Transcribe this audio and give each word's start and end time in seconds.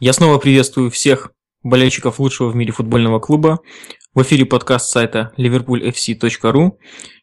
Я 0.00 0.12
снова 0.12 0.38
приветствую 0.38 0.92
всех 0.92 1.32
болельщиков 1.64 2.20
лучшего 2.20 2.50
в 2.50 2.54
мире 2.54 2.70
футбольного 2.70 3.18
клуба. 3.18 3.58
В 4.14 4.22
эфире 4.22 4.46
подкаст 4.46 4.90
сайта 4.90 5.32
liverpoolfc.ru. 5.36 6.78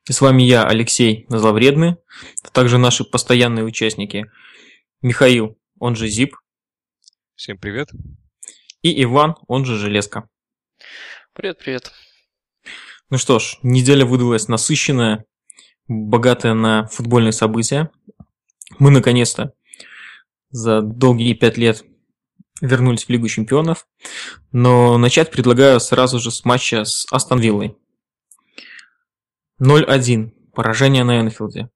И 0.09 0.11
с 0.11 0.19
вами 0.19 0.43
я, 0.43 0.67
Алексей 0.67 1.25
Зловредный, 1.29 1.95
а 2.43 2.49
также 2.51 2.77
наши 2.77 3.05
постоянные 3.05 3.63
участники 3.63 4.25
Михаил, 5.01 5.57
он 5.79 5.95
же 5.95 6.09
Зип. 6.09 6.35
Всем 7.35 7.57
привет. 7.57 7.91
И 8.81 9.03
Иван, 9.03 9.35
он 9.47 9.63
же 9.63 9.77
Железка. 9.77 10.27
Привет, 11.31 11.59
привет. 11.59 11.93
Ну 13.09 13.17
что 13.17 13.39
ж, 13.39 13.57
неделя 13.63 14.05
выдалась 14.05 14.49
насыщенная, 14.49 15.23
богатая 15.87 16.53
на 16.53 16.87
футбольные 16.87 17.31
события. 17.31 17.89
Мы 18.79 18.91
наконец-то 18.91 19.53
за 20.49 20.81
долгие 20.81 21.35
пять 21.35 21.55
лет 21.55 21.85
вернулись 22.65 23.05
в 23.05 23.09
Лигу 23.09 23.27
Чемпионов. 23.27 23.87
Но 24.51 24.97
начать 24.97 25.31
предлагаю 25.31 25.79
сразу 25.79 26.19
же 26.19 26.31
с 26.31 26.45
матча 26.45 26.85
с 26.85 27.05
Астон 27.11 27.39
Виллой. 27.39 27.77
0-1. 29.61 30.31
Поражение 30.53 31.03
на 31.03 31.21
Энфилде. 31.21 31.69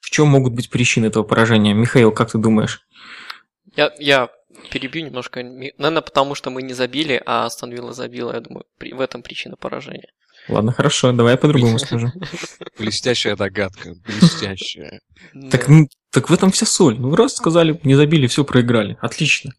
В 0.00 0.10
чем 0.10 0.28
могут 0.28 0.52
быть 0.52 0.70
причины 0.70 1.06
этого 1.06 1.22
поражения? 1.22 1.74
Михаил, 1.74 2.12
как 2.12 2.30
ты 2.30 2.38
думаешь? 2.38 2.86
Я, 3.74 3.92
я 3.98 4.30
перебью 4.70 5.06
немножко. 5.06 5.42
Наверное, 5.42 6.02
потому 6.02 6.34
что 6.34 6.50
мы 6.50 6.62
не 6.62 6.74
забили, 6.74 7.22
а 7.24 7.46
Астон 7.46 7.72
Вилла 7.72 7.92
забила. 7.92 8.32
Я 8.32 8.40
думаю, 8.40 8.64
в 8.78 9.00
этом 9.00 9.22
причина 9.22 9.56
поражения. 9.56 10.12
Ладно, 10.48 10.72
хорошо, 10.72 11.12
давай 11.12 11.36
по-другому 11.36 11.78
скажу. 11.78 12.12
Блестящая 12.78 13.36
догадка, 13.36 13.94
блестящая. 14.06 15.00
Так, 15.50 15.68
ну, 15.68 15.88
так 16.10 16.28
в 16.28 16.34
этом 16.34 16.50
вся 16.50 16.66
соль. 16.66 16.98
Ну, 16.98 17.14
раз 17.14 17.36
сказали, 17.36 17.80
не 17.82 17.94
забили, 17.94 18.26
все 18.26 18.44
проиграли. 18.44 18.98
Отлично. 19.00 19.52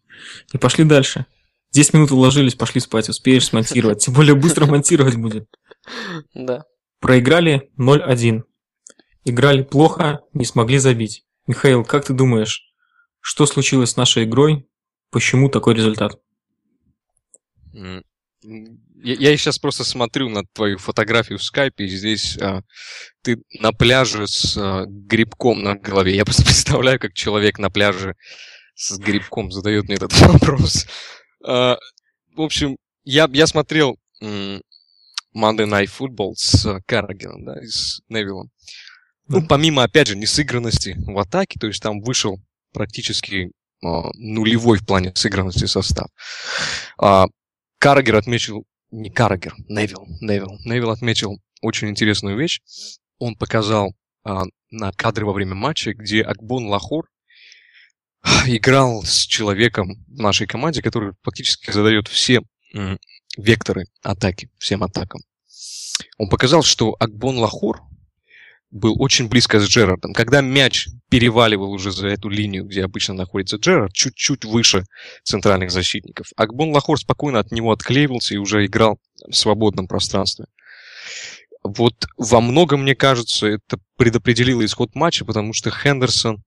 И 0.52 0.58
пошли 0.58 0.84
дальше. 0.84 1.26
10 1.72 1.94
минут 1.94 2.10
уложились, 2.12 2.54
пошли 2.54 2.80
спать, 2.80 3.08
успеешь 3.08 3.46
смонтировать. 3.46 4.04
Тем 4.04 4.14
более 4.14 4.34
быстро 4.34 4.66
монтировать 4.70 5.16
будет. 5.16 5.48
Да. 6.34 6.64
Проиграли 7.00 7.70
0-1. 7.78 8.42
Играли 9.24 9.62
плохо, 9.62 10.20
не 10.32 10.44
смогли 10.44 10.78
забить. 10.78 11.24
Михаил, 11.48 11.84
как 11.84 12.04
ты 12.04 12.12
думаешь, 12.12 12.62
что 13.20 13.44
случилось 13.46 13.90
с 13.90 13.96
нашей 13.96 14.24
игрой? 14.24 14.68
Почему 15.10 15.48
такой 15.48 15.74
результат? 15.74 16.12
Я, 19.06 19.14
я 19.30 19.36
сейчас 19.36 19.60
просто 19.60 19.84
смотрю 19.84 20.28
на 20.28 20.42
твою 20.52 20.78
фотографию 20.78 21.38
в 21.38 21.42
скайпе, 21.44 21.84
и 21.84 21.88
здесь 21.88 22.36
а, 22.38 22.62
ты 23.22 23.40
на 23.60 23.70
пляже 23.70 24.26
с 24.26 24.56
а, 24.56 24.84
грибком 24.88 25.62
на 25.62 25.76
голове. 25.76 26.16
Я 26.16 26.24
просто 26.24 26.42
представляю, 26.44 26.98
как 26.98 27.14
человек 27.14 27.60
на 27.60 27.70
пляже 27.70 28.16
с 28.74 28.98
грибком 28.98 29.52
задает 29.52 29.84
мне 29.84 29.94
этот 29.94 30.12
вопрос. 30.20 30.88
А, 31.44 31.76
в 32.34 32.40
общем, 32.40 32.78
я, 33.04 33.30
я 33.32 33.46
смотрел 33.46 33.96
м- 34.20 34.60
Monday 35.36 35.68
Night 35.68 35.88
Football 35.96 36.32
с 36.34 36.80
Каррагеном, 36.84 37.44
да, 37.44 37.60
и 37.62 37.66
с 37.66 38.00
Невиллом. 38.08 38.50
Ну, 39.28 39.46
помимо, 39.46 39.84
опять 39.84 40.08
же, 40.08 40.16
несыгранности 40.16 40.96
в 40.98 41.16
атаке, 41.16 41.60
то 41.60 41.68
есть 41.68 41.80
там 41.80 42.00
вышел 42.00 42.40
практически 42.72 43.52
а, 43.84 44.10
нулевой 44.14 44.78
в 44.78 44.84
плане 44.84 45.12
сыгранности 45.14 45.66
состав. 45.66 46.08
А, 46.98 47.26
Каррагер 47.78 48.16
отметил 48.16 48.66
не 48.96 49.10
Каррагер, 49.10 49.54
Невил, 49.68 50.06
Невил. 50.20 50.58
Невил 50.64 50.90
отметил 50.90 51.38
очень 51.60 51.88
интересную 51.88 52.36
вещь. 52.38 52.60
Он 53.18 53.36
показал 53.36 53.94
а, 54.24 54.44
на 54.70 54.92
кадре 54.92 55.24
во 55.24 55.32
время 55.32 55.54
матча, 55.54 55.92
где 55.92 56.22
Акбон 56.22 56.66
Лахор 56.66 57.06
играл 58.46 59.02
с 59.02 59.26
человеком 59.26 60.04
в 60.06 60.18
нашей 60.18 60.46
команде, 60.46 60.82
который 60.82 61.12
фактически 61.22 61.70
задает 61.70 62.08
все 62.08 62.40
векторы 63.36 63.86
атаки, 64.02 64.50
всем 64.58 64.82
атакам. 64.82 65.20
Он 66.18 66.28
показал, 66.28 66.62
что 66.62 66.96
Акбон 66.98 67.38
Лахор 67.38 67.82
был 68.70 69.00
очень 69.00 69.28
близко 69.28 69.60
с 69.60 69.66
Джерардом. 69.66 70.12
Когда 70.12 70.40
мяч 70.40 70.88
переваливал 71.08 71.70
уже 71.70 71.92
за 71.92 72.08
эту 72.08 72.28
линию, 72.28 72.64
где 72.64 72.84
обычно 72.84 73.14
находится 73.14 73.56
Джерард, 73.56 73.92
чуть-чуть 73.92 74.44
выше 74.44 74.84
центральных 75.22 75.70
защитников, 75.70 76.28
Акбон 76.36 76.72
Лахор 76.72 76.98
спокойно 76.98 77.38
от 77.38 77.52
него 77.52 77.72
отклеивался 77.72 78.34
и 78.34 78.38
уже 78.38 78.66
играл 78.66 78.98
в 79.28 79.34
свободном 79.34 79.86
пространстве. 79.86 80.46
Вот 81.62 82.06
во 82.16 82.40
многом, 82.40 82.82
мне 82.82 82.94
кажется, 82.94 83.46
это 83.46 83.78
предопределило 83.96 84.64
исход 84.64 84.94
матча, 84.94 85.24
потому 85.24 85.52
что 85.52 85.70
Хендерсон 85.70 86.42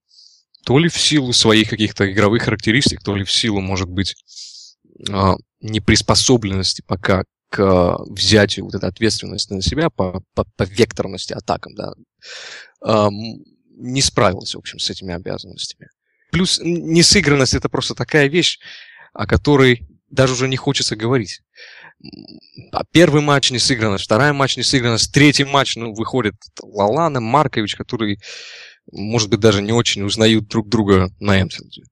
то 0.66 0.78
ли 0.78 0.90
в 0.90 0.98
силу 0.98 1.34
своих 1.34 1.70
каких-то 1.70 2.12
игровых 2.12 2.44
характеристик, 2.44 3.02
то 3.02 3.16
ли 3.16 3.24
в 3.24 3.32
силу, 3.32 3.62
может 3.62 3.90
быть, 3.90 4.16
а, 5.10 5.36
неприспособленности 5.62 6.84
пока 6.86 7.24
к 7.50 7.60
э, 7.60 8.14
взятию 8.14 8.66
вот 8.66 8.76
этой 8.76 8.90
ответственности 8.90 9.54
на 9.54 9.62
себя 9.62 9.90
по, 9.90 10.24
по, 10.36 10.46
по 10.56 10.64
векторности 10.64 11.34
атакам, 11.34 11.74
да, 11.76 11.94
эм, 12.86 13.44
не 13.76 14.02
справился, 14.02 14.58
в 14.58 14.60
общем, 14.60 14.80
с 14.80 14.90
этими 14.90 15.14
обязанностями. 15.14 15.90
Плюс 16.32 16.60
несыгранность 16.62 17.56
это 17.56 17.70
просто 17.70 17.96
такая 17.96 18.28
вещь, 18.28 18.60
о 19.14 19.26
которой 19.26 19.88
даже 20.10 20.34
уже 20.34 20.48
не 20.48 20.58
хочется 20.58 20.96
говорить. 20.96 21.42
А 22.72 22.84
первый 22.92 23.22
матч 23.22 23.52
не 23.52 23.60
сыгранность, 23.60 24.06
второй 24.06 24.32
матч 24.32 24.56
не 24.58 24.64
сыгранность, 24.64 25.14
третий 25.14 25.44
матч, 25.44 25.76
ну, 25.76 25.94
выходит 25.94 26.36
Лалана, 26.62 27.20
Маркович, 27.20 27.76
которые, 27.76 28.18
может 28.92 29.30
быть, 29.30 29.40
даже 29.40 29.62
не 29.62 29.74
очень 29.74 30.04
узнают 30.04 30.48
друг 30.48 30.70
друга 30.70 31.10
на 31.20 31.42
Энфилде. 31.42 31.84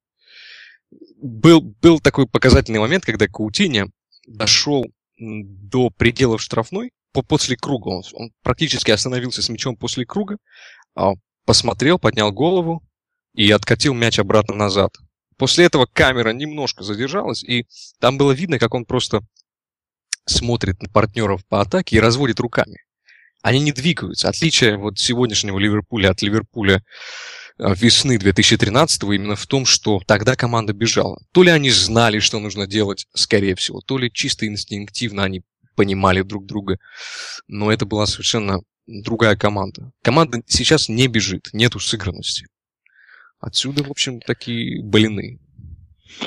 Был, 1.22 1.62
был 1.62 2.00
такой 2.00 2.28
показательный 2.28 2.80
момент, 2.80 3.06
когда 3.06 3.28
Каутиня 3.28 3.88
дошел 4.28 4.86
до 5.18 5.90
пределов 5.90 6.42
штрафной 6.42 6.92
по, 7.12 7.22
после 7.22 7.58
круга. 7.58 7.90
Он, 7.90 8.04
он 8.14 8.32
практически 8.44 8.92
остановился 8.92 9.42
с 9.42 9.50
мячом 9.50 9.76
после 9.76 10.06
круга, 10.06 10.38
а, 10.96 11.14
посмотрел, 11.46 12.00
поднял 12.00 12.32
голову 12.32 12.84
и 13.34 13.50
откатил 13.52 13.94
мяч 13.94 14.20
обратно 14.20 14.56
назад. 14.56 14.94
После 15.38 15.66
этого 15.66 15.86
камера 15.86 16.32
немножко 16.32 16.84
задержалась, 16.84 17.44
и 17.44 17.66
там 18.00 18.18
было 18.18 18.32
видно, 18.32 18.58
как 18.60 18.74
он 18.74 18.86
просто 18.86 19.22
смотрит 20.26 20.82
на 20.82 20.90
партнеров 20.90 21.46
по 21.48 21.62
атаке 21.62 21.96
и 21.96 22.00
разводит 22.00 22.40
руками. 22.40 22.78
Они 23.44 23.60
не 23.60 23.72
двигаются. 23.72 24.30
Отличие 24.30 24.78
вот 24.78 25.00
сегодняшнего 25.00 25.58
Ливерпуля 25.60 26.10
от 26.10 26.22
Ливерпуля 26.22 26.84
весны 27.58 28.18
2013 28.18 29.04
именно 29.04 29.36
в 29.36 29.46
том, 29.48 29.66
что 29.66 30.02
тогда 30.06 30.36
команда 30.36 30.74
бежала. 30.74 31.20
То 31.32 31.44
ли 31.44 31.52
они 31.52 31.70
знали, 31.70 32.20
что 32.20 32.40
нужно 32.40 32.68
делать, 32.68 33.08
скорее 33.14 33.56
всего, 33.56 33.82
то 33.82 33.98
ли 33.98 34.12
чисто 34.12 34.46
инстинктивно 34.46 35.24
они 35.24 35.44
понимали 35.76 36.22
друг 36.22 36.46
друга. 36.46 36.78
Но 37.48 37.72
это 37.72 37.86
была 37.86 38.06
совершенно 38.06 38.62
другая 38.88 39.36
команда. 39.36 39.92
Команда 40.02 40.42
сейчас 40.48 40.90
не 40.90 41.08
бежит, 41.08 41.50
нету 41.54 41.80
сыгранности. 41.80 42.48
Отсюда, 43.40 43.84
в 43.84 43.92
общем, 43.92 44.20
такие 44.20 44.84
блины. 44.84 45.40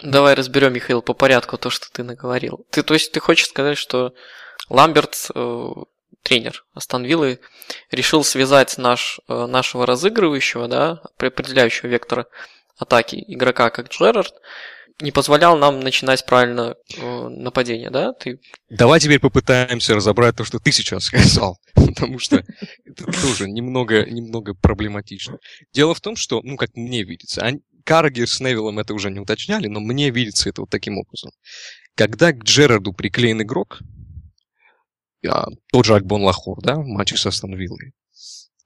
Давай 0.03 0.35
разберем, 0.35 0.75
Михаил, 0.75 1.03
по 1.03 1.15
порядку 1.15 1.59
то, 1.59 1.71
что 1.71 1.87
ты 1.91 2.05
наговорил. 2.05 2.67
Ты, 2.71 2.83
то 2.83 2.95
есть 2.95 3.13
ты 3.13 3.19
хочешь 3.19 3.49
сказать, 3.49 3.79
что 3.79 4.15
Ламберт 4.69 5.31
э, 5.35 5.69
тренер 6.23 6.65
Астон 6.75 7.05
Виллы, 7.05 7.41
решил 7.91 8.25
связать 8.25 8.79
наш, 8.79 9.21
э, 9.29 9.47
нашего 9.47 9.87
разыгрывающего, 9.87 10.69
да, 10.69 11.03
определяющего 11.19 11.89
вектора 11.89 12.27
атаки 12.79 13.23
игрока, 13.27 13.71
как 13.71 13.89
Джерард, 13.89 14.35
не 15.01 15.13
позволял 15.13 15.57
нам 15.57 15.81
начинать 15.81 16.25
правильно 16.27 16.77
э, 16.97 17.29
нападение, 17.29 17.91
да? 17.91 18.13
Ты... 18.13 18.41
Давай 18.69 19.01
теперь 19.01 19.19
попытаемся 19.19 19.95
разобрать 19.95 20.37
то, 20.37 20.45
что 20.45 20.59
ты 20.59 20.73
сейчас 20.73 21.05
сказал, 21.05 21.59
потому 21.75 22.19
что 22.19 22.45
это 22.85 23.05
тоже 23.07 23.49
немного, 23.49 24.05
немного 24.05 24.55
проблематично. 24.55 25.39
Дело 25.73 25.95
в 25.95 26.01
том, 26.01 26.17
что, 26.17 26.41
ну, 26.43 26.57
как 26.57 26.71
мне 26.75 27.03
видится, 27.03 27.43
они, 27.43 27.61
Каргер 27.85 28.29
с 28.29 28.41
Невиллом 28.41 28.79
это 28.79 28.95
уже 28.95 29.11
не 29.11 29.21
уточняли, 29.21 29.67
но 29.67 29.81
мне 29.81 30.11
видится 30.11 30.49
это 30.49 30.63
вот 30.63 30.71
таким 30.71 30.99
образом. 30.99 31.31
Когда 31.95 32.33
к 32.33 32.45
Джерарду 32.45 32.93
приклеен 32.93 33.43
игрок, 33.43 33.81
тот 35.23 35.85
же 35.85 35.95
Акбон 35.95 36.23
Лахор, 36.23 36.61
да, 36.63 36.77
матче 36.77 37.17
с 37.17 37.27
Астон 37.27 37.55
Виллой, 37.55 37.93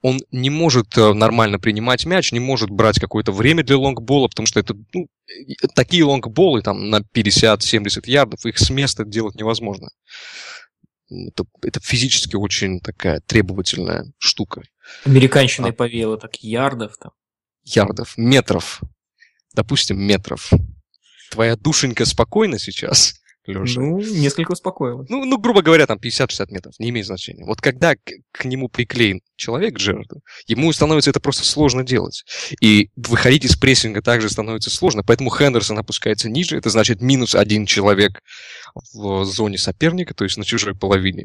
он 0.05 0.21
не 0.31 0.51
может 0.51 0.99
э, 0.99 1.15
нормально 1.15 1.59
принимать 1.59 2.05
мяч, 2.05 2.31
не 2.31 2.39
может 2.39 2.69
брать 2.69 3.01
какое-то 3.01 3.33
время 3.33 3.65
для 3.65 3.79
лонгбола, 3.79 4.29
потому 4.29 4.47
что 4.47 4.61
это 4.61 4.75
ну, 4.93 5.09
такие 5.75 6.05
лонгболы 6.05 6.61
там 6.61 6.91
на 6.91 7.01
50-70 7.01 8.03
ярдов, 8.05 8.45
их 8.45 8.59
с 8.59 8.69
места 8.69 9.07
делать 9.07 9.37
невозможно. 9.37 9.89
Это, 11.09 11.45
это 11.63 11.81
физически 11.81 12.37
очень 12.37 12.81
такая 12.81 13.21
требовательная 13.21 14.13
штука. 14.19 14.61
Американщиной 15.07 15.71
а, 15.71 15.73
повеяло 15.73 16.19
так 16.19 16.37
ярдов 16.37 16.99
там. 16.99 17.13
Ярдов, 17.63 18.13
метров. 18.19 18.83
Допустим, 19.55 19.99
метров. 19.99 20.51
Твоя 21.31 21.57
душенька 21.57 22.05
спокойна 22.05 22.59
сейчас? 22.59 23.23
Леша. 23.47 23.81
Ну, 23.81 24.01
несколько 24.01 24.53
успокоило. 24.53 25.05
Ну, 25.09 25.25
ну, 25.25 25.39
грубо 25.39 25.63
говоря, 25.63 25.87
там 25.87 25.99
50-60 25.99 26.47
метров, 26.51 26.75
не 26.79 26.91
имеет 26.91 27.07
значения. 27.07 27.45
Вот 27.45 27.61
когда 27.61 27.95
к, 27.95 28.01
к 28.33 28.45
нему 28.45 28.69
приклеен 28.69 29.21
человек, 29.37 29.77
Джерарду, 29.77 30.21
ему 30.47 30.73
становится 30.73 31.11
это 31.11 31.21
просто 31.21 31.45
сложно 31.45 31.85
делать. 31.85 32.25
И 32.61 32.91
выходить 32.97 33.45
из 33.45 33.57
прессинга 33.57 34.03
также 34.03 34.31
становится 34.31 34.71
сложно, 34.71 35.03
поэтому 35.03 35.31
Хендерсон 35.31 35.79
опускается 35.79 36.31
ниже, 36.31 36.57
это 36.57 36.71
значит 36.71 37.01
минус 37.01 37.35
один 37.35 37.67
человек 37.67 38.21
в 38.93 39.25
зоне 39.25 39.59
соперника, 39.59 40.15
то 40.15 40.25
есть 40.25 40.37
на 40.37 40.45
чужой 40.45 40.75
половине. 40.75 41.25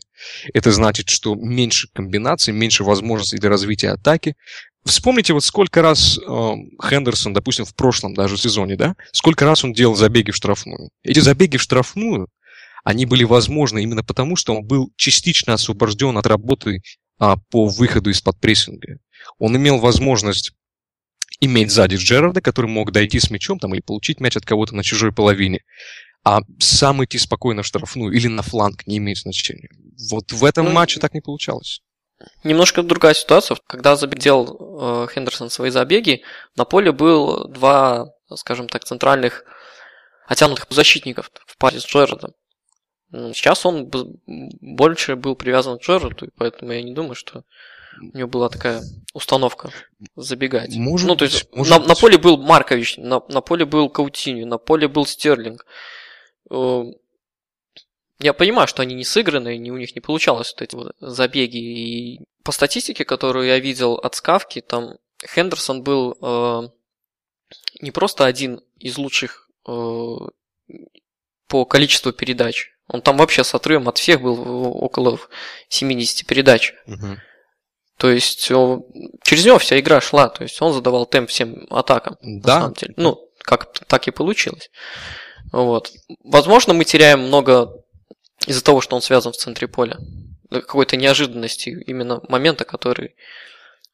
Это 0.54 0.72
значит, 0.72 1.10
что 1.10 1.36
меньше 1.36 1.88
комбинаций, 1.94 2.54
меньше 2.54 2.84
возможностей 2.84 3.38
для 3.38 3.50
развития 3.50 3.90
атаки. 3.90 4.36
Вспомните, 4.86 5.34
вот 5.34 5.44
сколько 5.44 5.82
раз 5.82 6.18
э, 6.18 6.54
Хендерсон, 6.82 7.34
допустим, 7.34 7.66
в 7.66 7.76
прошлом 7.76 8.14
даже 8.14 8.38
сезоне, 8.38 8.76
да, 8.76 8.96
сколько 9.12 9.46
раз 9.46 9.64
он 9.64 9.74
делал 9.74 9.96
забеги 9.96 10.32
в 10.32 10.36
штрафную. 10.36 10.90
Эти 11.04 11.20
забеги 11.20 11.58
в 11.58 11.62
штрафную, 11.62 12.30
они 12.84 13.06
были 13.06 13.24
возможны 13.24 13.84
именно 13.84 14.04
потому, 14.04 14.36
что 14.36 14.56
он 14.56 14.66
был 14.66 14.92
частично 14.96 15.54
освобожден 15.54 16.18
от 16.18 16.26
работы 16.26 16.82
а, 17.20 17.38
по 17.52 17.68
выходу 17.68 18.10
из-под 18.10 18.40
прессинга. 18.40 18.98
Он 19.38 19.56
имел 19.58 19.80
возможность 19.80 20.54
иметь 21.42 21.72
сзади 21.72 21.96
Джерарда, 21.96 22.42
который 22.42 22.68
мог 22.68 22.92
дойти 22.92 23.20
с 23.20 23.30
мячом 23.30 23.60
там, 23.60 23.74
или 23.74 23.82
получить 23.82 24.20
мяч 24.20 24.38
от 24.38 24.46
кого-то 24.46 24.76
на 24.76 24.84
чужой 24.84 25.12
половине. 25.12 25.62
А 26.24 26.42
сам 26.60 27.04
идти 27.04 27.18
спокойно 27.18 27.64
в 27.64 27.66
штрафную 27.66 28.14
или 28.14 28.28
на 28.28 28.42
фланг 28.42 28.88
не 28.88 28.98
имеет 28.98 29.20
значения. 29.20 29.70
Вот 30.10 30.32
в 30.32 30.44
этом 30.44 30.66
Ну, 30.66 30.72
матче 30.72 31.00
так 31.00 31.14
не 31.14 31.22
получалось. 31.22 31.82
Немножко 32.44 32.84
другая 32.84 33.14
ситуация. 33.14 33.58
Когда 33.68 33.96
делал 33.96 35.06
э, 35.06 35.08
Хендерсон 35.14 35.50
свои 35.50 35.70
забеги, 35.70 36.24
на 36.56 36.66
поле 36.66 36.92
был 36.92 37.48
два, 37.48 38.14
скажем 38.36 38.68
так, 38.68 38.84
центральных 38.84 39.46
оттянутых 40.28 40.68
защитников 40.70 41.32
в 41.46 41.58
паре 41.58 41.80
с 41.80 41.86
Джерардом. 41.86 42.34
Ну, 43.12 43.34
Сейчас 43.34 43.66
он 43.66 43.90
больше 44.62 45.16
был 45.16 45.36
привязан 45.36 45.80
к 45.80 45.82
Джерарду, 45.82 46.26
и 46.26 46.30
поэтому 46.38 46.72
я 46.72 46.84
не 46.84 46.94
думаю, 46.94 47.16
что 47.16 47.44
у 48.00 48.18
него 48.18 48.30
была 48.30 48.50
такая 48.50 48.84
установка 49.14 49.72
забегать. 50.16 50.76
Может 50.76 51.08
ну, 51.08 51.16
то 51.16 51.26
есть 51.26 51.48
может 51.54 51.72
на, 51.72 51.80
быть. 51.80 51.88
на 51.88 51.96
поле 51.96 52.18
был 52.18 52.38
Маркович, 52.38 52.98
на, 52.98 53.22
на 53.28 53.42
поле 53.42 53.66
был 53.66 53.90
Каутинью, 53.90 54.48
на 54.48 54.58
поле 54.58 54.88
был 54.88 55.06
Стерлинг. 55.06 55.66
Э, 58.20 58.26
Я 58.26 58.34
понимаю, 58.34 58.68
что 58.68 58.82
они 58.82 58.96
не 58.96 59.04
сыграны, 59.04 59.58
не, 59.58 59.72
у 59.72 59.78
них 59.78 59.96
не 59.96 60.02
получалось 60.02 60.54
вот 60.54 60.62
эти 60.62 60.76
вот 60.76 60.96
забеги. 61.00 61.58
И 61.58 62.20
по 62.44 62.52
статистике, 62.52 63.06
которую 63.06 63.48
я 63.48 63.60
видел 63.60 63.96
от 63.96 64.16
Скавки, 64.16 64.62
там 64.62 64.98
Хендерсон 65.26 65.84
был 65.84 66.18
э, 66.22 66.62
не 67.82 67.92
просто 67.92 68.26
один 68.26 68.62
из 68.78 68.98
лучших 68.98 69.50
э, 69.68 69.72
по 71.48 71.66
количеству 71.66 72.12
передач. 72.14 72.70
Он 72.88 73.02
там 73.02 73.18
вообще 73.18 73.44
с 73.44 73.54
отрывом 73.54 73.88
от 73.88 73.98
всех 73.98 74.22
был 74.22 74.66
около 74.84 75.20
70 75.70 76.26
передач. 76.26 76.74
То 77.98 78.10
есть 78.10 78.50
о, 78.52 78.82
через 79.24 79.46
него 79.46 79.60
вся 79.60 79.78
игра 79.80 80.00
шла. 80.02 80.30
То 80.30 80.44
есть 80.44 80.60
он 80.62 80.74
задавал 80.74 81.06
темп 81.06 81.30
всем 81.30 81.68
атакам. 81.70 82.18
На 82.22 82.42
Да, 82.42 82.60
самом 82.62 82.74
деле. 82.74 82.94
Ну, 82.98 83.20
как 83.40 83.74
так 83.88 84.08
и 84.08 84.12
получилось. 84.12 84.72
Вот. 85.52 85.92
Возможно, 86.24 86.74
мы 86.74 86.86
теряем 86.86 87.20
много 87.22 87.72
из-за 88.48 88.64
того, 88.64 88.82
что 88.82 88.96
он 88.96 89.02
связан 89.02 89.32
в 89.34 89.38
центре 89.38 89.68
поля. 89.68 89.98
Э, 90.50 90.62
Какой-то 90.62 90.98
неожиданности, 90.98 91.70
именно 91.88 92.22
момента, 92.28 92.66
который 92.66 93.16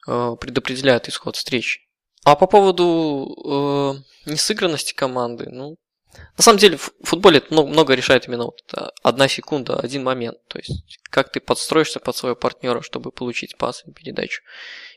э, 0.08 0.36
предопределяет 0.40 1.08
исход 1.08 1.36
встречи. 1.36 1.82
А 2.24 2.36
по 2.36 2.48
поводу 2.48 4.04
э, 4.26 4.30
несыгранности 4.32 4.94
команды, 4.94 5.48
ну, 5.52 5.78
на 6.38 6.44
самом 6.44 6.60
деле 6.60 6.78
в 6.78 6.92
футболе 7.04 7.38
это 7.38 7.54
много, 7.54 7.94
решает 7.94 8.28
именно 8.28 8.46
вот 8.46 8.62
эта 8.68 8.92
одна 9.04 9.28
секунда, 9.28 9.80
один 9.80 10.04
момент. 10.04 10.38
То 10.48 10.60
есть, 10.60 11.00
как 11.10 11.32
ты 11.32 11.40
подстроишься 11.40 12.00
под 12.00 12.16
своего 12.16 12.36
партнера, 12.36 12.82
чтобы 12.82 13.12
получить 13.12 13.58
пас 13.58 13.84
и 13.86 13.92
передачу. 13.92 14.42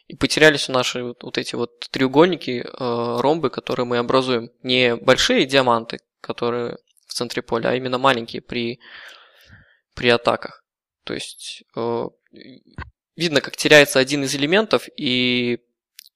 И 0.07 0.17
потерялись 0.17 0.69
у 0.69 0.73
наши 0.73 1.03
вот, 1.03 1.23
вот 1.23 1.37
эти 1.39 1.55
вот 1.55 1.81
треугольники, 1.91 2.65
э, 2.65 3.21
ромбы, 3.21 3.51
которые 3.51 3.85
мы 3.85 3.99
образуем. 3.99 4.51
Не 4.63 4.97
большие 4.97 5.45
диаманты, 5.45 5.99
которые 6.21 6.79
в 7.07 7.15
центре 7.15 7.43
поля, 7.43 7.71
а 7.71 7.75
именно 7.75 7.99
маленькие 7.99 8.43
при, 8.43 8.81
при 9.99 10.11
атаках. 10.11 10.63
То 11.05 11.15
есть 11.15 11.65
э, 11.75 12.05
видно, 13.17 13.41
как 13.41 13.57
теряется 13.57 13.99
один 13.99 14.23
из 14.23 14.35
элементов, 14.35 14.87
и 14.97 15.59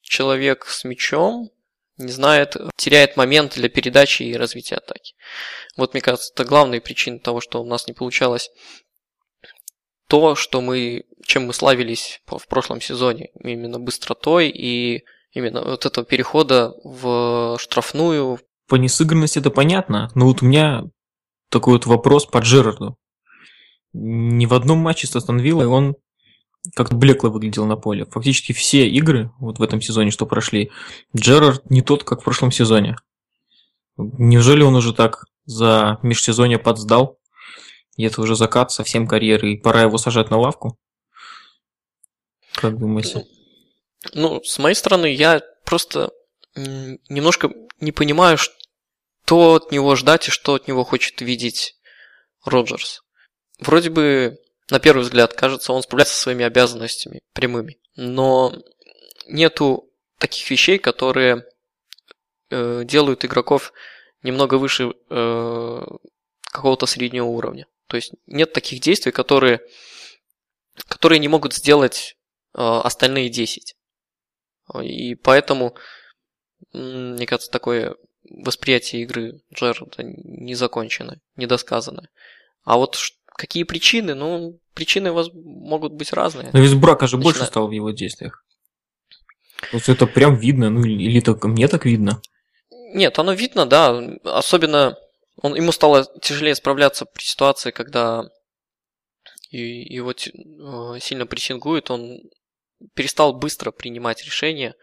человек 0.02 0.66
с 0.66 0.84
мячом 0.84 1.50
не 1.98 2.12
знает, 2.12 2.56
теряет 2.76 3.16
момент 3.16 3.54
для 3.54 3.68
передачи 3.68 4.22
и 4.22 4.36
развития 4.36 4.76
атаки. 4.76 5.14
Вот, 5.76 5.94
мне 5.94 6.00
кажется, 6.00 6.32
это 6.32 6.44
главная 6.44 6.80
причина 6.80 7.18
того, 7.18 7.40
что 7.40 7.60
у 7.60 7.66
нас 7.66 7.88
не 7.88 7.92
получалось 7.92 8.50
то, 10.08 10.36
что 10.36 10.60
мы, 10.60 11.04
чем 11.24 11.46
мы 11.46 11.52
славились 11.52 12.22
в 12.26 12.46
прошлом 12.46 12.80
сезоне, 12.80 13.30
именно 13.42 13.80
быстротой 13.80 14.48
и 14.48 15.04
именно 15.32 15.62
вот 15.62 15.86
этого 15.86 16.06
перехода 16.06 16.72
в 16.84 17.56
штрафную. 17.58 18.38
По 18.68 18.76
несыгранности 18.76 19.40
это 19.40 19.50
понятно, 19.50 20.10
но 20.14 20.26
вот 20.26 20.42
у 20.42 20.46
меня 20.46 20.84
такой 21.48 21.74
вот 21.74 21.86
вопрос 21.86 22.26
по 22.26 22.38
Джерарду. 22.38 22.96
Ни 23.92 24.46
в 24.46 24.54
одном 24.54 24.78
матче 24.78 25.06
с 25.06 25.14
Астон 25.14 25.38
Виллой 25.38 25.66
он 25.66 25.96
как-то 26.74 26.94
блекло 26.94 27.30
выглядел 27.30 27.66
на 27.66 27.76
поле. 27.76 28.04
Фактически 28.06 28.52
все 28.52 28.88
игры 28.88 29.32
вот 29.38 29.58
в 29.58 29.62
этом 29.62 29.80
сезоне, 29.80 30.10
что 30.10 30.26
прошли, 30.26 30.70
Джерард 31.16 31.68
не 31.70 31.82
тот, 31.82 32.04
как 32.04 32.20
в 32.20 32.24
прошлом 32.24 32.52
сезоне. 32.52 32.96
Неужели 33.96 34.62
он 34.62 34.74
уже 34.74 34.94
так 34.94 35.24
за 35.44 35.98
межсезонье 36.02 36.58
подсдал? 36.58 37.18
И 37.96 38.04
это 38.04 38.22
уже 38.22 38.36
закат 38.36 38.72
совсем 38.72 39.06
карьеры, 39.06 39.52
и 39.52 39.58
пора 39.58 39.82
его 39.82 39.98
сажать 39.98 40.30
на 40.30 40.38
лавку? 40.38 40.78
Как 42.54 42.78
думаете? 42.78 43.26
Ну, 44.14 44.42
с 44.42 44.58
моей 44.58 44.74
стороны, 44.74 45.12
я 45.12 45.42
просто 45.64 46.10
немножко 46.54 47.52
не 47.80 47.92
понимаю, 47.92 48.38
что 48.38 49.54
от 49.54 49.72
него 49.72 49.94
ждать 49.96 50.28
и 50.28 50.30
что 50.30 50.54
от 50.54 50.68
него 50.68 50.84
хочет 50.84 51.20
видеть 51.20 51.76
Роджерс. 52.44 53.01
Вроде 53.62 53.90
бы, 53.90 54.38
на 54.70 54.80
первый 54.80 55.02
взгляд, 55.02 55.34
кажется, 55.34 55.72
он 55.72 55.82
справляется 55.82 56.14
со 56.14 56.22
своими 56.22 56.44
обязанностями 56.44 57.20
прямыми, 57.32 57.78
но 57.96 58.52
нету 59.28 59.88
таких 60.18 60.50
вещей, 60.50 60.78
которые 60.78 61.44
э, 62.50 62.82
делают 62.84 63.24
игроков 63.24 63.72
немного 64.22 64.56
выше 64.56 64.92
э, 65.10 65.82
какого-то 66.42 66.86
среднего 66.86 67.26
уровня. 67.26 67.66
То 67.86 67.96
есть 67.96 68.12
нет 68.26 68.52
таких 68.52 68.80
действий, 68.80 69.12
которые, 69.12 69.60
которые 70.88 71.18
не 71.18 71.28
могут 71.28 71.54
сделать 71.54 72.16
э, 72.54 72.58
остальные 72.60 73.28
10. 73.28 73.76
И 74.82 75.14
поэтому, 75.14 75.76
мне 76.72 77.26
кажется, 77.26 77.50
такое 77.50 77.96
восприятие 78.24 79.02
игры 79.02 79.40
Джерарда 79.54 80.02
не 80.02 80.54
закончено, 80.54 81.20
недосказано. 81.36 82.08
А 82.64 82.76
вот 82.76 82.96
какие 83.36 83.64
причины? 83.64 84.14
Ну, 84.14 84.58
причины 84.74 85.12
воз- 85.12 85.30
могут 85.34 85.92
быть 85.92 86.12
разные. 86.12 86.50
Но 86.52 86.60
ведь 86.60 86.74
брака 86.78 87.06
же 87.06 87.16
больше 87.16 87.40
Начина- 87.40 87.46
стало 87.50 87.66
в 87.68 87.72
его 87.72 87.90
действиях. 87.90 88.44
То 89.70 89.76
есть 89.76 89.88
это 89.88 90.06
прям 90.06 90.36
видно, 90.36 90.70
ну 90.70 90.84
или, 90.84 91.20
только 91.20 91.48
мне 91.48 91.68
так 91.68 91.84
видно. 91.86 92.20
Нет, 92.94 93.18
оно 93.18 93.32
видно, 93.32 93.64
да. 93.64 93.96
Особенно 94.24 94.96
он, 95.36 95.54
ему 95.54 95.72
стало 95.72 96.06
тяжелее 96.20 96.54
справляться 96.54 97.06
при 97.06 97.22
ситуации, 97.22 97.70
когда 97.70 98.24
его 99.50 100.12
э, 100.12 101.00
сильно 101.00 101.26
прессингует, 101.26 101.90
он 101.90 102.18
перестал 102.94 103.34
быстро 103.34 103.70
принимать 103.70 104.24
решения 104.24 104.74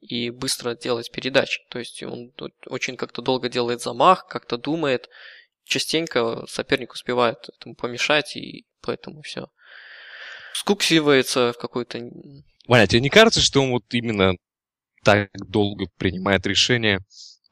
и 0.00 0.30
быстро 0.30 0.74
делать 0.74 1.10
передачи. 1.10 1.60
То 1.70 1.78
есть 1.78 2.02
он 2.02 2.32
очень 2.66 2.96
как-то 2.96 3.22
долго 3.22 3.48
делает 3.48 3.80
замах, 3.80 4.26
как-то 4.26 4.56
думает. 4.56 5.08
Частенько 5.68 6.46
соперник 6.48 6.92
успевает 6.94 7.36
этому 7.54 7.74
помешать, 7.74 8.36
и 8.36 8.66
поэтому 8.80 9.20
все. 9.20 9.48
Скуксивается 10.54 11.52
в 11.52 11.58
какой-то... 11.58 12.00
Ваня, 12.66 12.86
тебе 12.86 13.02
не 13.02 13.10
кажется, 13.10 13.40
что 13.40 13.62
он 13.62 13.72
вот 13.72 13.84
именно 13.90 14.34
так 15.04 15.28
долго 15.34 15.84
принимает 15.98 16.46
решения, 16.46 17.00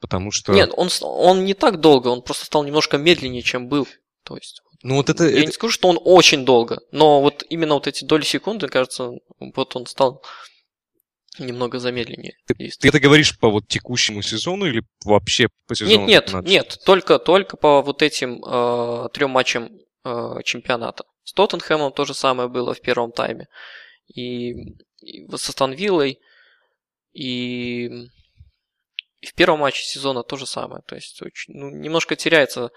потому 0.01 0.31
что... 0.31 0.51
Нет, 0.53 0.71
он, 0.75 0.89
он 1.01 1.45
не 1.45 1.53
так 1.53 1.79
долго, 1.79 2.07
он 2.07 2.23
просто 2.23 2.45
стал 2.45 2.63
немножко 2.63 2.97
медленнее, 2.97 3.43
чем 3.43 3.67
был. 3.67 3.87
То 4.23 4.35
есть 4.35 4.61
Ну 4.81 4.95
вот 4.95 5.11
это... 5.11 5.25
Я 5.25 5.37
это- 5.37 5.45
не 5.45 5.51
скажу, 5.51 5.71
что 5.71 5.87
он 5.87 5.99
очень 6.03 6.43
долго, 6.43 6.79
но 6.91 7.21
вот 7.21 7.43
именно 7.49 7.75
вот 7.75 7.85
эти 7.85 8.03
доли 8.03 8.23
секунды, 8.23 8.67
кажется, 8.67 9.11
вот 9.39 9.75
он 9.75 9.85
стал 9.85 10.23
немного 11.39 11.79
замедленнее 11.79 12.37
Ты 12.45 12.55
действовать. 12.55 12.95
это 12.95 13.03
говоришь 13.03 13.37
по 13.37 13.49
вот 13.49 13.67
текущему 13.67 14.21
сезону 14.21 14.65
или 14.65 14.83
вообще 15.03 15.49
по 15.67 15.75
сезону? 15.75 16.05
Нет, 16.05 16.07
нет, 16.07 16.25
15? 16.25 16.49
нет, 16.49 16.79
только, 16.85 17.19
только 17.19 17.57
по 17.57 17.81
вот 17.81 18.01
этим 18.01 18.43
э, 18.43 19.09
трем 19.13 19.31
матчам 19.31 19.69
э, 20.03 20.35
чемпионата. 20.43 21.03
С 21.23 21.33
Тоттенхэмом 21.33 21.91
то 21.91 22.05
же 22.05 22.13
самое 22.13 22.49
было 22.49 22.73
в 22.73 22.81
первом 22.81 23.11
тайме. 23.11 23.47
И, 24.07 24.51
и 25.01 25.25
вот 25.27 25.41
с 25.41 25.49
Астон 25.49 25.73
Виллой, 25.73 26.19
и, 27.13 27.85
и 29.19 29.25
в 29.25 29.33
первом 29.33 29.59
матче 29.59 29.83
сезона 29.83 30.23
то 30.23 30.37
же 30.37 30.45
самое. 30.45 30.81
То 30.87 30.95
есть 30.95 31.21
очень, 31.21 31.53
ну, 31.53 31.69
немножко 31.69 32.15
теряется 32.15 32.71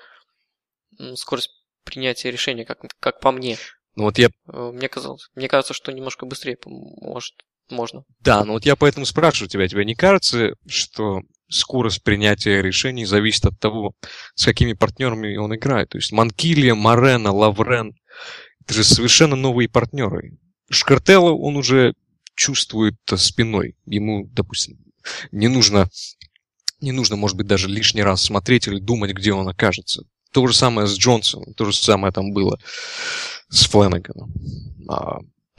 скорость 1.14 1.50
принятия 1.84 2.30
решения, 2.30 2.64
как, 2.64 2.80
как 3.00 3.20
по 3.20 3.32
мне. 3.32 3.56
Ну 3.96 4.04
вот 4.04 4.18
я... 4.18 4.28
Э, 4.52 4.70
мне, 4.72 4.88
казалось, 4.88 5.28
мне 5.34 5.48
кажется, 5.48 5.74
что 5.74 5.92
немножко 5.92 6.26
быстрее 6.26 6.58
может, 6.64 7.34
можно. 7.70 8.04
Да, 8.20 8.44
ну 8.44 8.54
вот 8.54 8.66
я 8.66 8.76
поэтому 8.76 9.06
спрашиваю 9.06 9.48
тебя, 9.48 9.68
тебе 9.68 9.84
не 9.84 9.94
кажется, 9.94 10.54
что 10.66 11.20
скорость 11.48 12.02
принятия 12.02 12.62
решений 12.62 13.04
зависит 13.04 13.46
от 13.46 13.58
того, 13.58 13.94
с 14.34 14.44
какими 14.44 14.72
партнерами 14.72 15.36
он 15.36 15.54
играет? 15.54 15.90
То 15.90 15.98
есть 15.98 16.12
Манкилия, 16.12 16.74
Морена, 16.74 17.32
Лаврен– 17.32 17.94
это 18.64 18.74
же 18.74 18.84
совершенно 18.84 19.36
новые 19.36 19.68
партнеры. 19.68 20.38
Шкартелло 20.70 21.32
он 21.32 21.56
уже 21.56 21.94
чувствует 22.36 22.94
спиной. 23.16 23.76
Ему, 23.84 24.26
допустим, 24.32 24.78
не 25.32 25.48
нужно, 25.48 25.90
не 26.80 26.92
нужно, 26.92 27.16
может 27.16 27.36
быть, 27.36 27.46
даже 27.46 27.68
лишний 27.68 28.02
раз 28.02 28.22
смотреть 28.22 28.68
или 28.68 28.78
думать, 28.78 29.12
где 29.12 29.32
он 29.32 29.48
окажется. 29.48 30.04
То 30.32 30.46
же 30.46 30.54
самое 30.54 30.86
с 30.86 30.96
Джонсоном, 30.96 31.54
то 31.54 31.64
же 31.64 31.76
самое 31.76 32.12
там 32.12 32.32
было 32.32 32.58
с 33.48 33.64
Фленаганом. 33.66 34.32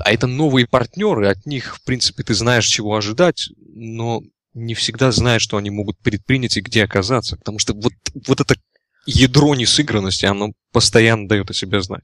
А, 0.03 0.11
это 0.11 0.27
новые 0.27 0.67
партнеры, 0.67 1.27
от 1.27 1.45
них, 1.45 1.77
в 1.77 1.83
принципе, 1.83 2.23
ты 2.23 2.33
знаешь, 2.33 2.65
чего 2.65 2.95
ожидать, 2.95 3.49
но 3.57 4.21
не 4.53 4.73
всегда 4.73 5.11
знаешь, 5.11 5.41
что 5.41 5.57
они 5.57 5.69
могут 5.69 5.97
предпринять 5.99 6.57
и 6.57 6.61
где 6.61 6.83
оказаться. 6.83 7.37
Потому 7.37 7.59
что 7.59 7.73
вот, 7.73 7.93
вот 8.27 8.41
это 8.41 8.55
ядро 9.05 9.55
несыгранности, 9.55 10.25
оно 10.25 10.51
постоянно 10.71 11.27
дает 11.27 11.49
о 11.49 11.53
себе 11.53 11.81
знать. 11.81 12.03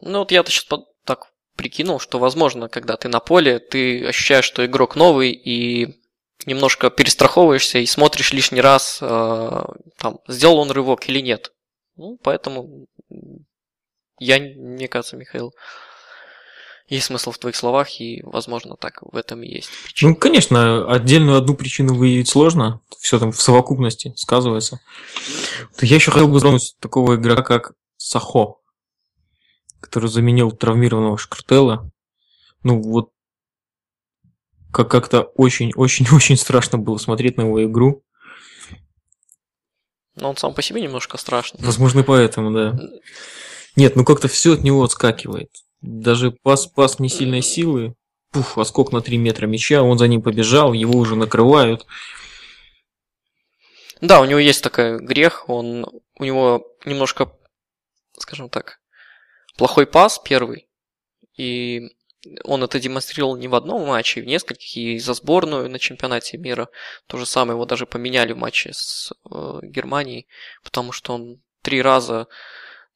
Ну 0.00 0.18
вот 0.20 0.32
я-то 0.32 0.50
сейчас 0.50 0.66
так 1.04 1.26
прикинул, 1.56 2.00
что, 2.00 2.18
возможно, 2.18 2.68
когда 2.68 2.96
ты 2.96 3.08
на 3.08 3.20
поле, 3.20 3.58
ты 3.58 4.06
ощущаешь, 4.06 4.44
что 4.44 4.66
игрок 4.66 4.96
новый, 4.96 5.32
и 5.32 6.00
немножко 6.46 6.90
перестраховываешься 6.90 7.78
и 7.78 7.86
смотришь 7.86 8.32
лишний 8.32 8.60
раз, 8.60 8.98
э, 9.00 9.62
там, 9.98 10.18
сделал 10.28 10.58
он 10.58 10.70
рывок 10.70 11.08
или 11.08 11.20
нет. 11.20 11.52
Ну, 11.96 12.18
поэтому 12.22 12.86
я, 14.18 14.38
мне 14.38 14.88
кажется, 14.88 15.16
Михаил, 15.16 15.54
есть 16.88 17.06
смысл 17.06 17.30
в 17.30 17.38
твоих 17.38 17.56
словах, 17.56 18.00
и, 18.00 18.22
возможно, 18.24 18.76
так 18.76 19.00
в 19.02 19.16
этом 19.16 19.42
и 19.42 19.48
есть 19.48 19.70
причина. 19.84 20.10
Ну, 20.10 20.16
конечно, 20.16 20.92
отдельную 20.92 21.38
одну 21.38 21.54
причину 21.54 21.94
выявить 21.94 22.28
сложно, 22.28 22.80
все 22.98 23.18
там 23.18 23.32
в 23.32 23.40
совокупности 23.40 24.12
сказывается. 24.16 24.80
Я 25.80 25.96
еще 25.96 26.10
хотел 26.10 26.28
бы 26.28 26.34
затронуть 26.34 26.76
такого 26.80 27.16
игрока, 27.16 27.42
как 27.44 27.72
Сахо, 27.96 28.56
который 29.80 30.10
заменил 30.10 30.50
травмированного 30.52 31.16
Шкартелла. 31.16 31.90
Ну, 32.62 32.82
вот 32.82 33.10
как- 34.72 34.90
как-то 34.90 35.22
очень-очень-очень 35.22 36.36
страшно 36.38 36.78
было 36.78 36.98
смотреть 36.98 37.38
на 37.38 37.42
его 37.42 37.64
игру. 37.64 38.04
Но 40.16 40.30
он 40.30 40.36
сам 40.36 40.54
по 40.54 40.62
себе 40.62 40.80
немножко 40.80 41.16
страшный. 41.16 41.60
Возможно, 41.64 42.02
поэтому, 42.04 42.52
да. 42.52 42.78
Нет, 43.74 43.96
ну 43.96 44.04
как-то 44.04 44.28
все 44.28 44.54
от 44.54 44.62
него 44.62 44.84
отскакивает. 44.84 45.50
Даже 45.86 46.30
пас, 46.30 46.66
пас 46.66 46.98
не 46.98 47.10
сильной 47.10 47.42
силы, 47.42 47.94
пуф, 48.30 48.56
сколько 48.64 48.94
на 48.94 49.02
3 49.02 49.18
метра 49.18 49.46
мяча, 49.46 49.82
он 49.82 49.98
за 49.98 50.08
ним 50.08 50.22
побежал, 50.22 50.72
его 50.72 50.98
уже 50.98 51.14
накрывают. 51.14 51.86
Да, 54.00 54.22
у 54.22 54.24
него 54.24 54.38
есть 54.38 54.62
такой 54.62 54.98
грех, 54.98 55.46
он, 55.46 55.84
у 56.18 56.24
него 56.24 56.66
немножко, 56.86 57.36
скажем 58.16 58.48
так, 58.48 58.80
плохой 59.58 59.86
пас 59.86 60.18
первый, 60.18 60.70
и 61.36 61.90
он 62.44 62.64
это 62.64 62.80
демонстрировал 62.80 63.36
не 63.36 63.48
в 63.48 63.54
одном 63.54 63.86
матче, 63.86 64.22
в 64.22 64.24
нескольких, 64.24 64.78
и 64.78 64.98
за 64.98 65.12
сборную 65.12 65.68
на 65.68 65.78
чемпионате 65.78 66.38
мира. 66.38 66.70
То 67.08 67.18
же 67.18 67.26
самое, 67.26 67.56
его 67.56 67.66
даже 67.66 67.84
поменяли 67.84 68.32
в 68.32 68.38
матче 68.38 68.72
с 68.72 69.12
э, 69.30 69.58
Германией, 69.62 70.28
потому 70.62 70.92
что 70.92 71.12
он 71.12 71.42
три 71.60 71.82
раза 71.82 72.26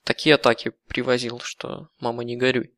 такие 0.05 0.37
атаки 0.37 0.73
привозил, 0.87 1.41
что 1.41 1.89
мама 2.01 2.25
не 2.25 2.39
горюй. 2.39 2.73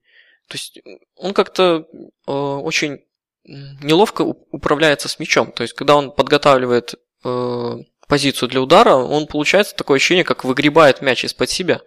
То 0.50 0.56
есть 0.56 0.80
он 1.14 1.32
как-то 1.32 1.86
э, 2.26 2.32
очень 2.32 3.04
неловко 3.44 4.22
управляется 4.22 5.08
с 5.08 5.20
мячом. 5.20 5.52
То 5.52 5.62
есть 5.62 5.74
когда 5.74 5.94
он 5.94 6.10
подготавливает 6.10 6.96
э, 7.24 7.76
позицию 8.08 8.48
для 8.48 8.60
удара, 8.60 8.96
он 8.96 9.28
получается 9.28 9.76
такое 9.76 9.96
ощущение, 9.96 10.24
как 10.24 10.44
выгребает 10.44 11.02
мяч 11.02 11.24
из-под 11.24 11.50
себя. 11.50 11.82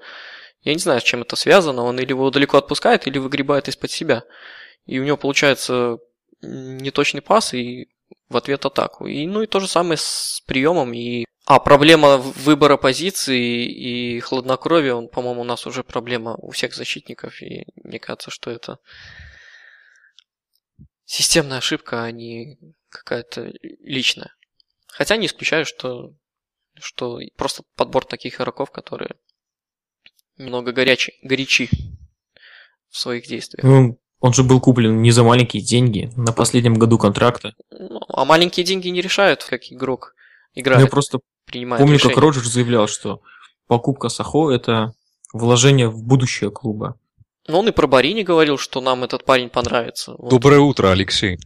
Я 0.61 0.73
не 0.73 0.79
знаю, 0.79 1.01
с 1.01 1.03
чем 1.03 1.23
это 1.23 1.35
связано. 1.35 1.83
Он 1.83 1.99
или 1.99 2.09
его 2.09 2.29
далеко 2.31 2.57
отпускает, 2.57 3.05
или 3.05 3.17
выгребает 3.17 3.67
из-под 3.67 3.91
себя. 3.91 4.23
И 4.85 4.97
у 4.97 5.03
него 5.03 5.17
получается 5.17 5.97
неточный 6.41 7.21
пас 7.21 7.53
и 7.53 7.89
в 8.29 8.37
ответ 8.37 8.65
атаку. 8.65 9.07
И, 9.07 9.27
ну 9.27 9.41
и 9.41 9.47
то 9.47 9.59
же 9.59 9.67
самое 9.67 9.97
с 9.97 10.41
приемом. 10.45 10.93
И... 10.93 11.25
А, 11.45 11.59
проблема 11.59 12.17
выбора 12.17 12.77
позиции 12.77 13.65
и 13.65 14.19
хладнокровия, 14.21 14.93
он, 14.93 15.09
по-моему, 15.09 15.41
у 15.41 15.45
нас 15.45 15.67
уже 15.67 15.83
проблема 15.83 16.35
у 16.35 16.51
всех 16.51 16.73
защитников. 16.73 17.41
И 17.41 17.65
мне 17.83 17.99
кажется, 17.99 18.31
что 18.31 18.49
это 18.49 18.79
системная 21.05 21.57
ошибка, 21.57 22.03
а 22.03 22.11
не 22.11 22.57
какая-то 22.89 23.51
личная. 23.81 24.33
Хотя 24.87 25.17
не 25.17 25.25
исключаю, 25.25 25.65
что, 25.65 26.13
что 26.79 27.19
просто 27.35 27.63
подбор 27.75 28.05
таких 28.05 28.35
игроков, 28.35 28.71
которые 28.71 29.15
немного 30.37 30.71
горячи, 30.71 31.13
горячи 31.23 31.69
в 32.89 32.97
своих 32.97 33.27
действиях. 33.27 33.63
Ну, 33.63 33.99
он 34.19 34.33
же 34.33 34.43
был 34.43 34.61
куплен 34.61 35.01
не 35.01 35.11
за 35.11 35.23
маленькие 35.23 35.61
деньги 35.61 36.09
на 36.15 36.31
последнем 36.31 36.75
году 36.75 36.97
контракта. 36.97 37.53
Ну, 37.69 37.99
а 38.07 38.23
маленькие 38.23 38.65
деньги 38.65 38.87
не 38.87 39.01
решают, 39.01 39.43
как 39.43 39.63
игрок 39.71 40.15
играет. 40.53 40.83
Я 40.83 40.87
просто 40.87 41.19
помню, 41.51 41.95
решение. 41.95 42.15
как 42.15 42.17
Роджер 42.17 42.45
заявлял, 42.45 42.87
что 42.87 43.21
покупка 43.67 44.09
Сахо– 44.09 44.51
это 44.51 44.93
вложение 45.33 45.89
в 45.89 46.03
будущее 46.03 46.51
клуба. 46.51 46.97
Ну, 47.47 47.59
он 47.59 47.67
и 47.67 47.71
про 47.71 47.87
Барини 47.87 48.23
говорил, 48.23 48.57
что 48.57 48.79
нам 48.81 49.03
этот 49.03 49.25
парень 49.25 49.49
понравится. 49.49 50.15
Вот. 50.17 50.29
Доброе 50.29 50.59
утро, 50.59 50.91
Алексей. 50.91 51.37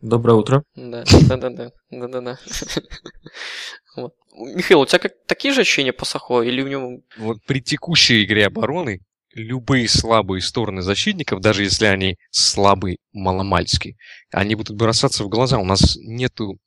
Доброе 0.00 0.34
утро. 0.34 0.62
Да, 0.74 1.04
да, 1.04 1.36
да, 1.36 1.50
да, 1.50 1.72
да, 1.90 2.08
да, 2.08 2.20
да. 2.20 2.38
Вот. 3.96 4.14
Михаил, 4.34 4.80
у 4.80 4.86
тебя 4.86 4.98
как, 4.98 5.12
такие 5.26 5.52
же 5.52 5.60
ощущения 5.60 5.92
по 5.92 6.04
Сахо 6.04 6.42
или 6.42 6.62
у 6.62 6.68
него... 6.68 7.00
Вот 7.18 7.38
при 7.46 7.60
текущей 7.60 8.24
игре 8.24 8.46
обороны 8.46 9.00
любые 9.34 9.88
слабые 9.88 10.40
стороны 10.40 10.82
защитников, 10.82 11.40
даже 11.40 11.62
если 11.62 11.86
они 11.86 12.16
слабые 12.30 12.98
маломальски, 13.12 13.96
они 14.30 14.54
будут 14.54 14.76
бросаться 14.76 15.24
в 15.24 15.28
глаза. 15.28 15.58
У 15.58 15.64
нас 15.64 15.96
нету 15.96 16.58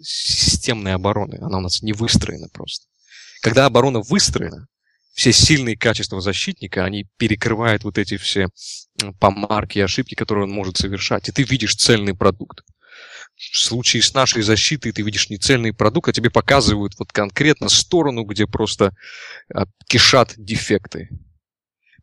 системной 0.00 0.94
обороны, 0.94 1.38
она 1.40 1.58
у 1.58 1.60
нас 1.60 1.82
не 1.82 1.92
выстроена 1.92 2.48
просто. 2.48 2.86
Когда 3.42 3.66
оборона 3.66 4.00
выстроена, 4.00 4.66
все 5.12 5.32
сильные 5.32 5.76
качества 5.76 6.20
защитника, 6.20 6.84
они 6.84 7.06
перекрывают 7.18 7.84
вот 7.84 7.98
эти 7.98 8.16
все 8.16 8.48
помарки 9.20 9.78
и 9.78 9.82
ошибки, 9.82 10.14
которые 10.14 10.44
он 10.44 10.50
может 10.50 10.76
совершать. 10.76 11.28
И 11.28 11.32
ты 11.32 11.44
видишь 11.44 11.76
цельный 11.76 12.14
продукт 12.14 12.62
в 13.36 13.58
случае 13.58 14.02
с 14.02 14.14
нашей 14.14 14.42
защитой 14.42 14.92
ты 14.92 15.02
видишь 15.02 15.28
не 15.28 15.38
цельный 15.38 15.72
продукт, 15.72 16.08
а 16.08 16.12
тебе 16.12 16.30
показывают 16.30 16.94
вот 16.98 17.12
конкретно 17.12 17.68
сторону, 17.68 18.24
где 18.24 18.46
просто 18.46 18.92
а, 19.52 19.66
кишат 19.86 20.34
дефекты. 20.36 21.08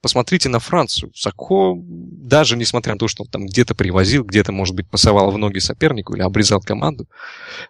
Посмотрите 0.01 0.49
на 0.49 0.59
Францию. 0.59 1.11
Сако, 1.13 1.75
даже 1.77 2.57
несмотря 2.57 2.93
на 2.93 2.99
то, 2.99 3.07
что 3.07 3.23
он 3.23 3.29
там 3.29 3.45
где-то 3.45 3.75
привозил, 3.75 4.23
где-то, 4.23 4.51
может 4.51 4.75
быть, 4.75 4.89
пасовал 4.89 5.31
в 5.31 5.37
ноги 5.37 5.59
сопернику 5.59 6.15
или 6.15 6.23
обрезал 6.23 6.59
команду, 6.59 7.07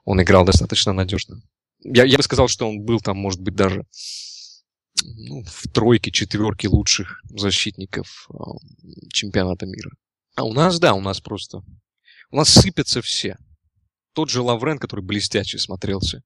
он 0.05 0.21
играл 0.21 0.45
достаточно 0.45 0.93
надежно. 0.93 1.41
Я, 1.83 2.05
я 2.05 2.17
бы 2.17 2.23
сказал, 2.23 2.47
что 2.47 2.69
он 2.69 2.81
был 2.81 3.01
там, 3.01 3.17
может 3.17 3.41
быть, 3.41 3.55
даже 3.55 3.85
ну, 5.03 5.43
в 5.43 5.67
тройке, 5.69 6.11
четверке 6.11 6.69
лучших 6.69 7.21
защитников 7.29 8.27
э, 8.29 8.35
чемпионата 9.11 9.65
мира. 9.65 9.91
А 10.35 10.43
у 10.43 10.53
нас, 10.53 10.79
да, 10.79 10.93
у 10.93 11.01
нас 11.01 11.19
просто... 11.19 11.63
У 12.31 12.37
нас 12.37 12.49
сыпятся 12.49 13.01
все. 13.01 13.37
Тот 14.13 14.29
же 14.29 14.41
Лаврен, 14.41 14.77
который 14.77 15.03
блестяще 15.03 15.57
смотрелся 15.57 16.23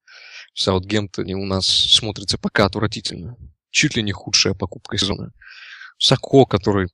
в 0.54 0.62
Саутгемптоне, 0.62 1.36
у 1.36 1.46
нас 1.46 1.66
смотрится 1.66 2.38
пока 2.38 2.66
отвратительно. 2.66 3.38
Чуть 3.72 3.96
ли 3.96 4.04
не 4.04 4.12
худшая 4.12 4.54
покупка 4.54 4.98
сезона. 4.98 5.32
Сако, 5.98 6.46
который, 6.46 6.90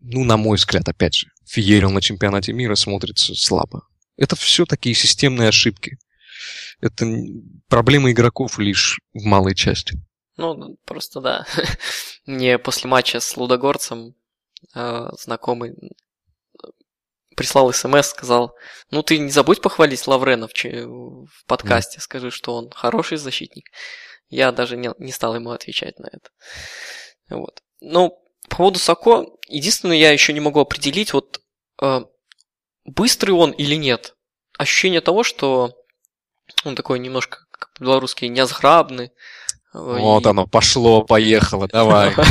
ну, 0.00 0.24
на 0.24 0.36
мой 0.36 0.56
взгляд, 0.56 0.88
опять 0.88 1.14
же, 1.14 1.28
феерил 1.44 1.90
на 1.90 2.00
чемпионате 2.00 2.52
мира, 2.52 2.74
смотрится 2.74 3.34
слабо. 3.34 3.86
Это 4.16 4.36
все 4.36 4.64
такие 4.64 4.94
системные 4.94 5.48
ошибки. 5.48 5.98
Это 6.80 7.06
проблемы 7.68 8.12
игроков 8.12 8.58
лишь 8.58 9.00
в 9.14 9.24
малой 9.24 9.54
части. 9.54 9.98
Ну, 10.36 10.76
просто 10.84 11.20
да. 11.20 11.46
Мне 12.26 12.58
после 12.58 12.88
матча 12.90 13.20
с 13.20 13.36
Лудогорцем 13.36 14.14
э, 14.74 15.08
знакомый 15.18 15.74
прислал 17.36 17.72
смс, 17.72 18.08
сказал, 18.08 18.56
ну 18.90 19.02
ты 19.02 19.18
не 19.18 19.30
забудь 19.30 19.60
похвалить 19.60 20.06
Лаврена 20.06 20.48
в, 20.48 20.52
в 20.52 21.44
подкасте, 21.46 22.00
скажи, 22.00 22.30
что 22.30 22.54
он 22.54 22.70
хороший 22.70 23.18
защитник. 23.18 23.70
Я 24.28 24.50
даже 24.50 24.76
не, 24.76 24.90
не 24.98 25.12
стал 25.12 25.36
ему 25.36 25.50
отвечать 25.50 25.98
на 25.98 26.06
это. 26.06 26.30
Вот. 27.28 27.62
Ну, 27.80 28.18
по 28.48 28.56
поводу 28.56 28.78
Сако, 28.78 29.26
единственное, 29.48 29.96
я 29.96 30.12
еще 30.12 30.32
не 30.32 30.40
могу 30.40 30.60
определить, 30.60 31.12
вот 31.12 31.40
э, 31.82 32.00
быстрый 32.84 33.32
он 33.32 33.50
или 33.50 33.74
нет. 33.74 34.16
Ощущение 34.58 35.00
того, 35.00 35.22
что 35.22 35.74
он 36.64 36.76
такой 36.76 36.98
немножко, 36.98 37.46
как 37.50 37.72
по-белорусски, 37.74 38.26
неозграбный, 38.26 39.12
Вот 39.72 40.24
и... 40.24 40.28
оно, 40.28 40.46
пошло, 40.46 41.02
поехало, 41.02 41.68
давай. 41.68 42.14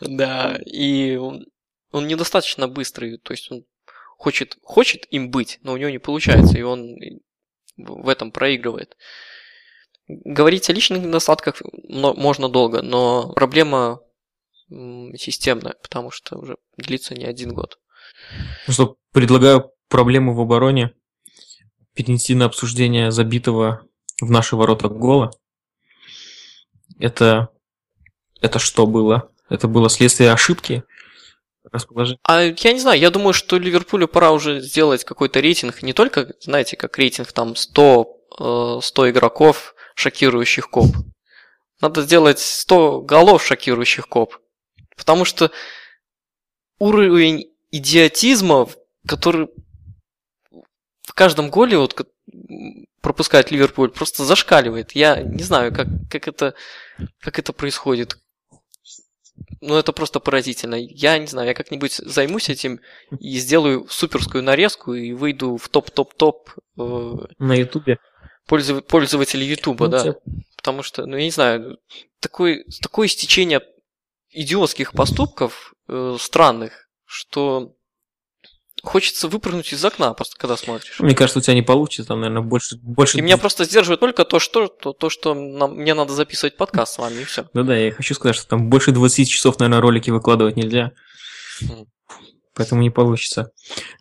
Да, 0.00 0.58
и 0.66 1.16
он 1.16 2.08
недостаточно 2.08 2.66
быстрый, 2.66 3.18
то 3.18 3.32
есть 3.32 3.50
он 3.52 3.64
хочет, 4.18 4.58
хочет 4.62 5.06
им 5.10 5.30
быть, 5.30 5.58
но 5.62 5.72
у 5.72 5.76
него 5.76 5.90
не 5.90 5.98
получается, 5.98 6.58
и 6.58 6.62
он 6.62 6.96
в 7.76 8.08
этом 8.08 8.32
проигрывает. 8.32 8.96
Говорить 10.06 10.68
о 10.68 10.72
личных 10.72 11.02
недостатках 11.02 11.62
можно 11.88 12.48
долго, 12.48 12.82
но 12.82 13.32
проблема 13.32 14.00
системная, 14.68 15.74
потому 15.82 16.10
что 16.10 16.38
уже 16.38 16.56
длится 16.76 17.14
не 17.14 17.24
один 17.24 17.54
год. 17.54 17.78
Ну 18.66 18.72
что, 18.72 18.96
предлагаю 19.12 19.70
проблему 19.88 20.34
в 20.34 20.40
обороне 20.40 20.92
перенести 21.94 22.34
на 22.34 22.46
обсуждение 22.46 23.10
забитого 23.10 23.86
в 24.20 24.30
наши 24.30 24.56
ворота 24.56 24.88
гола. 24.88 25.30
Это, 26.98 27.48
это 28.40 28.58
что 28.58 28.86
было? 28.86 29.30
Это 29.48 29.68
было 29.68 29.88
следствие 29.88 30.32
ошибки? 30.32 30.84
расположение? 31.72 32.18
А 32.24 32.42
я 32.42 32.72
не 32.72 32.80
знаю, 32.80 32.98
я 32.98 33.10
думаю, 33.10 33.32
что 33.32 33.58
Ливерпулю 33.58 34.08
пора 34.08 34.30
уже 34.32 34.60
сделать 34.60 35.04
какой-то 35.04 35.40
рейтинг, 35.40 35.82
не 35.82 35.92
только, 35.92 36.34
знаете, 36.40 36.76
как 36.76 36.98
рейтинг 36.98 37.32
там 37.32 37.56
100, 37.56 38.80
100 38.80 39.06
э, 39.06 39.10
игроков, 39.10 39.73
шокирующих 39.94 40.70
коп. 40.70 40.94
Надо 41.80 42.02
сделать 42.02 42.38
100 42.38 43.02
голов 43.02 43.44
шокирующих 43.44 44.08
коп. 44.08 44.36
Потому 44.96 45.24
что 45.24 45.50
уровень 46.78 47.50
идиотизма, 47.70 48.68
который 49.06 49.48
в 51.02 51.12
каждом 51.14 51.50
голе 51.50 51.78
вот 51.78 52.08
пропускает 53.00 53.50
Ливерпуль, 53.50 53.90
просто 53.90 54.24
зашкаливает. 54.24 54.92
Я 54.92 55.20
не 55.22 55.42
знаю, 55.42 55.74
как, 55.74 55.88
как, 56.10 56.28
это, 56.28 56.54
как 57.20 57.38
это 57.38 57.52
происходит 57.52 58.18
ну 59.60 59.76
это 59.76 59.92
просто 59.92 60.20
поразительно. 60.20 60.74
Я 60.76 61.18
не 61.18 61.26
знаю, 61.26 61.48
я 61.48 61.54
как-нибудь 61.54 61.94
займусь 61.94 62.48
этим 62.48 62.80
и 63.18 63.38
сделаю 63.38 63.86
суперскую 63.88 64.42
нарезку 64.44 64.94
и 64.94 65.12
выйду 65.12 65.56
в 65.56 65.68
топ-топ-топ. 65.68 66.50
Э, 66.78 67.12
На 67.38 67.54
Ютубе? 67.54 67.98
Пользов... 68.46 68.84
Пользователи 68.86 69.44
Ютуба, 69.44 69.86
ну, 69.86 69.90
да. 69.90 70.00
Все. 70.00 70.16
Потому 70.56 70.82
что, 70.82 71.06
ну 71.06 71.16
я 71.16 71.24
не 71.24 71.30
знаю, 71.30 71.78
такое, 72.20 72.64
такое 72.82 73.08
стечение 73.08 73.62
идиотских 74.30 74.92
поступков 74.92 75.74
э, 75.88 76.16
странных, 76.18 76.88
что 77.04 77.74
хочется 78.82 79.28
выпрыгнуть 79.28 79.72
из 79.72 79.84
окна, 79.84 80.12
просто 80.14 80.36
когда 80.36 80.56
смотришь. 80.56 81.00
Мне 81.00 81.14
кажется, 81.14 81.38
у 81.38 81.42
тебя 81.42 81.54
не 81.54 81.62
получится, 81.62 82.08
там, 82.08 82.20
наверное, 82.20 82.42
больше... 82.42 82.76
больше... 82.76 83.18
И 83.18 83.22
меня 83.22 83.38
просто 83.38 83.64
сдерживает 83.64 84.00
только 84.00 84.24
то, 84.24 84.38
что, 84.38 84.68
то, 84.68 84.92
то, 84.92 85.10
что 85.10 85.34
нам, 85.34 85.76
мне 85.76 85.94
надо 85.94 86.12
записывать 86.12 86.56
подкаст 86.56 86.94
с 86.94 86.98
вами, 86.98 87.22
и 87.22 87.24
все. 87.24 87.46
Да-да, 87.54 87.76
я 87.76 87.92
хочу 87.92 88.14
сказать, 88.14 88.36
что 88.36 88.46
там 88.46 88.68
больше 88.68 88.92
20 88.92 89.28
часов, 89.28 89.58
наверное, 89.58 89.80
ролики 89.80 90.10
выкладывать 90.10 90.56
нельзя. 90.56 90.92
Поэтому 92.54 92.82
не 92.82 92.90
получится. 92.90 93.50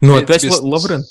Ну, 0.01 0.15
опять 0.15 0.41
тебе... 0.41 0.53
Лаврен. 0.53 1.03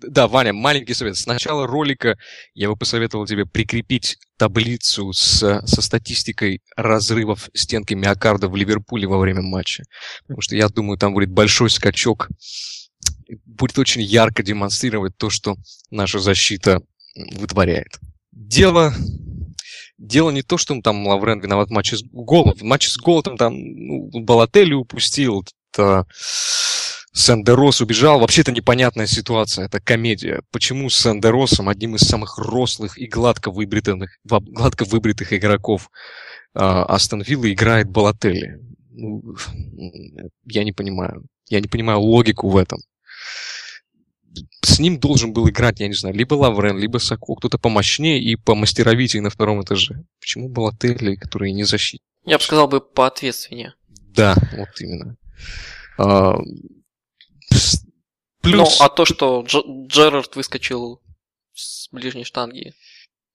Да, 0.00 0.28
Ваня, 0.28 0.52
маленький 0.52 0.94
совет. 0.94 1.16
С 1.16 1.26
начала 1.26 1.66
ролика 1.66 2.16
я 2.54 2.68
бы 2.68 2.76
посоветовал 2.76 3.26
тебе 3.26 3.46
прикрепить 3.46 4.16
таблицу 4.36 5.12
с, 5.12 5.62
со 5.66 5.82
статистикой 5.82 6.60
разрывов 6.76 7.50
стенки 7.54 7.94
миокарда 7.94 8.48
в 8.48 8.56
Ливерпуле 8.56 9.08
во 9.08 9.18
время 9.18 9.42
матча. 9.42 9.82
Потому 10.22 10.40
что 10.40 10.54
я 10.54 10.68
думаю, 10.68 10.98
там 10.98 11.14
будет 11.14 11.30
большой 11.30 11.70
скачок. 11.70 12.28
Будет 13.44 13.78
очень 13.78 14.02
ярко 14.02 14.42
демонстрировать 14.42 15.16
то, 15.16 15.30
что 15.30 15.56
наша 15.90 16.20
защита 16.20 16.80
вытворяет. 17.14 17.98
Дело 18.32 18.94
Дело 19.98 20.30
не 20.30 20.42
то, 20.42 20.58
что 20.58 20.80
там 20.80 21.04
Лаврен 21.08 21.40
виноват 21.40 21.68
в 21.68 21.72
матче 21.72 21.96
с 21.96 22.04
голом. 22.04 22.54
В 22.54 22.62
матче 22.62 22.88
с 22.88 22.96
голом 22.96 23.36
там 23.36 23.52
ну, 23.52 24.10
Балотелли 24.20 24.74
упустил. 24.74 25.44
Это 25.72 26.06
Сандерос 27.18 27.80
убежал. 27.80 28.20
Вообще 28.20 28.42
это 28.42 28.52
непонятная 28.52 29.06
ситуация, 29.06 29.66
это 29.66 29.80
комедия. 29.80 30.42
Почему 30.52 30.88
с 30.88 30.94
Сандеросом, 30.94 31.68
одним 31.68 31.96
из 31.96 32.02
самых 32.02 32.38
рослых 32.38 32.96
и 32.96 33.06
гладко 33.06 33.50
выбритых, 33.50 34.18
гладко 34.24 34.84
выбритых 34.84 35.32
игроков 35.32 35.90
э, 36.54 36.60
Астон 36.60 37.22
Вилла, 37.22 37.52
играет 37.52 37.90
Балотелли? 37.90 38.60
Ну, 38.90 39.34
я 40.44 40.62
не 40.62 40.72
понимаю. 40.72 41.24
Я 41.48 41.60
не 41.60 41.66
понимаю 41.66 42.00
логику 42.00 42.50
в 42.50 42.56
этом. 42.56 42.78
С 44.62 44.78
ним 44.78 45.00
должен 45.00 45.32
был 45.32 45.48
играть, 45.48 45.80
я 45.80 45.88
не 45.88 45.94
знаю, 45.94 46.14
либо 46.14 46.34
Лаврен, 46.34 46.78
либо 46.78 46.98
Сако, 46.98 47.34
кто-то 47.34 47.58
помощнее 47.58 48.20
и 48.20 48.36
помастеровитее 48.36 49.22
на 49.22 49.30
втором 49.30 49.60
этаже. 49.62 50.04
Почему 50.20 50.48
Балотелли, 50.48 51.16
который 51.16 51.50
не 51.50 51.64
защитник? 51.64 52.06
Я 52.24 52.38
бы 52.38 52.44
сказал 52.44 52.68
бы 52.68 52.80
поответственнее. 52.80 53.74
Да, 54.14 54.36
вот 54.56 54.68
именно. 54.80 55.16
Плюс... 58.42 58.78
Ну, 58.78 58.84
а 58.84 58.88
то, 58.88 59.04
что 59.04 59.42
Дж- 59.42 59.86
Джерард 59.88 60.36
выскочил 60.36 61.00
с 61.54 61.88
ближней 61.90 62.24
штанги, 62.24 62.74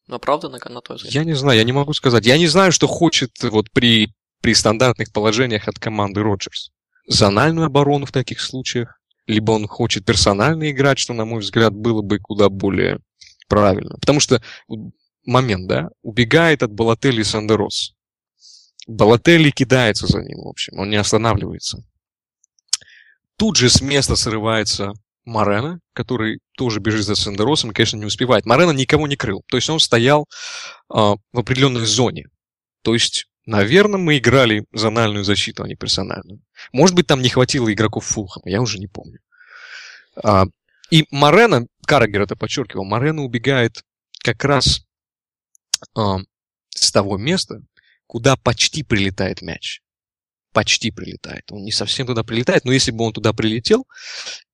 оправданно, 0.08 0.60
на 0.70 0.82
твой 0.82 0.98
взгляд? 0.98 1.14
Я 1.14 1.24
не 1.24 1.34
знаю, 1.34 1.58
я 1.58 1.64
не 1.64 1.74
могу 1.74 1.94
сказать. 1.94 2.26
Я 2.26 2.38
не 2.38 2.48
знаю, 2.48 2.72
что 2.72 2.88
хочет 2.88 3.32
вот 3.44 3.72
при, 3.72 4.14
при 4.42 4.54
стандартных 4.54 5.12
положениях 5.12 5.68
от 5.68 5.80
команды 5.80 6.22
Роджерс. 6.22 6.72
Зональную 7.08 7.68
оборону 7.68 8.06
в 8.06 8.12
таких 8.12 8.40
случаях, 8.40 9.00
либо 9.28 9.52
он 9.52 9.68
хочет 9.68 10.06
персонально 10.06 10.72
играть, 10.72 11.00
что, 11.00 11.14
на 11.14 11.26
мой 11.26 11.42
взгляд, 11.42 11.74
было 11.74 12.02
бы 12.02 12.20
куда 12.20 12.50
более 12.50 13.00
правильно. 13.48 13.98
Потому 14.00 14.20
что 14.20 14.42
момент, 15.26 15.68
да, 15.68 15.90
убегает 16.02 16.64
от 16.64 16.72
Балотелли 16.72 17.24
Сандерос. 17.24 17.94
Балотелли 18.88 19.50
кидается 19.50 20.08
за 20.08 20.22
ним, 20.22 20.44
в 20.44 20.48
общем, 20.48 20.78
он 20.80 20.90
не 20.90 20.98
останавливается. 20.98 21.86
Тут 23.38 23.58
же 23.58 23.70
с 23.70 23.82
места 23.82 24.16
срывается 24.16 24.94
Марена, 25.26 25.80
который 25.94 26.40
тоже 26.58 26.80
бежит 26.80 27.06
за 27.06 27.16
Сандеросом 27.16 27.72
и, 27.72 27.74
конечно, 27.74 27.98
не 27.98 28.06
успевает. 28.06 28.46
Марена 28.46 28.72
никого 28.72 29.08
не 29.08 29.16
крыл. 29.16 29.44
То 29.48 29.58
есть 29.58 29.70
он 29.70 29.80
стоял 29.80 30.24
э, 30.24 30.96
в 30.96 31.18
определенной 31.40 31.86
зоне. 31.86 32.28
То 32.84 32.94
есть, 32.94 33.28
наверное, 33.46 34.00
мы 34.00 34.18
играли 34.18 34.66
зональную 34.74 35.24
защиту, 35.24 35.64
а 35.64 35.68
не 35.68 35.76
персональную. 35.76 36.42
Может 36.72 36.96
быть, 36.96 37.08
там 37.08 37.22
не 37.22 37.30
хватило 37.30 37.72
игроков 37.72 38.06
Фулхама, 38.06 38.50
я 38.50 38.62
уже 38.62 38.80
не 38.80 38.88
помню. 38.88 39.20
А, 40.22 40.46
и 40.92 41.06
Марена, 41.10 41.66
Карагер 41.88 42.22
это 42.22 42.36
подчеркивал, 42.36 42.84
Марена 42.84 43.24
убегает 43.24 43.84
как 44.24 44.44
раз 44.44 44.86
а, 45.96 46.18
с 46.70 46.92
того 46.92 47.18
места, 47.18 47.62
куда 48.06 48.36
почти 48.36 48.84
прилетает 48.84 49.42
мяч 49.42 49.83
почти 50.54 50.92
прилетает. 50.92 51.52
Он 51.52 51.64
не 51.64 51.72
совсем 51.72 52.08
туда 52.08 52.24
прилетает, 52.24 52.64
но 52.64 52.72
если 52.72 52.92
бы 52.92 53.04
он 53.04 53.14
туда 53.14 53.34
прилетел, 53.34 53.86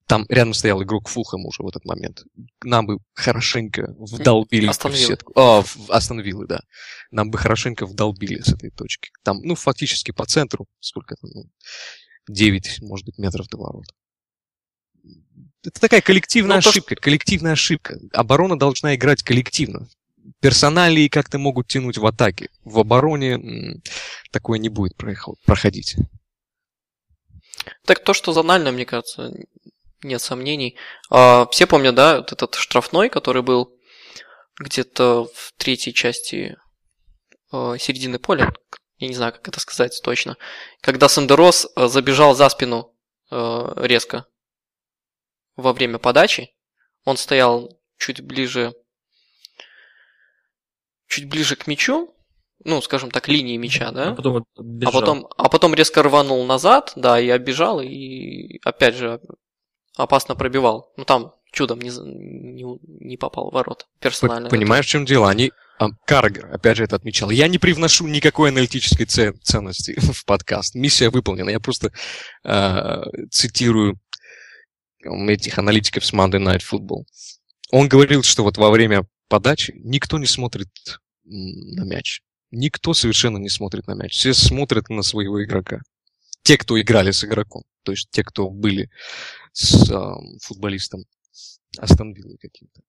там 0.08 0.26
рядом 0.28 0.56
стоял 0.56 0.82
игрок 0.82 1.08
Фулхэм 1.08 1.46
уже 1.46 1.62
в 1.62 1.68
этот 1.68 1.86
момент. 1.86 2.24
Нам 2.64 2.88
бы 2.88 2.98
хорошенько 3.14 3.94
вдолбили 4.00 4.66
Астон 4.66 4.92
в 4.92 4.98
сетку. 4.98 5.34
А, 5.36 5.62
в 5.62 5.92
Астон 5.92 6.20
Виллы, 6.20 6.48
да. 6.48 6.62
Нам 7.12 7.30
бы 7.30 7.38
хорошенько 7.38 7.86
вдолбили 7.86 8.42
с 8.42 8.52
этой 8.52 8.72
точки. 8.72 9.12
Там, 9.22 9.42
ну, 9.44 9.54
фактически 9.54 10.12
по 10.12 10.26
центру, 10.26 10.66
сколько 10.80 11.16
там, 11.16 11.30
ну, 11.32 11.50
9, 12.28 12.82
может 12.82 13.06
быть, 13.06 13.20
метров 13.20 13.48
до 13.50 13.58
ворот. 13.58 13.86
Это 15.64 15.80
такая 15.80 16.02
коллективная 16.02 16.62
ну, 16.64 16.70
ошибка, 16.70 16.96
то, 16.96 17.02
коллективная 17.02 17.52
ошибка. 17.52 18.00
Оборона 18.14 18.58
должна 18.58 18.96
играть 18.96 19.22
коллективно 19.22 19.88
персоналии 20.40 21.08
как-то 21.08 21.38
могут 21.38 21.68
тянуть 21.68 21.98
в 21.98 22.06
атаке. 22.06 22.50
В 22.64 22.80
обороне 22.80 23.82
такое 24.32 24.60
не 24.60 24.70
будет 24.70 24.96
проходить. 24.96 25.96
Так 27.86 28.04
то, 28.04 28.14
что 28.14 28.34
зонально, 28.34 28.72
мне 28.72 28.86
кажется, 28.86 29.32
нет 30.04 30.22
сомнений. 30.22 30.78
А, 31.10 31.48
все 31.52 31.68
помнят, 31.68 31.96
да, 31.96 32.18
вот 32.18 32.32
этот 32.32 32.56
штрафной, 32.56 33.10
который 33.10 33.42
был 33.42 33.76
где-то 34.60 35.26
в 35.34 35.54
третьей 35.58 35.94
части 35.94 36.58
а, 37.52 37.78
середины 37.78 38.20
поля. 38.20 38.54
Я 38.98 39.08
не 39.08 39.16
знаю, 39.16 39.34
как 39.34 39.48
это 39.48 39.60
сказать 39.60 40.00
точно. 40.04 40.38
Когда 40.82 41.10
Сандерос 41.10 41.68
а, 41.76 41.88
забежал 41.88 42.36
за 42.36 42.50
спину 42.50 42.94
а, 43.30 43.74
резко 43.78 44.26
во 45.56 45.74
время 45.74 45.98
подачи, 45.98 46.50
он 47.06 47.18
стоял 47.18 47.80
чуть 47.98 48.22
ближе 48.22 48.74
чуть 51.10 51.28
ближе 51.28 51.56
к 51.56 51.68
мячу, 51.68 52.14
ну, 52.64 52.82
скажем 52.82 53.12
так, 53.12 53.28
линии 53.28 53.58
мяча, 53.58 53.92
да? 53.92 54.12
А 54.12 54.16
потом, 54.16 54.46
а 54.58 54.92
потом, 54.92 55.28
а 55.38 55.50
потом 55.50 55.74
резко 55.74 56.04
рванул 56.04 56.46
назад, 56.46 56.94
да, 56.96 57.20
и 57.20 57.30
оббежал, 57.30 57.82
и 57.82 58.60
опять 58.64 58.96
же 58.96 59.20
опасно 59.98 60.36
пробивал. 60.36 60.94
Ну, 60.98 61.06
там 61.06 61.34
чудом 61.52 61.80
не, 61.82 61.90
не, 61.90 62.66
не 62.84 63.18
попал 63.18 63.50
в 63.50 63.54
ворот 63.54 63.88
персонально. 64.00 64.50
Понимаешь, 64.50 64.86
в 64.86 64.90
чем 64.90 65.06
дело? 65.06 65.30
Они 65.30 65.52
а, 65.80 65.90
Каргер, 66.06 66.54
опять 66.54 66.78
же, 66.78 66.84
это 66.84 66.98
отмечал. 66.98 67.30
Я 67.30 67.48
не 67.48 67.58
привношу 67.58 68.08
никакой 68.08 68.50
аналитической 68.50 69.06
ценности 69.06 69.98
в 70.00 70.26
подкаст. 70.26 70.76
Миссия 70.76 71.10
выполнена. 71.10 71.50
Я 71.50 71.60
просто 71.60 71.92
э, 72.44 73.04
цитирую 73.32 73.98
этих 75.02 75.58
аналитиков 75.58 76.06
с 76.06 76.14
Monday 76.14 76.44
Night 76.44 76.62
Football. 76.70 77.06
Он 77.72 77.88
говорил, 77.88 78.24
что 78.24 78.44
вот 78.44 78.58
во 78.58 78.70
время 78.70 79.08
подачи, 79.30 79.74
никто 79.78 80.18
не 80.18 80.26
смотрит 80.26 80.70
на 81.24 81.86
мяч. 81.86 82.22
Никто 82.52 82.94
совершенно 82.94 83.38
не 83.38 83.50
смотрит 83.50 83.88
на 83.88 83.94
мяч. 83.94 84.14
Все 84.14 84.34
смотрят 84.34 84.90
на 84.90 85.04
своего 85.04 85.42
игрока. 85.44 85.82
Те, 86.44 86.58
кто 86.58 86.80
играли 86.82 87.12
с 87.12 87.24
игроком. 87.24 87.64
То 87.84 87.92
есть 87.92 88.10
те, 88.12 88.24
кто 88.24 88.50
были 88.50 88.90
с 89.54 89.90
э, 89.90 90.40
футболистом 90.42 91.06
Астон 91.78 92.14
каким-то. 92.14 92.82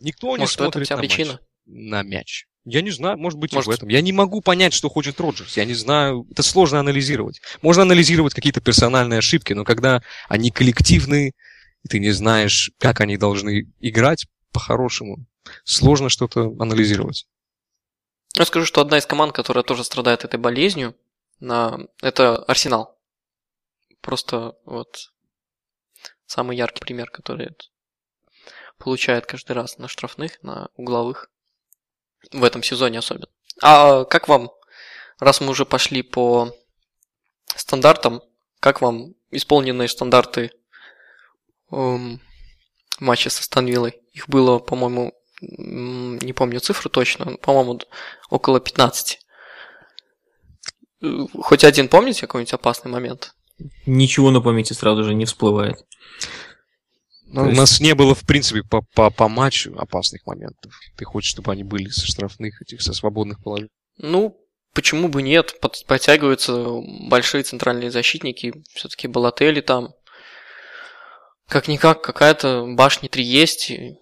Никто 0.00 0.28
Может, 0.28 0.40
не 0.40 0.46
смотрит 0.46 0.90
на 0.90 0.96
причина? 0.96 1.32
матч. 1.32 1.40
На 1.66 2.02
мяч. 2.02 2.46
Я 2.64 2.80
не 2.80 2.90
знаю, 2.90 3.18
может 3.18 3.38
быть 3.38 3.52
Может- 3.52 3.68
и 3.68 3.70
в 3.70 3.74
этом. 3.74 3.88
Я 3.88 4.00
не 4.00 4.12
могу 4.12 4.40
понять, 4.40 4.72
что 4.72 4.88
хочет 4.88 5.20
Роджерс. 5.20 5.56
Я 5.56 5.66
не 5.66 5.74
знаю. 5.74 6.26
Это 6.30 6.42
сложно 6.42 6.80
анализировать. 6.80 7.40
Можно 7.60 7.82
анализировать 7.82 8.32
какие-то 8.32 8.60
персональные 8.60 9.18
ошибки, 9.18 9.52
но 9.52 9.64
когда 9.64 10.02
они 10.28 10.50
коллективные, 10.50 11.32
и 11.84 11.88
ты 11.88 11.98
не 11.98 12.10
знаешь, 12.10 12.70
как 12.78 13.00
они 13.00 13.18
должны 13.18 13.70
играть 13.80 14.26
по-хорошему, 14.52 15.26
сложно 15.64 16.08
что-то 16.08 16.54
анализировать. 16.58 17.26
Я 18.36 18.44
скажу, 18.44 18.66
что 18.66 18.80
одна 18.80 18.98
из 18.98 19.06
команд, 19.06 19.32
которая 19.32 19.62
тоже 19.62 19.84
страдает 19.84 20.24
этой 20.24 20.40
болезнью, 20.40 20.96
это 21.40 22.36
Арсенал. 22.48 22.98
Просто 24.00 24.56
вот 24.64 25.12
самый 26.26 26.56
яркий 26.56 26.80
пример, 26.80 27.10
который 27.10 27.56
получает 28.78 29.26
каждый 29.26 29.52
раз 29.52 29.78
на 29.78 29.88
штрафных, 29.88 30.42
на 30.42 30.68
угловых. 30.76 31.30
В 32.32 32.42
этом 32.42 32.62
сезоне 32.62 32.98
особенно. 32.98 33.28
А 33.62 34.04
как 34.04 34.28
вам, 34.28 34.50
раз 35.18 35.40
мы 35.40 35.50
уже 35.50 35.64
пошли 35.64 36.02
по 36.02 36.52
стандартам, 37.54 38.22
как 38.60 38.80
вам 38.80 39.14
исполненные 39.30 39.88
стандарты 39.88 40.50
эм, 41.70 42.20
матча 42.98 43.30
со 43.30 43.42
Станвиллой? 43.42 44.00
Их 44.12 44.28
было, 44.28 44.58
по-моему, 44.58 45.12
не 45.48 46.32
помню 46.32 46.60
цифру 46.60 46.90
точно, 46.90 47.24
но, 47.32 47.36
по-моему, 47.36 47.80
около 48.30 48.60
15. 48.60 49.18
Э, 51.02 51.26
Хоть 51.40 51.64
один 51.64 51.88
помните 51.88 52.22
какой-нибудь 52.22 52.52
опасный 52.54 52.90
момент? 52.90 53.34
Ничего 53.86 54.30
на 54.30 54.40
памяти 54.40 54.72
сразу 54.72 55.04
же 55.04 55.14
не 55.14 55.24
всплывает. 55.26 55.76
Ну, 57.26 57.42
У 57.42 57.46
есть- 57.46 57.58
нас 57.58 57.80
не 57.80 57.94
было, 57.94 58.14
в 58.14 58.24
принципе, 58.26 58.62
по, 58.62 58.82
по, 58.94 59.10
по 59.10 59.28
матчу 59.28 59.74
опасных 59.78 60.24
моментов. 60.26 60.72
Ты 60.96 61.04
хочешь, 61.04 61.30
чтобы 61.30 61.52
они 61.52 61.64
были 61.64 61.88
со 61.88 62.06
штрафных, 62.06 62.60
этих, 62.62 62.82
со 62.82 62.92
свободных 62.92 63.42
положений? 63.42 63.70
Ну, 63.98 64.36
почему 64.72 65.08
бы 65.08 65.22
нет? 65.22 65.58
Под- 65.60 65.84
Подтягиваются 65.86 66.80
большие 67.08 67.42
центральные 67.42 67.90
защитники. 67.90 68.52
Все-таки 68.74 69.08
Балатели 69.08 69.60
там. 69.60 69.94
Как-никак, 71.48 72.02
какая-то 72.02 72.66
башня 72.74 73.08
3 73.08 73.22
есть. 73.24 73.70
и 73.70 73.98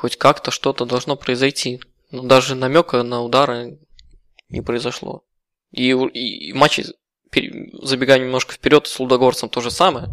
хоть 0.00 0.16
как-то 0.16 0.50
что-то 0.50 0.86
должно 0.86 1.14
произойти. 1.16 1.80
Но 2.10 2.22
даже 2.22 2.54
намека 2.54 3.02
на 3.02 3.22
удары 3.22 3.78
не 4.48 4.62
произошло. 4.62 5.24
И, 5.72 5.90
и, 5.90 6.48
и 6.48 6.52
матчи, 6.54 6.84
пере- 7.30 7.70
забегая 7.82 8.18
немножко 8.18 8.54
вперед, 8.54 8.86
с 8.86 8.98
Лудогорцем 8.98 9.50
то 9.50 9.60
же 9.60 9.70
самое. 9.70 10.08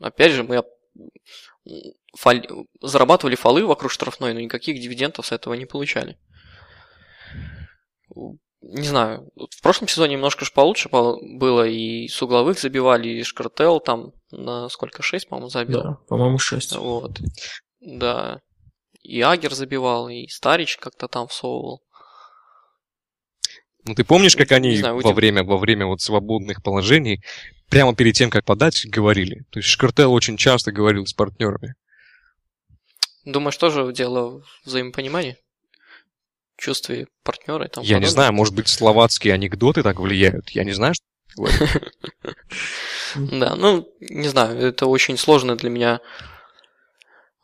Опять 0.00 0.32
же, 0.32 0.42
мы 0.42 0.56
м, 0.56 0.64
фаль- 2.18 2.48
зарабатывали 2.82 3.36
фолы 3.36 3.64
вокруг 3.64 3.92
штрафной, 3.92 4.34
но 4.34 4.40
никаких 4.40 4.80
дивидендов 4.80 5.26
с 5.26 5.32
этого 5.32 5.54
не 5.54 5.66
получали 5.66 6.18
не 8.62 8.82
знаю, 8.82 9.30
в 9.36 9.62
прошлом 9.62 9.86
сезоне 9.86 10.14
немножко 10.14 10.44
же 10.44 10.50
получше 10.52 10.88
пол- 10.88 11.20
было, 11.38 11.66
и 11.68 12.08
с 12.08 12.20
угловых 12.22 12.58
забивали, 12.58 13.08
и 13.08 13.22
Шкартел 13.22 13.78
там 13.78 14.12
на 14.32 14.68
сколько, 14.68 15.02
6, 15.02 15.28
по-моему, 15.28 15.50
забил. 15.50 15.82
Да, 15.82 15.98
по-моему, 16.08 16.38
6. 16.38 16.74
Вот. 16.76 17.20
Да. 17.80 18.40
И 19.06 19.20
Агер 19.20 19.54
забивал, 19.54 20.08
и 20.08 20.26
Старич 20.26 20.78
как-то 20.78 21.06
там 21.06 21.28
всовывал. 21.28 21.82
Ну, 23.84 23.94
ты 23.94 24.02
помнишь, 24.02 24.34
как 24.34 24.50
они 24.50 24.70
Не 24.70 24.76
знаю, 24.78 25.00
во 25.00 25.12
время, 25.12 25.44
во 25.44 25.58
время 25.58 25.86
вот 25.86 26.00
свободных 26.00 26.60
положений, 26.60 27.22
прямо 27.70 27.94
перед 27.94 28.16
тем, 28.16 28.30
как 28.30 28.44
подать, 28.44 28.84
говорили? 28.86 29.44
То 29.50 29.60
есть 29.60 29.68
Шкартел 29.68 30.12
очень 30.12 30.36
часто 30.36 30.72
говорил 30.72 31.06
с 31.06 31.12
партнерами. 31.12 31.76
Думаешь, 33.24 33.56
тоже 33.56 33.92
дело 33.92 34.40
в 34.40 34.44
взаимопонимании? 34.64 35.36
Чувстве 36.58 37.06
партнера 37.22 37.66
и 37.66 37.68
тому 37.68 37.86
Я 37.86 37.98
не 37.98 38.06
подобное? 38.06 38.10
знаю, 38.10 38.32
может 38.32 38.54
быть, 38.54 38.66
словацкие 38.66 39.34
анекдоты 39.34 39.84
так 39.84 40.00
влияют. 40.00 40.50
Я 40.50 40.64
не 40.64 40.72
знаю, 40.72 40.94
что 40.94 41.04
ты 41.28 41.36
говоришь. 41.36 41.60
Да, 43.14 43.54
ну, 43.54 43.88
не 44.00 44.28
знаю, 44.28 44.58
это 44.58 44.86
очень 44.86 45.16
сложный 45.16 45.56
для 45.56 45.70
меня 45.70 46.00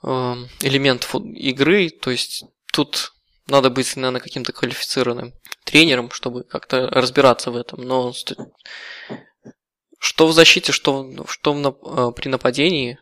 элемент 0.02 1.04
фут- 1.04 1.34
игры, 1.34 1.90
то 1.90 2.10
есть 2.10 2.44
тут 2.72 3.12
надо 3.46 3.70
быть, 3.70 3.94
наверное, 3.96 4.20
каким-то 4.20 4.52
квалифицированным 4.52 5.32
тренером, 5.64 6.10
чтобы 6.10 6.44
как-то 6.44 6.88
разбираться 6.88 7.50
в 7.50 7.56
этом, 7.56 7.82
но 7.82 8.12
что 9.98 10.26
в 10.26 10.32
защите, 10.32 10.72
что, 10.72 11.08
что 11.28 11.52
в 11.52 12.10
э, 12.10 12.12
при 12.12 12.28
нападении, 12.28 12.98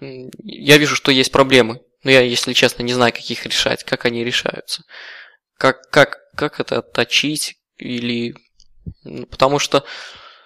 я 0.00 0.78
вижу, 0.78 0.94
что 0.94 1.10
есть 1.10 1.32
проблемы, 1.32 1.80
но 2.04 2.10
я, 2.10 2.20
если 2.20 2.52
честно, 2.52 2.82
не 2.82 2.92
знаю, 2.92 3.12
как 3.12 3.28
их 3.28 3.44
решать, 3.44 3.82
как 3.82 4.04
они 4.04 4.22
решаются, 4.24 4.84
как, 5.58 5.90
как, 5.90 6.18
как 6.36 6.60
это 6.60 6.78
отточить 6.78 7.56
или... 7.76 8.36
Потому 9.30 9.58
что 9.58 9.84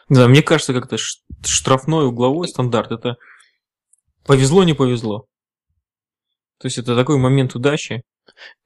Да, 0.09 0.29
мне 0.29 0.43
кажется, 0.43 0.73
как-то 0.73 0.97
штрафной 1.45 2.07
угловой 2.07 2.49
стандарт 2.49 2.93
это 2.93 3.17
повезло, 4.25 4.65
не 4.65 4.75
повезло. 4.75 5.28
То 6.59 6.67
есть 6.67 6.79
это 6.79 6.97
такой 6.97 7.19
момент 7.19 7.55
удачи. 7.55 8.03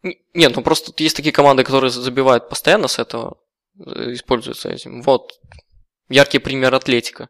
Нет, 0.03 0.57
ну 0.57 0.63
просто 0.63 0.93
есть 1.03 1.17
такие 1.17 1.33
команды, 1.33 1.63
которые 1.63 1.91
забивают 1.91 2.49
постоянно 2.49 2.89
с 2.89 2.99
этого, 2.99 3.39
э, 3.79 4.13
используются 4.13 4.71
этим. 4.71 5.03
Вот, 5.03 5.33
яркий 6.09 6.39
пример 6.39 6.75
Атлетика. 6.75 7.29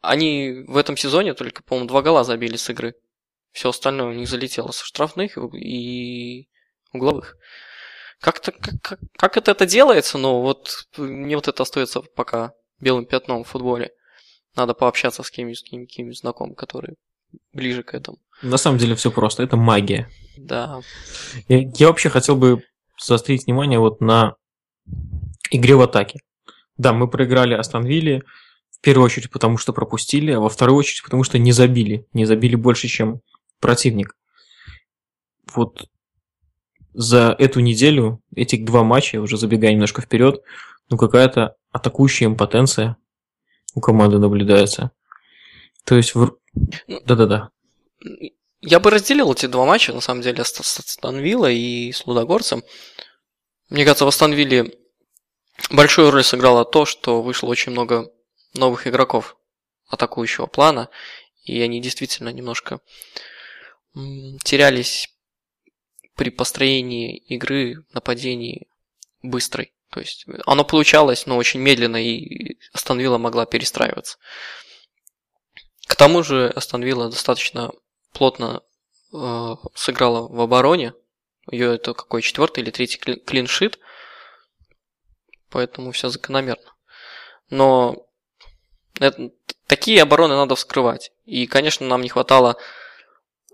Они 0.00 0.64
в 0.66 0.76
этом 0.76 0.96
сезоне 0.96 1.34
только, 1.34 1.62
по-моему, 1.62 1.88
два 1.88 2.02
гола 2.02 2.24
забили 2.24 2.56
с 2.56 2.68
игры. 2.70 2.94
Все 3.52 3.68
остальное 3.68 4.08
у 4.08 4.12
них 4.12 4.28
залетело 4.28 4.70
со 4.70 4.84
штрафных 4.84 5.36
и 5.36 6.48
угловых. 6.92 7.36
Как-то, 8.20 8.52
как, 8.52 8.98
как, 9.16 9.36
это, 9.36 9.50
это 9.50 9.66
делается, 9.66 10.18
но 10.18 10.40
вот 10.40 10.86
мне 10.96 11.36
вот 11.36 11.48
это 11.48 11.62
остается 11.62 12.00
пока 12.00 12.52
белым 12.78 13.06
пятном 13.06 13.44
в 13.44 13.48
футболе. 13.48 13.92
Надо 14.56 14.74
пообщаться 14.74 15.22
с 15.22 15.30
кем-нибудь, 15.30 15.62
кем-нибудь 15.64 16.18
знакомым, 16.18 16.54
которые 16.54 16.96
ближе 17.52 17.82
к 17.82 17.94
этому. 17.94 18.18
На 18.42 18.56
самом 18.56 18.78
деле 18.78 18.94
все 18.94 19.10
просто, 19.10 19.42
это 19.42 19.56
магия. 19.56 20.08
Да, 20.36 20.80
Я, 21.48 21.58
я 21.74 21.88
вообще 21.88 22.08
хотел 22.08 22.36
бы 22.36 22.64
заострить 23.02 23.44
внимание 23.46 23.78
вот 23.78 24.00
на 24.00 24.36
игре 25.50 25.74
в 25.74 25.82
атаке. 25.82 26.20
Да, 26.78 26.92
мы 26.92 27.08
проиграли 27.08 27.54
Астон 27.54 27.84
в 27.84 28.80
первую 28.80 29.04
очередь 29.04 29.30
потому, 29.30 29.58
что 29.58 29.74
пропустили, 29.74 30.32
а 30.32 30.40
во 30.40 30.48
вторую 30.48 30.78
очередь 30.78 31.02
потому, 31.02 31.22
что 31.24 31.38
не 31.38 31.52
забили. 31.52 32.06
Не 32.14 32.24
забили 32.24 32.54
больше, 32.54 32.88
чем 32.88 33.20
противник. 33.60 34.16
Вот 35.54 35.88
за 36.94 37.36
эту 37.38 37.60
неделю, 37.60 38.22
этих 38.34 38.64
два 38.64 38.82
матча, 38.82 39.20
уже 39.20 39.36
забегая 39.36 39.72
немножко 39.72 40.00
вперед, 40.00 40.40
ну 40.88 40.96
какая-то 40.96 41.56
атакующая 41.70 42.28
импотенция 42.28 42.96
у 43.74 43.80
команды 43.80 44.18
наблюдается. 44.18 44.90
То 45.84 45.96
есть... 45.96 46.14
в- 46.14 46.36
Да-да-да. 46.52 47.50
Я 48.60 48.80
бы 48.80 48.90
разделил 48.90 49.32
эти 49.32 49.46
два 49.46 49.64
матча, 49.64 49.92
на 49.92 50.00
самом 50.00 50.22
деле, 50.22 50.44
с 50.44 50.52
с 50.52 50.78
Астон 50.78 51.18
Виллой 51.18 51.56
и 51.56 51.92
с 51.92 52.06
Лудогорцем. 52.06 52.62
Мне 53.68 53.84
кажется, 53.84 54.04
в 54.04 54.08
Астон 54.08 54.32
Вилле 54.32 54.76
большую 55.70 56.10
роль 56.10 56.24
сыграло 56.24 56.64
то, 56.64 56.84
что 56.84 57.22
вышло 57.22 57.46
очень 57.48 57.72
много 57.72 58.10
новых 58.54 58.86
игроков 58.86 59.36
атакующего 59.88 60.46
плана, 60.46 60.88
и 61.44 61.60
они 61.60 61.80
действительно 61.80 62.30
немножко 62.30 62.80
терялись 64.44 65.08
при 66.14 66.30
построении 66.30 67.16
игры, 67.16 67.84
нападении 67.92 68.68
быстрой. 69.22 69.72
То 69.90 70.00
есть 70.00 70.26
оно 70.46 70.64
получалось, 70.64 71.26
но 71.26 71.36
очень 71.36 71.60
медленно, 71.60 71.96
и 71.96 72.58
Астон 72.72 73.00
Вилла 73.00 73.18
могла 73.18 73.46
перестраиваться. 73.46 74.18
К 75.90 75.96
тому 75.96 76.22
же 76.22 76.52
Астон 76.54 76.84
Вилла 76.84 77.10
достаточно 77.10 77.72
плотно 78.12 78.62
э, 79.12 79.56
сыграла 79.74 80.28
в 80.28 80.40
обороне. 80.40 80.94
Ее 81.50 81.74
это 81.74 81.94
какой 81.94 82.22
четвертый 82.22 82.60
или 82.62 82.70
третий 82.70 83.00
кли- 83.00 83.16
клиншит. 83.16 83.80
Поэтому 85.50 85.90
все 85.90 86.08
закономерно. 86.08 86.72
Но 87.50 88.06
это- 89.00 89.32
такие 89.66 90.00
обороны 90.00 90.36
надо 90.36 90.54
вскрывать. 90.54 91.10
И, 91.24 91.48
конечно, 91.48 91.84
нам 91.88 92.02
не 92.02 92.08
хватало 92.08 92.56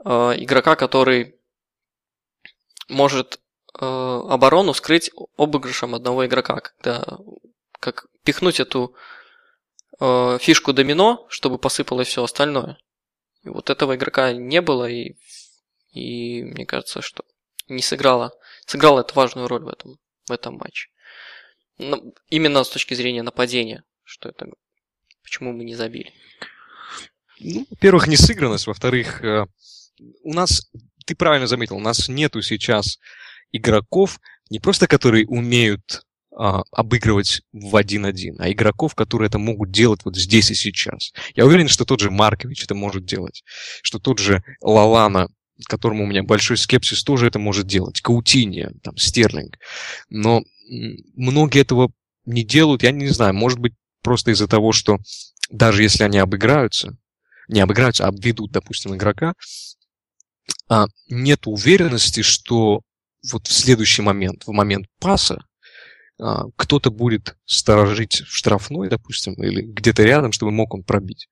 э, 0.05 0.11
игрока, 0.37 0.77
который 0.77 1.37
может 2.90 3.40
э, 3.81 3.81
оборону 3.81 4.75
скрыть 4.75 5.11
обыгрышем 5.38 5.94
одного 5.94 6.27
игрока, 6.27 6.61
когда 6.61 7.03
как 7.81 8.09
пихнуть 8.25 8.61
эту 8.61 8.94
э, 10.00 10.38
фишку 10.40 10.72
домино, 10.72 11.26
чтобы 11.28 11.59
посыпалось 11.59 12.09
все 12.09 12.22
остальное. 12.22 12.78
И 13.42 13.48
вот 13.48 13.70
этого 13.70 13.96
игрока 13.96 14.32
не 14.32 14.61
было, 14.61 14.88
и, 14.88 15.16
и 15.92 16.42
мне 16.42 16.66
кажется, 16.66 17.00
что 17.00 17.24
не 17.68 17.82
сыграла, 17.82 18.32
сыграла 18.66 19.00
эту 19.00 19.14
важную 19.14 19.48
роль 19.48 19.64
в 19.64 19.68
этом, 19.68 19.98
в 20.26 20.32
этом 20.32 20.56
матче. 20.56 20.88
Но 21.78 22.02
именно 22.28 22.64
с 22.64 22.70
точки 22.70 22.94
зрения 22.94 23.22
нападения, 23.22 23.85
что 24.02 24.28
это, 24.28 24.48
почему 25.22 25.52
мы 25.52 25.64
не 25.64 25.74
забили. 25.74 26.12
Ну, 27.38 27.66
во-первых, 27.70 28.06
несыгранность, 28.06 28.66
во-вторых, 28.66 29.22
э, 29.22 29.46
у 30.22 30.32
нас, 30.32 30.70
ты 31.04 31.14
правильно 31.14 31.46
заметил, 31.46 31.76
у 31.76 31.80
нас 31.80 32.09
нету 32.09 32.40
сейчас 32.40 32.98
игроков, 33.52 34.20
не 34.48 34.59
просто 34.59 34.87
которые 34.87 35.26
умеют 35.26 36.06
а, 36.38 36.64
обыгрывать 36.70 37.40
в 37.53 37.75
1-1, 37.75 38.37
а 38.38 38.53
игроков, 38.53 38.94
которые 38.94 39.29
это 39.29 39.38
могут 39.38 39.70
делать 39.70 40.01
вот 40.05 40.16
здесь 40.16 40.51
и 40.51 40.55
сейчас. 40.55 41.12
Я 41.35 41.46
уверен, 41.46 41.66
что 41.66 41.87
тот 41.87 42.01
же 42.01 42.11
Маркович 42.11 42.64
это 42.64 42.75
может 42.75 43.07
делать, 43.07 43.42
что 43.83 43.99
тот 43.99 44.18
же 44.18 44.44
Лалана, 44.61 45.29
которому 45.66 46.05
у 46.05 46.07
меня 46.07 46.22
большой 46.22 46.59
скепсис, 46.59 47.03
тоже 47.03 47.27
это 47.27 47.38
может 47.38 47.66
делать. 47.66 48.03
Каутинья, 48.03 48.70
там, 48.83 48.99
Стерлинг. 48.99 49.57
Но 50.11 50.42
многие 51.14 51.62
этого 51.62 51.90
не 52.27 52.44
делают, 52.44 52.83
я 52.83 52.90
не 52.90 53.09
знаю, 53.09 53.33
может 53.33 53.59
быть, 53.59 53.72
просто 54.03 54.33
из-за 54.33 54.46
того, 54.46 54.72
что 54.72 54.99
даже 55.51 55.83
если 55.83 56.05
они 56.05 56.18
обыграются, 56.18 56.99
не 57.49 57.61
обыграются, 57.61 58.05
а 58.05 58.09
обведут, 58.09 58.53
допустим, 58.53 58.94
игрока, 58.94 59.33
а, 60.68 60.85
нет 61.09 61.46
уверенности, 61.46 62.20
что 62.20 62.83
вот 63.33 63.46
в 63.46 63.53
следующий 63.53 64.03
момент, 64.03 64.46
в 64.46 64.53
момент 64.53 64.87
паса, 65.01 65.45
кто-то 66.18 66.90
будет 66.90 67.37
сторожить 67.44 68.22
в 68.22 68.35
штрафной, 68.35 68.88
допустим, 68.88 69.35
или 69.35 69.61
где-то 69.62 70.02
рядом, 70.02 70.33
чтобы 70.33 70.50
мог 70.50 70.72
он 70.74 70.83
пробить. 70.83 71.29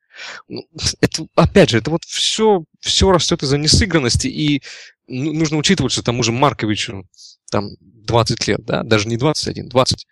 Ну, 0.49 0.63
это, 1.01 1.27
опять 1.35 1.71
же, 1.71 1.79
это 1.79 1.91
вот 1.91 2.05
все, 2.05 2.65
все 2.81 3.11
растет 3.11 3.43
из-за 3.43 3.59
несыгранности, 3.59 4.29
и 4.29 4.63
ну, 5.07 5.33
нужно 5.33 5.57
учитывать, 5.57 5.93
что 5.93 6.03
тому 6.03 6.23
же 6.23 6.33
Марковичу 6.33 7.09
там 7.51 7.71
20 7.81 8.49
лет, 8.49 8.65
да, 8.65 8.83
даже 8.83 9.09
не 9.09 9.17
21, 9.17 9.69
20. 9.69 10.07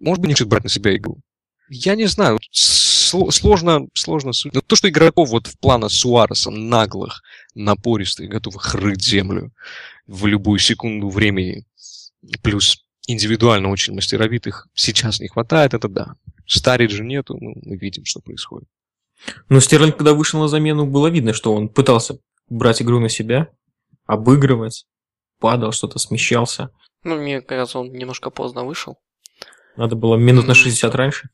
Может 0.00 0.20
быть, 0.20 0.28
не 0.28 0.34
хочет 0.34 0.48
брать 0.48 0.64
на 0.64 0.70
себя 0.70 0.94
игру. 0.96 1.20
Я 1.68 1.94
не 1.94 2.06
знаю, 2.06 2.38
сложно, 2.50 3.86
сложно 3.94 4.32
судить. 4.32 4.54
Но 4.54 4.60
то, 4.60 4.74
что 4.74 4.88
игроков 4.88 5.30
вот 5.30 5.46
в 5.46 5.58
плана 5.58 5.88
Суареса, 5.88 6.50
наглых, 6.50 7.22
напористых, 7.54 8.28
готовых 8.28 8.74
рыть 8.74 9.04
землю 9.04 9.52
в 10.06 10.26
любую 10.26 10.58
секунду 10.58 11.08
времени, 11.08 11.64
плюс 12.42 12.84
индивидуально 13.12 13.70
очень 13.70 13.94
мастеровитых 13.94 14.68
сейчас 14.74 15.20
не 15.20 15.28
хватает, 15.28 15.74
это 15.74 15.88
да. 15.88 16.14
Старить 16.46 16.90
же 16.90 17.04
нету, 17.04 17.36
ну, 17.40 17.54
мы 17.62 17.76
видим, 17.76 18.04
что 18.04 18.20
происходит. 18.20 18.68
Но 19.48 19.60
Стерлинг, 19.60 19.96
когда 19.96 20.14
вышел 20.14 20.40
на 20.40 20.48
замену, 20.48 20.86
было 20.86 21.08
видно, 21.08 21.32
что 21.32 21.54
он 21.54 21.68
пытался 21.68 22.18
брать 22.48 22.82
игру 22.82 23.00
на 23.00 23.08
себя, 23.08 23.48
обыгрывать, 24.06 24.86
падал, 25.38 25.72
что-то 25.72 25.98
смещался. 25.98 26.70
Ну, 27.04 27.16
мне 27.16 27.40
кажется, 27.40 27.78
он 27.78 27.92
немножко 27.92 28.30
поздно 28.30 28.64
вышел. 28.64 28.98
Надо 29.76 29.96
было 29.96 30.16
минут 30.16 30.46
на 30.46 30.54
60 30.54 30.94
раньше. 30.94 31.28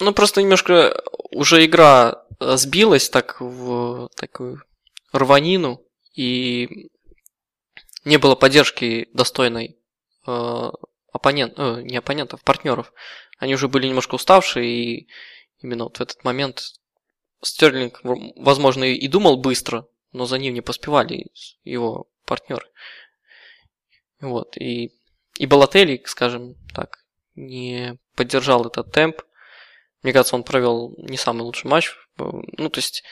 Ну, 0.00 0.12
просто 0.12 0.42
немножко 0.42 1.00
уже 1.30 1.64
игра 1.64 2.24
э, 2.40 2.56
сбилась 2.56 3.08
так 3.08 3.40
в 3.40 4.08
такую 4.16 4.62
рванину, 5.12 5.82
и 6.14 6.88
не 8.04 8.18
было 8.18 8.34
поддержки 8.34 9.08
достойной 9.12 9.78
оппонент, 10.24 11.54
э, 11.56 11.82
не 11.82 11.96
оппонентов, 11.96 12.42
партнеров. 12.42 12.92
Они 13.38 13.54
уже 13.54 13.68
были 13.68 13.86
немножко 13.86 14.14
уставшие, 14.14 14.66
и 14.66 15.08
именно 15.60 15.84
вот 15.84 15.98
в 15.98 16.00
этот 16.00 16.24
момент 16.24 16.74
Стерлинг, 17.42 18.00
возможно, 18.02 18.84
и 18.84 19.08
думал 19.08 19.36
быстро, 19.36 19.86
но 20.12 20.26
за 20.26 20.38
ним 20.38 20.54
не 20.54 20.60
поспевали 20.60 21.26
его 21.64 22.08
партнеры. 22.24 22.66
Вот, 24.20 24.56
и, 24.56 24.92
и 25.38 25.46
Балатели, 25.46 26.00
скажем 26.06 26.54
так, 26.74 26.98
не 27.34 27.98
поддержал 28.14 28.66
этот 28.66 28.92
темп. 28.92 29.22
Мне 30.02 30.12
кажется, 30.12 30.36
он 30.36 30.44
провел 30.44 30.94
не 30.98 31.16
самый 31.16 31.42
лучший 31.42 31.68
матч. 31.68 31.92
Ну, 32.18 32.68
то 32.68 32.78
есть, 32.78 33.02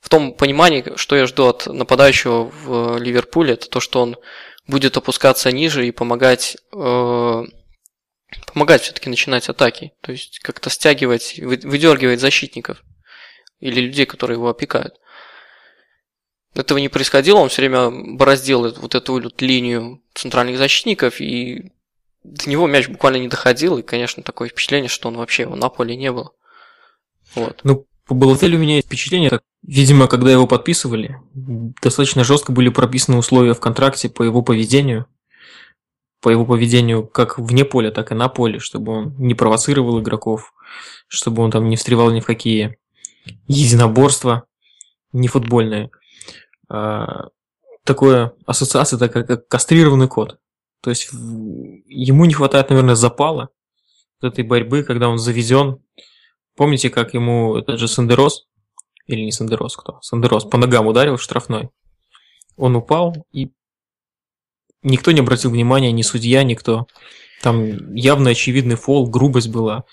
в 0.00 0.08
том 0.08 0.34
понимании, 0.34 0.96
что 0.96 1.16
я 1.16 1.26
жду 1.26 1.46
от 1.46 1.66
нападающего 1.66 2.44
в 2.44 2.98
Ливерпуле, 2.98 3.54
это 3.54 3.68
то, 3.70 3.80
что 3.80 4.02
он 4.02 4.16
будет 4.68 4.96
опускаться 4.96 5.50
ниже 5.50 5.88
и 5.88 5.90
помогать, 5.90 6.56
э, 6.72 7.42
помогать 8.52 8.82
все-таки 8.82 9.10
начинать 9.10 9.48
атаки. 9.48 9.92
То 10.02 10.12
есть 10.12 10.38
как-то 10.40 10.70
стягивать, 10.70 11.38
выдергивать 11.38 12.20
защитников 12.20 12.84
или 13.58 13.80
людей, 13.80 14.06
которые 14.06 14.36
его 14.36 14.48
опекают. 14.48 14.94
Этого 16.54 16.78
не 16.78 16.88
происходило, 16.88 17.38
он 17.38 17.48
все 17.48 17.62
время 17.62 17.90
бороздил 18.16 18.72
вот 18.72 18.94
эту 18.94 19.20
вот 19.20 19.42
линию 19.42 20.02
центральных 20.14 20.58
защитников, 20.58 21.20
и 21.20 21.72
до 22.24 22.50
него 22.50 22.66
мяч 22.66 22.88
буквально 22.88 23.18
не 23.18 23.28
доходил, 23.28 23.78
и, 23.78 23.82
конечно, 23.82 24.22
такое 24.22 24.48
впечатление, 24.48 24.88
что 24.88 25.08
он 25.08 25.16
вообще 25.16 25.42
его 25.42 25.56
на 25.56 25.68
поле 25.68 25.96
не 25.96 26.10
было. 26.10 26.32
Вот. 27.34 27.60
Ну, 27.64 27.86
по 28.08 28.14
Балотелю 28.14 28.56
у 28.56 28.60
меня 28.60 28.76
есть 28.76 28.86
впечатление, 28.86 29.28
так, 29.28 29.42
видимо, 29.62 30.08
когда 30.08 30.32
его 30.32 30.46
подписывали, 30.46 31.20
достаточно 31.34 32.24
жестко 32.24 32.52
были 32.52 32.70
прописаны 32.70 33.18
условия 33.18 33.52
в 33.52 33.60
контракте 33.60 34.08
по 34.08 34.22
его 34.22 34.40
поведению, 34.40 35.06
по 36.22 36.30
его 36.30 36.46
поведению 36.46 37.06
как 37.06 37.38
вне 37.38 37.66
поля, 37.66 37.90
так 37.90 38.10
и 38.10 38.14
на 38.14 38.28
поле, 38.30 38.60
чтобы 38.60 38.92
он 38.92 39.14
не 39.18 39.34
провоцировал 39.34 40.00
игроков, 40.00 40.54
чтобы 41.06 41.42
он 41.42 41.50
там 41.50 41.68
не 41.68 41.76
встревал 41.76 42.10
ни 42.10 42.20
в 42.20 42.26
какие 42.26 42.78
единоборства, 43.46 44.44
не 45.12 45.28
футбольные. 45.28 45.90
А, 46.70 47.28
такое 47.84 48.32
ассоциация, 48.46 48.98
такая 48.98 49.22
как 49.22 49.48
кастрированный 49.48 50.08
кот. 50.08 50.38
То 50.80 50.88
есть 50.88 51.10
ему 51.12 52.24
не 52.24 52.32
хватает, 52.32 52.70
наверное, 52.70 52.94
запала 52.94 53.50
этой 54.22 54.44
борьбы, 54.44 54.82
когда 54.82 55.10
он 55.10 55.18
завезен 55.18 55.82
Помните, 56.58 56.90
как 56.90 57.14
ему 57.14 57.56
этот 57.56 57.78
же 57.78 57.86
Сандерос, 57.86 58.48
или 59.06 59.20
не 59.20 59.30
Сандерос 59.30 59.76
кто, 59.76 60.00
Сандерос 60.02 60.44
по 60.44 60.58
ногам 60.58 60.88
ударил 60.88 61.16
в 61.16 61.22
штрафной? 61.22 61.70
Он 62.56 62.74
упал, 62.74 63.14
и 63.30 63.52
никто 64.82 65.12
не 65.12 65.20
обратил 65.20 65.52
внимания, 65.52 65.92
ни 65.92 66.02
судья, 66.02 66.42
никто. 66.42 66.88
Там 67.42 67.94
явно 67.94 68.30
очевидный 68.30 68.74
фол, 68.74 69.08
грубость 69.08 69.48
была. 69.48 69.84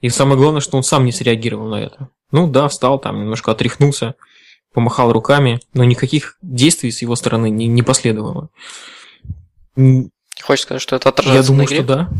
И 0.00 0.08
самое 0.08 0.38
главное, 0.38 0.62
что 0.62 0.78
он 0.78 0.82
сам 0.82 1.04
не 1.04 1.12
среагировал 1.12 1.68
на 1.68 1.82
это. 1.82 2.08
Ну 2.32 2.48
да, 2.48 2.68
встал 2.68 2.98
там, 2.98 3.20
немножко 3.20 3.52
отряхнулся, 3.52 4.14
помахал 4.72 5.12
руками, 5.12 5.60
но 5.74 5.84
никаких 5.84 6.38
действий 6.40 6.92
с 6.92 7.02
его 7.02 7.14
стороны 7.14 7.50
не, 7.50 7.66
не 7.66 7.82
последовало. 7.82 8.48
Хочешь 9.74 10.62
сказать, 10.62 10.80
что 10.80 10.96
это 10.96 11.10
отражается 11.10 11.42
Я 11.42 11.46
думаю, 11.46 11.68
что 11.68 11.84
да. 11.84 12.10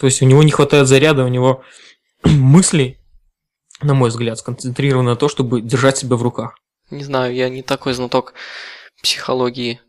То 0.00 0.06
есть 0.06 0.22
у 0.22 0.24
него 0.24 0.42
не 0.42 0.50
хватает 0.50 0.88
заряда, 0.88 1.24
у 1.24 1.28
него 1.28 1.62
мыслей 2.24 2.97
на 3.80 3.94
мой 3.94 4.10
взгляд, 4.10 4.38
сконцентрировано 4.38 5.10
на 5.10 5.16
то, 5.16 5.28
чтобы 5.28 5.60
держать 5.60 5.98
себя 5.98 6.16
в 6.16 6.22
руках. 6.22 6.58
Не 6.90 7.04
знаю, 7.04 7.34
я 7.34 7.48
не 7.48 7.62
такой 7.62 7.92
знаток 7.92 8.34
психологии 9.02 9.80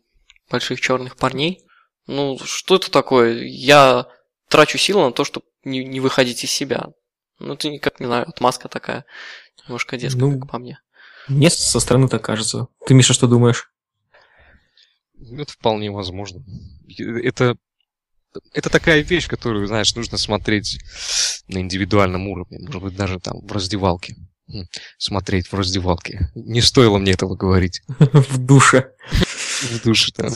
больших 0.50 0.80
черных 0.80 1.16
парней. 1.16 1.62
Ну, 2.06 2.38
что 2.44 2.76
это 2.76 2.90
такое? 2.90 3.42
Я 3.44 4.06
трачу 4.48 4.78
силы 4.78 5.04
на 5.04 5.12
то, 5.12 5.24
чтобы 5.24 5.46
не, 5.64 5.84
не 5.84 6.00
выходить 6.00 6.44
из 6.44 6.50
себя. 6.50 6.88
Ну, 7.38 7.54
это 7.54 7.70
никак, 7.70 8.00
не 8.00 8.06
знаю, 8.06 8.28
отмазка 8.28 8.68
такая, 8.68 9.06
немножко 9.64 9.96
детская, 9.96 10.20
ну, 10.20 10.38
как 10.38 10.50
по 10.50 10.58
мне. 10.58 10.78
Мне 11.28 11.48
со 11.50 11.80
стороны 11.80 12.08
так 12.08 12.22
кажется. 12.22 12.68
Ты, 12.86 12.94
Миша, 12.94 13.14
что 13.14 13.26
думаешь? 13.26 13.70
Это 15.32 15.52
вполне 15.52 15.90
возможно. 15.90 16.44
Это 16.98 17.56
это 18.52 18.70
такая 18.70 19.00
вещь, 19.00 19.28
которую, 19.28 19.66
знаешь, 19.66 19.94
нужно 19.94 20.18
смотреть 20.18 20.78
на 21.48 21.58
индивидуальном 21.58 22.28
уровне, 22.28 22.58
может 22.60 22.82
быть, 22.82 22.96
даже 22.96 23.18
там 23.18 23.40
в 23.40 23.52
раздевалке. 23.52 24.16
Смотреть 24.98 25.46
в 25.46 25.54
раздевалке. 25.54 26.30
Не 26.34 26.60
стоило 26.60 26.98
мне 26.98 27.12
этого 27.12 27.36
говорить. 27.36 27.82
В 27.98 28.36
душе. 28.38 28.90
В 29.62 29.84
душе, 29.84 30.10
да. 30.16 30.28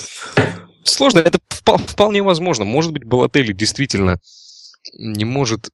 Сложно, 0.84 1.18
это 1.18 1.40
вполне 1.50 2.22
возможно. 2.22 2.64
Может 2.64 2.92
быть, 2.92 3.02
Балатели 3.02 3.52
действительно 3.52 4.20
не 4.96 5.24
может 5.24 5.70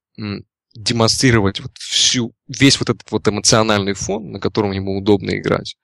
демонстрировать 0.74 1.60
вот 1.60 1.76
всю, 1.78 2.32
весь 2.48 2.78
вот 2.78 2.90
этот 2.90 3.10
вот 3.10 3.26
эмоциональный 3.28 3.94
фон, 3.94 4.32
на 4.32 4.40
котором 4.40 4.72
ему 4.72 4.96
удобно 4.96 5.36
играть. 5.36 5.76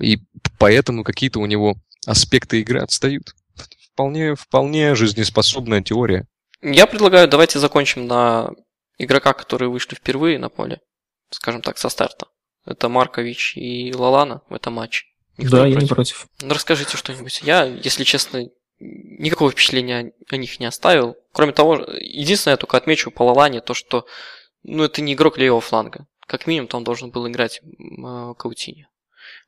И 0.00 0.20
поэтому 0.58 1.04
какие-то 1.04 1.40
у 1.40 1.46
него 1.46 1.76
аспекты 2.06 2.60
игры 2.60 2.80
отстают 2.80 3.34
вполне, 3.98 4.36
вполне 4.36 4.94
жизнеспособная 4.94 5.82
теория. 5.82 6.26
Я 6.62 6.86
предлагаю, 6.86 7.26
давайте 7.26 7.58
закончим 7.58 8.06
на 8.06 8.50
игрока, 8.96 9.32
которые 9.32 9.68
вышли 9.70 9.96
впервые 9.96 10.38
на 10.38 10.48
поле, 10.48 10.80
скажем 11.30 11.62
так, 11.62 11.78
со 11.78 11.88
старта. 11.88 12.28
Это 12.64 12.88
Маркович 12.88 13.56
и 13.56 13.92
Лалана 13.92 14.42
в 14.48 14.54
этом 14.54 14.74
матче. 14.74 15.06
Никто 15.36 15.56
да, 15.56 15.66
не 15.66 15.72
я 15.72 15.78
против. 15.78 15.90
не 15.90 15.94
против. 15.94 16.26
Ну, 16.42 16.54
расскажите 16.54 16.96
что-нибудь. 16.96 17.42
Я, 17.42 17.64
если 17.64 18.04
честно, 18.04 18.44
никакого 18.78 19.50
впечатления 19.50 20.12
о 20.28 20.36
них 20.36 20.60
не 20.60 20.66
оставил. 20.66 21.16
Кроме 21.32 21.52
того, 21.52 21.84
единственное, 21.98 22.52
я 22.52 22.56
только 22.56 22.76
отмечу 22.76 23.10
по 23.10 23.24
Лалане, 23.24 23.60
то, 23.60 23.74
что 23.74 24.06
ну, 24.62 24.84
это 24.84 25.02
не 25.02 25.14
игрок 25.14 25.38
левого 25.38 25.60
фланга. 25.60 26.06
Как 26.26 26.46
минимум, 26.46 26.68
там 26.68 26.84
должен 26.84 27.10
был 27.10 27.26
играть 27.26 27.60
э, 27.62 28.34
Каутини. 28.38 28.86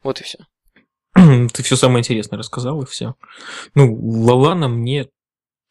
Вот 0.02 0.20
и 0.20 0.24
все. 0.24 0.38
Ты 1.14 1.62
все 1.62 1.76
самое 1.76 2.00
интересное 2.00 2.38
рассказал, 2.38 2.82
и 2.82 2.86
все. 2.86 3.14
Ну, 3.74 3.94
Лалана 3.94 4.68
мне 4.68 5.08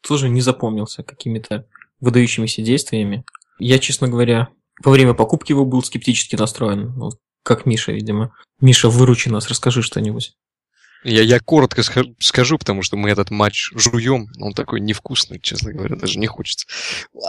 тоже 0.06 0.28
не 0.28 0.40
запомнился 0.40 1.02
какими-то 1.02 1.66
выдающимися 2.00 2.62
действиями. 2.62 3.24
Я, 3.58 3.78
честно 3.78 4.08
говоря, 4.08 4.48
во 4.82 4.92
время 4.92 5.14
покупки 5.14 5.52
его 5.52 5.64
был 5.64 5.82
скептически 5.82 6.36
настроен. 6.36 6.94
Как 7.42 7.66
Миша, 7.66 7.92
видимо. 7.92 8.34
Миша, 8.60 8.88
выручи 8.88 9.28
нас, 9.28 9.48
расскажи 9.48 9.82
что-нибудь. 9.82 10.34
Я, 11.02 11.22
я 11.22 11.40
коротко 11.40 11.82
скажу, 11.82 12.58
потому 12.58 12.82
что 12.82 12.96
мы 12.96 13.10
этот 13.10 13.30
матч 13.30 13.70
жуем. 13.74 14.28
Он 14.38 14.52
такой 14.52 14.80
невкусный, 14.80 15.40
честно 15.40 15.72
говоря, 15.72 15.96
даже 15.96 16.18
не 16.18 16.26
хочется. 16.26 16.66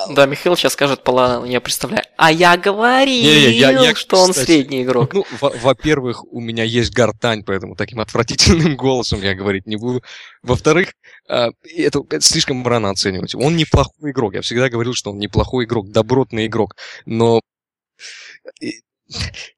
Да, 0.10 0.25
Михаил 0.25 0.57
сейчас 0.57 0.73
скажет 0.73 1.03
Палана, 1.03 1.45
я 1.45 1.62
представляю. 1.62 2.03
А 2.17 2.31
я 2.31 2.57
говорил, 2.57 3.23
не, 3.23 3.47
не, 3.47 3.51
я, 3.51 3.71
я, 3.71 3.95
что 3.95 4.25
кстати, 4.25 4.39
он 4.39 4.45
средний 4.45 4.84
игрок. 4.84 5.13
Ну, 5.13 5.25
во-первых, 5.39 6.25
у 6.31 6.41
меня 6.41 6.63
есть 6.63 6.93
гортань, 6.93 7.43
поэтому 7.43 7.75
таким 7.75 8.01
отвратительным 8.01 8.75
голосом 8.77 9.21
я 9.21 9.36
говорить 9.36 9.67
не 9.67 9.77
буду. 9.77 10.03
Во-вторых, 10.43 10.93
а, 11.29 11.51
это, 11.63 12.01
это 12.10 12.21
слишком 12.21 12.67
рано 12.67 12.89
оценивать. 12.89 13.36
Он 13.36 13.55
неплохой 13.55 14.12
игрок. 14.12 14.34
Я 14.34 14.41
всегда 14.41 14.69
говорил, 14.69 14.93
что 14.93 15.12
он 15.12 15.19
неплохой 15.19 15.63
игрок, 15.65 15.89
добротный 15.89 16.47
игрок. 16.47 16.75
Но 17.05 17.39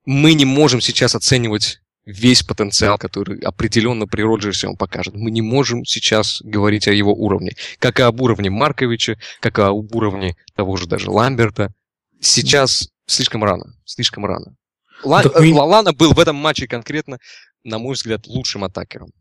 мы 0.06 0.34
не 0.34 0.46
можем 0.46 0.82
сейчас 0.82 1.16
оценивать 1.16 1.80
весь 2.06 2.44
потенциал, 2.44 2.98
который 2.98 3.40
определенно 3.40 4.08
при 4.08 4.22
Роджерсе 4.22 4.68
он 4.68 4.76
покажет. 4.76 5.16
Мы 5.16 5.32
не 5.32 5.42
можем 5.42 5.86
сейчас 5.86 6.42
говорить 6.42 6.88
о 6.88 6.94
его 6.94 7.14
уровне. 7.14 7.54
Как 7.80 8.00
и 8.00 8.04
об 8.04 8.22
уровне 8.22 8.50
Марковича, 8.50 9.18
как 9.40 9.60
и 9.60 9.62
об 9.62 9.96
уровне 9.96 10.36
того 10.56 10.76
же 10.76 10.88
даже 10.88 11.10
Ламберта. 11.10 11.74
Сейчас 12.20 12.90
слишком 13.06 13.44
рано. 13.44 13.76
Слишком 13.86 14.26
рано. 14.26 14.56
Ла- 15.04 15.24
мы... 15.40 15.54
Лалана 15.54 15.94
был 15.94 16.14
в 16.14 16.20
этом 16.20 16.36
матче 16.36 16.68
конкретно, 16.68 17.20
на 17.64 17.80
мой 17.80 17.96
взгляд, 17.96 18.28
лучшим 18.28 18.64
атакером. 18.64 19.12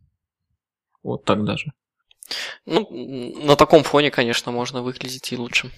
Вот 1.03 1.25
так 1.25 1.45
даже. 1.45 1.73
Ну, 2.65 2.89
на 3.45 3.57
таком 3.57 3.83
фоне, 3.83 4.11
конечно, 4.11 4.53
можно 4.53 4.83
выглядеть 4.83 5.33
и 5.33 5.37
лучше. 5.37 5.71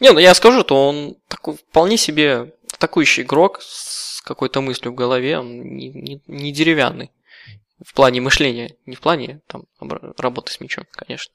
Не, 0.00 0.12
ну 0.12 0.18
я 0.18 0.34
скажу, 0.34 0.64
то 0.64 0.88
он 0.88 1.16
такой 1.28 1.56
вполне 1.56 1.96
себе 1.96 2.54
атакующий 2.84 3.22
игрок 3.22 3.60
с 3.62 4.20
какой-то 4.22 4.60
мыслью 4.60 4.92
в 4.92 4.94
голове, 4.94 5.38
он 5.38 5.62
не, 5.76 5.88
не, 5.88 6.22
не 6.26 6.52
деревянный. 6.52 7.10
В 7.84 7.92
плане 7.94 8.20
мышления, 8.20 8.76
не 8.86 8.94
в 8.94 9.00
плане 9.00 9.40
там, 9.46 9.64
работы 10.18 10.52
с 10.52 10.60
мячом, 10.60 10.86
конечно. 10.92 11.34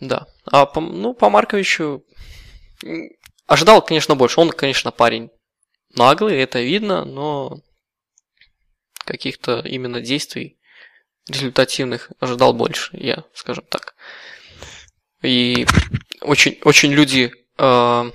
Да. 0.00 0.26
А 0.44 0.66
по, 0.66 0.80
ну, 0.80 1.14
по 1.14 1.30
Марковичу 1.30 2.04
ожидал, 3.46 3.82
конечно, 3.82 4.16
больше. 4.16 4.40
Он, 4.40 4.50
конечно, 4.50 4.90
парень 4.90 5.30
наглый, 5.94 6.38
это 6.38 6.60
видно, 6.60 7.04
но 7.04 7.60
каких-то 9.04 9.60
именно 9.60 10.00
действий 10.00 10.58
результативных 11.28 12.10
ожидал 12.18 12.52
больше, 12.52 12.96
я, 12.96 13.24
скажем 13.34 13.64
так. 13.68 13.94
И 15.22 15.66
очень, 16.20 16.58
очень 16.64 16.92
люди 16.92 17.32
э, 17.58 18.10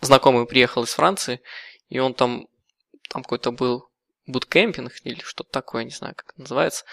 знакомый 0.00 0.46
приехал 0.46 0.84
из 0.84 0.90
Франции, 0.90 1.40
и 1.88 1.98
он 1.98 2.14
там, 2.14 2.46
там 3.08 3.22
какой-то 3.22 3.52
был 3.52 3.88
буткемпинг 4.26 4.92
или 5.04 5.20
что-то 5.20 5.50
такое, 5.50 5.84
не 5.84 5.90
знаю, 5.90 6.14
как 6.16 6.32
это 6.32 6.40
называется. 6.40 6.84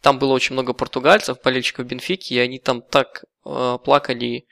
Там 0.00 0.18
было 0.18 0.32
очень 0.32 0.54
много 0.54 0.72
португальцев, 0.72 1.40
болельщиков 1.42 1.86
Бенфики, 1.86 2.34
и 2.34 2.38
они 2.38 2.58
там 2.58 2.82
так 2.82 3.24
э, 3.44 3.78
плакали, 3.82 4.46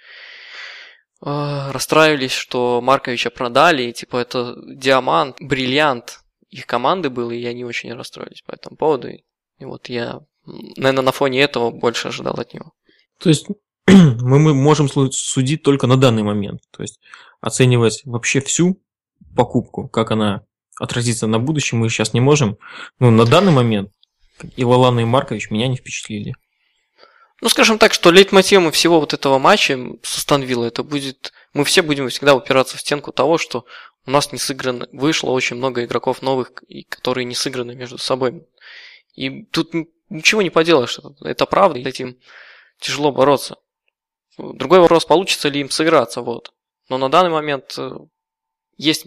э, 1.25 1.71
расстраивались, 1.71 2.33
что 2.33 2.81
Марковича 2.81 3.31
продали, 3.31 3.85
и 3.85 3.93
типа 3.93 4.17
это 4.19 4.57
диамант, 4.67 5.37
бриллиант 5.41 6.21
их 6.51 6.67
команды 6.67 7.11
был, 7.11 7.31
и 7.31 7.45
они 7.45 7.65
очень 7.65 7.93
расстроились 7.93 8.43
по 8.43 8.53
этому 8.53 8.77
поводу. 8.77 9.09
И, 9.09 9.25
и 9.59 9.65
вот 9.65 9.89
я, 9.89 10.21
наверное, 10.45 11.03
на 11.03 11.13
фоне 11.13 11.41
этого 11.41 11.71
больше 11.71 12.09
ожидал 12.09 12.35
от 12.35 12.55
него. 12.55 12.73
То 13.19 13.29
есть 13.29 13.49
мы, 13.87 14.39
мы 14.39 14.55
можем 14.55 14.89
судить 14.89 15.63
только 15.63 15.87
на 15.87 15.97
данный 15.97 16.23
момент. 16.23 16.61
То 16.71 16.83
есть 16.83 17.01
оценивать 17.41 18.03
вообще 18.05 18.41
всю 18.41 18.81
покупку, 19.37 19.89
как 19.89 20.11
она 20.11 20.43
отразится 20.79 21.27
на 21.27 21.39
будущем, 21.39 21.79
мы 21.79 21.89
сейчас 21.89 22.15
не 22.15 22.21
можем. 22.21 22.59
Но 22.99 23.11
на 23.11 23.25
данный 23.25 23.53
момент 23.53 23.91
и 24.57 24.65
Лалана, 24.65 25.01
и 25.01 25.05
Маркович 25.05 25.51
меня 25.51 25.69
не 25.69 25.77
впечатлили. 25.77 26.35
Ну, 27.41 27.49
скажем 27.49 27.79
так, 27.79 27.93
что 27.93 28.11
лейтмотивом 28.11 28.71
всего 28.73 29.01
вот 29.01 29.13
этого 29.13 29.39
матча 29.39 29.79
с 30.03 30.19
Астонвилла 30.19 30.67
это 30.67 30.83
будет... 30.83 31.33
Мы 31.53 31.65
все 31.65 31.83
будем 31.83 32.09
всегда 32.09 32.35
упираться 32.35 32.77
в 32.77 32.81
стенку 32.81 33.13
того, 33.13 33.39
что 33.39 33.67
у 34.07 34.11
нас 34.11 34.33
не 34.33 34.39
сыграно... 34.39 34.89
Вышло 34.93 35.31
очень 35.31 35.57
много 35.57 35.85
игроков 35.85 36.23
новых, 36.23 36.53
которые 36.89 37.25
не 37.25 37.35
сыграны 37.35 37.75
между 37.75 37.99
собой. 37.99 38.47
И 39.15 39.45
тут 39.45 39.73
ничего 40.09 40.43
не 40.43 40.51
поделаешь. 40.51 40.99
Это 41.21 41.47
правда, 41.47 41.79
и 41.79 41.85
этим 41.85 42.17
тяжело 42.81 43.13
бороться. 43.13 43.57
Другой 44.39 44.81
вопрос, 44.81 45.05
получится 45.05 45.49
ли 45.49 45.61
им 45.61 45.71
сыграться, 45.71 46.21
вот. 46.21 46.53
Но 46.89 46.99
на 46.99 47.09
данный 47.09 47.31
момент 47.31 47.75
э, 47.79 47.91
есть 48.77 49.07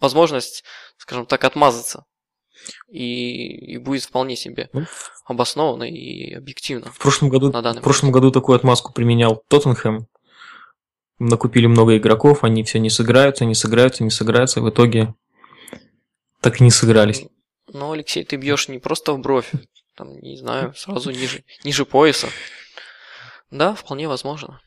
возможность, 0.00 0.64
скажем 0.98 1.26
так, 1.26 1.44
отмазаться. 1.44 2.04
И, 2.88 3.74
и 3.74 3.78
будет 3.78 4.02
вполне 4.02 4.34
себе 4.34 4.70
ну, 4.72 4.86
обоснованно 5.24 5.84
и 5.84 6.32
объективно. 6.32 6.90
В 6.90 6.98
прошлом 6.98 7.28
году, 7.28 7.52
на 7.52 7.72
в 7.72 7.80
прошлом 7.82 8.10
году 8.10 8.32
такую 8.32 8.56
отмазку 8.56 8.92
применял 8.92 9.44
Тоттенхэм. 9.48 10.08
Накупили 11.18 11.66
много 11.66 11.96
игроков, 11.96 12.44
они 12.44 12.64
все 12.64 12.78
не 12.78 12.90
сыграются, 12.90 13.44
не 13.44 13.54
сыграются, 13.54 14.04
не 14.04 14.10
сыграются. 14.10 14.60
В 14.60 14.68
итоге 14.68 15.14
так 16.40 16.60
и 16.60 16.64
не 16.64 16.70
сыгрались. 16.70 17.24
Ну, 17.72 17.92
Алексей, 17.92 18.24
ты 18.24 18.36
бьешь 18.36 18.68
не 18.68 18.78
просто 18.78 19.12
в 19.12 19.18
бровь, 19.18 19.50
там, 19.96 20.18
не 20.20 20.36
знаю, 20.36 20.74
сразу 20.76 21.10
ниже, 21.10 21.44
ниже 21.64 21.84
пояса. 21.84 22.28
Да, 23.50 23.74
вполне 23.74 24.08
возможно. 24.08 24.60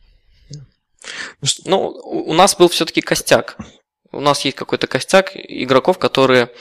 Ну, 1.66 1.90
у 1.90 2.34
нас 2.34 2.56
был 2.56 2.68
все-таки 2.70 3.02
костяк. 3.02 3.58
У 4.12 4.20
нас 4.20 4.44
есть 4.46 4.58
какой-то 4.58 4.88
костяк 4.88 5.32
игроков, 5.34 5.98
которые, 5.98 6.52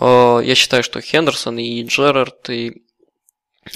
э, 0.00 0.40
я 0.44 0.54
считаю, 0.54 0.82
что 0.82 1.00
Хендерсон 1.00 1.58
и 1.58 1.84
Джерард 1.84 2.48
и 2.50 2.82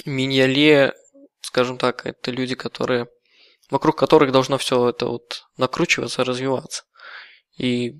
Миньяле, 0.05 0.93
скажем 1.41 1.77
так, 1.77 2.05
это 2.05 2.31
люди, 2.31 2.55
которые 2.55 3.07
вокруг 3.69 3.97
которых 3.97 4.31
должно 4.31 4.57
все 4.57 4.89
это 4.89 5.07
вот 5.07 5.45
накручиваться, 5.57 6.23
развиваться. 6.23 6.83
И 7.57 7.95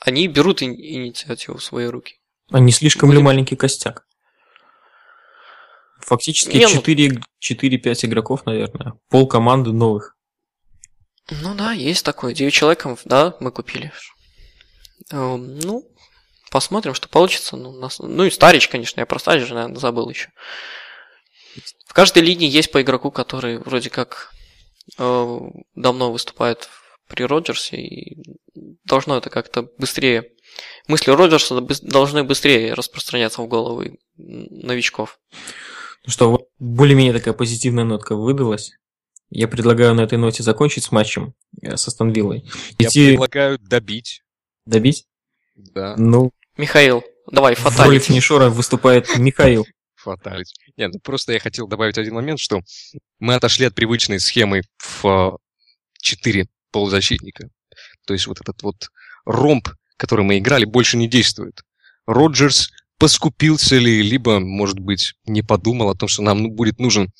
они 0.00 0.28
берут 0.28 0.62
инициативу 0.62 1.58
в 1.58 1.64
свои 1.64 1.86
руки. 1.86 2.20
А 2.50 2.60
не 2.60 2.72
слишком 2.72 3.08
Будем... 3.08 3.20
ли 3.20 3.24
маленький 3.24 3.56
костяк? 3.56 4.06
Фактически 6.02 6.56
не, 6.56 6.66
4, 6.66 7.12
ну... 7.12 7.20
4-5 7.42 8.06
игроков, 8.06 8.46
наверное. 8.46 8.94
Пол 9.08 9.26
команды 9.26 9.72
новых. 9.72 10.16
Ну 11.30 11.54
да, 11.54 11.72
есть 11.72 12.04
такое. 12.04 12.34
9 12.34 12.52
человеков, 12.52 13.00
да, 13.04 13.36
мы 13.40 13.52
купили. 13.52 13.92
Эм, 15.10 15.58
ну, 15.60 15.84
посмотрим, 16.50 16.94
что 16.94 17.08
получится. 17.08 17.56
Ну, 17.56 17.72
нас... 17.72 17.98
ну 17.98 18.24
и 18.24 18.30
Старич, 18.30 18.68
конечно, 18.68 19.00
я 19.00 19.06
про 19.06 19.18
Старич 19.18 19.48
наверное, 19.48 19.76
забыл 19.76 20.08
еще. 20.08 20.30
В 21.86 21.92
каждой 21.92 22.22
линии 22.22 22.48
есть 22.48 22.70
по 22.70 22.80
игроку, 22.82 23.10
который 23.10 23.58
вроде 23.58 23.90
как 23.90 24.32
э, 24.98 25.38
давно 25.74 26.12
выступает 26.12 26.68
при 27.08 27.24
Роджерсе, 27.24 27.76
и 27.76 28.22
должно 28.84 29.16
это 29.16 29.30
как-то 29.30 29.68
быстрее. 29.78 30.30
Мысли 30.86 31.10
Роджерса 31.10 31.60
должны 31.82 32.24
быстрее 32.24 32.74
распространяться 32.74 33.42
в 33.42 33.48
головы 33.48 33.98
новичков. 34.16 35.18
Ну 36.04 36.10
что, 36.10 36.30
вот 36.30 36.48
более-менее 36.58 37.12
такая 37.12 37.34
позитивная 37.34 37.84
нотка 37.84 38.16
выдалась. 38.16 38.72
Я 39.30 39.46
предлагаю 39.46 39.94
на 39.94 40.02
этой 40.02 40.18
ноте 40.18 40.42
закончить 40.42 40.84
с 40.84 40.92
матчем 40.92 41.34
э, 41.62 41.76
со 41.76 41.90
Станвиллой. 41.90 42.44
Я 42.78 42.88
Идти... 42.88 43.10
предлагаю 43.10 43.58
добить. 43.58 44.22
Добить? 44.66 45.06
Да. 45.54 45.94
Ну... 45.96 46.32
Михаил, 46.56 47.04
давай, 47.30 47.54
фаталити. 47.54 47.82
В 47.82 47.86
роли 47.86 47.98
финишера 48.00 48.50
выступает 48.50 49.16
Михаил. 49.18 49.66
Фаталити. 49.94 50.54
Нет, 50.76 50.92
ну 50.94 51.00
просто 51.00 51.32
я 51.32 51.38
хотел 51.38 51.68
добавить 51.68 51.98
один 51.98 52.14
момент, 52.14 52.40
что 52.40 52.60
мы 53.18 53.34
отошли 53.34 53.66
от 53.66 53.74
привычной 53.74 54.18
схемы 54.18 54.62
в 54.78 55.38
4 56.00 56.48
полузащитника. 56.72 57.50
То 58.06 58.14
есть 58.14 58.26
вот 58.26 58.40
этот 58.40 58.62
вот 58.62 58.90
ромб, 59.24 59.68
который 59.96 60.24
мы 60.24 60.38
играли, 60.38 60.64
больше 60.64 60.96
не 60.96 61.06
действует. 61.06 61.60
Роджерс 62.06 62.70
поскупился 63.00 63.78
ли, 63.78 64.02
либо, 64.02 64.40
может 64.40 64.78
быть, 64.78 65.14
не 65.24 65.42
подумал 65.42 65.88
о 65.88 65.94
том, 65.94 66.08
что 66.08 66.22
нам 66.22 66.42
ну, 66.42 66.50
будет 66.50 66.78
нужен 66.78 67.10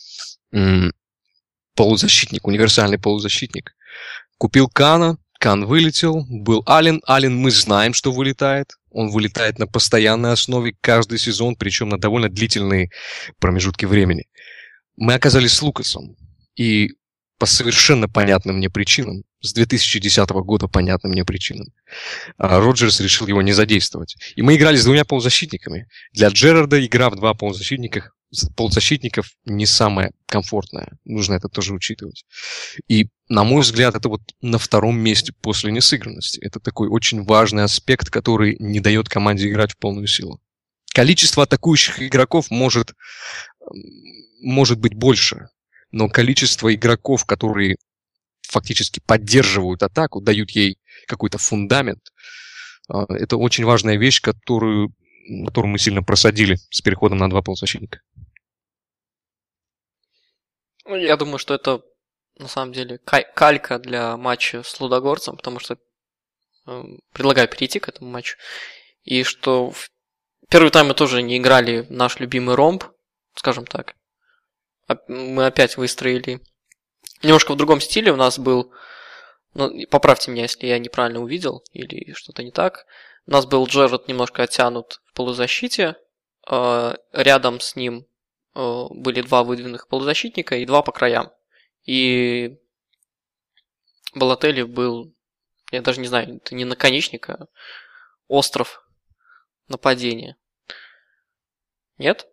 полузащитник, 1.75 2.47
универсальный 2.47 2.99
полузащитник. 2.99 3.75
Купил 4.37 4.69
Кана, 4.69 5.17
Кан 5.41 5.65
вылетел, 5.65 6.27
был 6.29 6.63
Ален. 6.69 7.01
Ален 7.09 7.35
мы 7.35 7.51
знаем, 7.51 7.95
что 7.95 8.13
вылетает. 8.13 8.75
Он 8.91 9.09
вылетает 9.09 9.59
на 9.59 9.67
постоянной 9.67 10.33
основе 10.33 10.77
каждый 10.83 11.19
сезон, 11.19 11.57
причем 11.57 11.89
на 11.89 11.99
довольно 11.99 12.29
длительные 12.29 12.91
промежутки 13.39 13.87
времени. 13.87 14.27
Мы 14.97 15.15
оказались 15.15 15.55
с 15.55 15.63
Лукасом. 15.63 16.15
И 16.57 16.91
по 17.41 17.47
совершенно 17.47 18.07
понятным 18.07 18.59
мне 18.59 18.69
причинам, 18.69 19.25
с 19.41 19.55
2010 19.55 20.29
года 20.29 20.69
понятным 20.69 21.13
мне 21.13 21.25
причинам, 21.25 21.69
а 22.37 22.61
Роджерс 22.61 23.01
решил 23.01 23.27
его 23.29 23.41
не 23.41 23.53
задействовать. 23.53 24.17
И 24.37 24.43
мы 24.43 24.57
играли 24.57 24.77
с 24.77 24.85
двумя 24.85 25.07
полузащитниками. 25.07 25.89
Для 26.13 26.29
Джерарда 26.29 26.85
игра 26.85 27.09
в 27.09 27.17
два 27.17 27.33
полузащитника, 27.33 28.11
полузащитников 28.57 29.31
не 29.47 29.65
самая 29.65 30.13
комфортная. 30.27 30.99
Нужно 31.07 31.33
это 31.33 31.49
тоже 31.49 31.73
учитывать. 31.73 32.27
И, 32.89 33.09
на 33.31 33.43
мой 33.43 33.63
взгляд, 33.63 33.95
это 33.95 34.11
вот 34.11 34.21
на 34.43 34.59
втором 34.59 35.01
месте 35.01 35.33
после 35.41 35.73
несыгранности. 35.73 36.39
Это 36.41 36.61
такой 36.61 36.89
очень 36.89 37.25
важный 37.25 37.65
аспект, 37.65 38.11
который 38.11 38.57
не 38.59 38.81
дает 38.81 39.09
команде 39.09 39.49
играть 39.49 39.73
в 39.73 39.79
полную 39.79 40.09
силу. 40.09 40.43
Количество 40.93 41.45
атакующих 41.45 42.03
игроков 42.03 42.51
может, 42.51 42.93
может 44.43 44.79
быть 44.79 44.93
больше, 44.93 45.49
но 45.93 46.09
количество 46.09 46.73
игроков, 46.75 47.25
которые 47.25 47.77
фактически 48.43 49.01
поддерживают 49.01 49.83
атаку, 49.83 50.21
дают 50.21 50.51
ей 50.51 50.79
какой-то 51.07 51.39
фундамент, 51.39 52.13
а, 52.89 53.07
это 53.09 53.37
очень 53.37 53.65
важная 53.65 53.97
вещь, 53.97 54.21
которую, 54.21 54.95
которую 55.47 55.73
мы 55.73 55.79
сильно 55.79 56.03
просадили 56.03 56.57
с 56.71 56.81
переходом 56.81 57.19
на 57.19 57.31
два 57.31 57.43
полузащитника. 57.43 58.01
Ну, 60.85 60.97
я 60.97 61.17
думаю, 61.17 61.39
что 61.39 61.55
это 61.55 61.83
на 62.39 62.49
самом 62.49 62.73
деле 62.73 62.99
калька 62.99 63.79
для 63.79 64.17
матча 64.17 64.63
с 64.63 64.81
Лудогорцем, 64.81 65.37
потому 65.37 65.61
что 65.61 65.79
э, 66.67 66.85
предлагаю 67.13 67.49
перейти 67.49 67.79
к 67.79 67.89
этому 67.89 68.11
матчу. 68.11 68.37
И 69.05 69.23
что 69.23 69.71
в 69.71 69.91
первый 70.49 70.71
тайм 70.71 70.89
мы 70.89 70.95
тоже 70.95 71.23
не 71.23 71.39
играли 71.39 71.87
наш 71.91 72.19
любимый 72.19 72.57
ромб, 72.57 72.85
скажем 73.35 73.67
так 73.67 73.95
мы 75.09 75.47
опять 75.47 75.77
выстроили 75.77 76.41
немножко 77.23 77.53
в 77.53 77.57
другом 77.57 77.81
стиле. 77.81 78.13
У 78.13 78.17
нас 78.17 78.39
был, 78.39 78.73
ну, 79.55 79.71
поправьте 79.91 80.31
меня, 80.31 80.43
если 80.43 80.67
я 80.67 80.79
неправильно 80.79 81.21
увидел 81.21 81.65
или 81.73 82.13
что-то 82.15 82.43
не 82.43 82.51
так. 82.51 82.87
У 83.27 83.31
нас 83.31 83.47
был 83.47 83.67
Джерард 83.67 84.09
немножко 84.09 84.43
оттянут 84.43 85.01
в 85.07 85.13
полузащите. 85.15 85.97
А, 86.47 86.97
рядом 87.13 87.61
с 87.61 87.77
ним 87.77 88.07
а, 88.55 88.89
были 88.91 89.21
два 89.21 89.45
выдвинутых 89.45 89.89
полузащитника 89.89 90.57
и 90.57 90.67
два 90.67 90.83
по 90.83 90.93
краям. 90.93 91.31
И 91.85 92.59
Балатели 94.15 94.63
был, 94.63 95.15
я 95.71 95.83
даже 95.83 96.01
не 96.01 96.09
знаю, 96.09 96.37
это 96.37 96.55
не 96.55 96.65
наконечник, 96.65 97.31
а 97.31 97.47
остров 98.27 98.85
нападения. 99.69 100.37
Нет? 101.99 102.27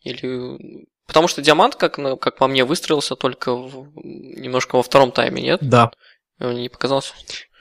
Или 0.00 0.88
Потому 1.06 1.28
что 1.28 1.42
Диамант, 1.42 1.76
как, 1.76 1.96
как 2.20 2.36
по 2.36 2.46
мне, 2.46 2.64
выстроился 2.64 3.16
только 3.16 3.54
в, 3.54 3.92
немножко 3.96 4.76
во 4.76 4.82
втором 4.82 5.12
тайме, 5.12 5.42
нет? 5.42 5.60
Да. 5.62 5.90
Мне 6.38 6.62
не 6.62 6.68
показалось. 6.68 7.12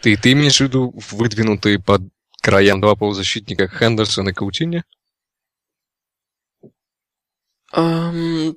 Ты, 0.01 0.15
ты 0.17 0.31
имеешь 0.31 0.57
в 0.57 0.61
виду 0.61 0.93
выдвинутые 1.11 1.79
под 1.79 2.01
краям 2.41 2.81
два 2.81 2.95
полузащитника 2.95 3.67
Хендерсон 3.67 4.29
и 4.29 4.33
Каутини? 4.33 4.83
Um, 7.73 8.55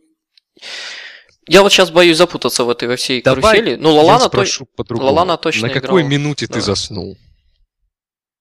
я 1.47 1.63
вот 1.63 1.73
сейчас 1.73 1.91
боюсь 1.91 2.17
запутаться 2.17 2.65
в 2.65 2.71
этой 2.71 2.89
во 2.89 2.97
всей 2.97 3.23
Давай 3.23 3.43
карусели. 3.43 3.77
Ну, 3.77 3.95
Лалана, 3.95 4.29
то... 4.29 4.45
Лалана 4.91 5.37
точно 5.37 5.69
На 5.69 5.75
какой 5.75 6.03
играл. 6.03 6.11
минуте 6.11 6.47
Давай. 6.47 6.61
ты 6.61 6.67
заснул? 6.67 7.19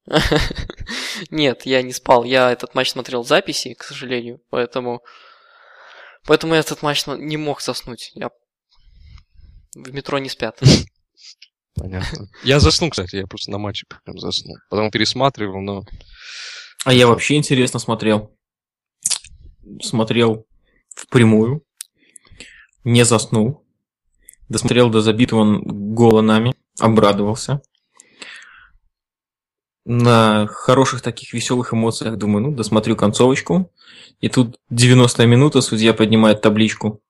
Нет, 1.30 1.66
я 1.66 1.82
не 1.82 1.94
спал. 1.94 2.24
Я 2.24 2.52
этот 2.52 2.76
матч 2.76 2.92
смотрел 2.92 3.24
в 3.24 3.28
записи, 3.28 3.74
к 3.74 3.84
сожалению, 3.84 4.42
поэтому 4.50 5.02
Поэтому 6.26 6.54
я 6.54 6.62
этот 6.62 6.82
матч 6.82 7.06
не 7.06 7.38
мог 7.38 7.62
заснуть. 7.62 8.12
Я 8.16 8.30
в 9.76 9.94
метро 9.94 10.20
не 10.20 10.30
спят. 10.30 10.60
Понятно. 11.76 12.30
Я 12.44 12.60
заснул, 12.60 12.92
кстати, 12.92 13.16
я 13.16 13.26
просто 13.26 13.50
на 13.50 13.58
матче 13.58 13.88
прям 14.06 14.20
заснул. 14.20 14.58
Потом 14.70 14.92
пересматривал, 14.92 15.60
но... 15.60 15.84
А 16.86 16.94
я 16.94 17.08
вообще 17.08 17.36
интересно 17.36 17.80
смотрел. 17.80 18.38
Смотрел 19.82 20.46
впрямую. 20.96 21.66
Не 22.84 23.06
заснул. 23.06 23.66
Досмотрел 24.50 24.92
до 24.92 25.02
забитого 25.02 25.60
гола 25.64 26.22
нами. 26.22 26.54
Обрадовался. 26.80 27.62
На 29.86 30.48
хороших 30.48 31.02
таких 31.02 31.34
веселых 31.34 31.74
эмоциях 31.74 32.18
думаю, 32.18 32.44
ну, 32.44 32.52
досмотрю 32.56 32.96
концовочку. 32.96 33.72
И 34.22 34.30
тут 34.30 34.58
90 34.70 35.26
минута, 35.26 35.62
судья 35.62 35.94
поднимает 35.94 36.42
табличку. 36.42 37.02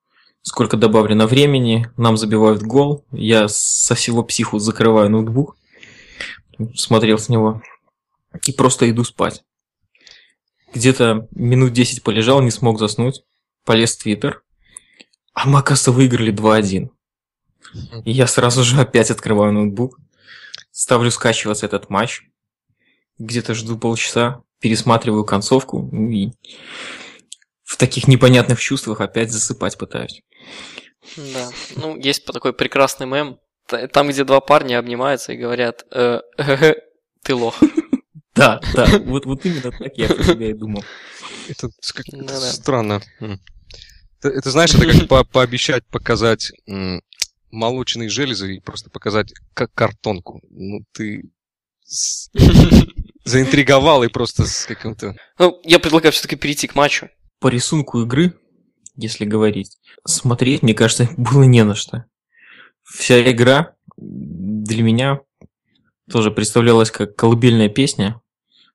Сколько 0.42 0.76
добавлено 0.76 1.28
времени, 1.28 1.88
нам 1.96 2.18
забивают 2.18 2.64
гол. 2.64 3.06
Я 3.12 3.48
со 3.48 3.96
всего 3.96 4.24
психу 4.24 4.60
закрываю 4.60 5.10
ноутбук, 5.10 5.56
смотрел 6.76 7.18
с 7.18 7.30
него 7.30 7.62
и 8.44 8.52
просто 8.52 8.90
иду 8.90 9.04
спать. 9.04 9.44
Где-то 10.74 11.28
минут 11.32 11.72
10 11.72 12.04
полежал, 12.04 12.42
не 12.42 12.52
смог 12.52 12.80
заснуть. 12.80 13.24
Полез 13.64 13.96
в 13.96 14.02
Твиттер. 14.02 14.44
А 15.34 15.48
мы, 15.48 15.60
оказывается, 15.60 15.92
выиграли 15.92 16.34
2-1. 16.34 16.90
И 18.04 18.12
я 18.12 18.28
сразу 18.28 18.64
же 18.64 18.82
опять 18.82 19.12
открываю 19.12 19.54
ноутбук. 19.54 20.00
Ставлю 20.72 21.12
скачиваться 21.12 21.68
этот 21.68 21.90
матч. 21.90 22.24
Где-то 23.26 23.54
жду 23.54 23.78
полчаса, 23.78 24.42
пересматриваю 24.60 25.24
концовку 25.26 25.90
и 25.94 26.32
в 27.64 27.78
таких 27.78 28.08
непонятных 28.08 28.60
чувствах 28.60 29.02
опять 29.02 29.32
засыпать 29.32 29.78
пытаюсь. 29.78 30.22
Да, 31.18 31.50
ну 31.76 31.98
есть 31.98 32.26
такой 32.26 32.54
прекрасный 32.54 33.08
мем, 33.08 33.40
там, 33.92 34.10
где 34.10 34.24
два 34.24 34.42
парня 34.42 34.80
обнимаются 34.80 35.34
и 35.34 35.38
говорят, 35.38 35.86
э, 35.92 36.20
э, 36.38 36.74
ты 37.24 37.36
лох. 37.36 37.56
Да, 38.36 38.60
да, 38.74 38.88
вот, 39.06 39.28
вот 39.28 39.46
именно 39.46 39.72
так 39.72 39.96
я 39.96 40.08
про 40.08 40.24
себя 40.24 40.50
и 40.50 40.54
думал. 40.54 40.84
Это, 41.48 41.70
это 41.70 42.40
странно. 42.42 43.00
Это, 43.20 44.30
это 44.30 44.50
знаешь, 44.50 44.74
это 44.74 44.92
как 44.92 45.08
по 45.08 45.24
пообещать 45.24 45.86
показать 45.86 46.52
молочные 47.52 48.10
железы 48.10 48.56
и 48.56 48.60
просто 48.60 48.90
показать 48.90 49.32
как 49.54 49.72
картонку. 49.76 50.42
Ну, 50.50 50.84
ты 50.94 51.30
заинтриговал 53.24 54.04
и 54.04 54.08
просто 54.08 54.46
с 54.46 54.66
каким-то... 54.66 55.16
Ну, 55.40 55.60
я 55.64 55.80
предлагаю 55.80 56.12
все-таки 56.12 56.36
перейти 56.36 56.68
к 56.68 56.76
матчу 56.76 57.10
по 57.40 57.48
рисунку 57.48 58.02
игры, 58.02 58.34
если 58.96 59.26
говорить, 59.26 59.78
смотреть, 60.06 60.64
мне 60.64 60.74
кажется, 60.74 61.10
было 61.18 61.44
не 61.44 61.64
на 61.64 61.76
что. 61.76 62.06
Вся 62.84 63.22
игра 63.30 63.76
для 63.98 64.84
меня 64.84 65.20
тоже 66.10 66.32
представлялась 66.32 66.92
как 66.92 67.16
колыбельная 67.16 67.70
песня. 67.70 68.22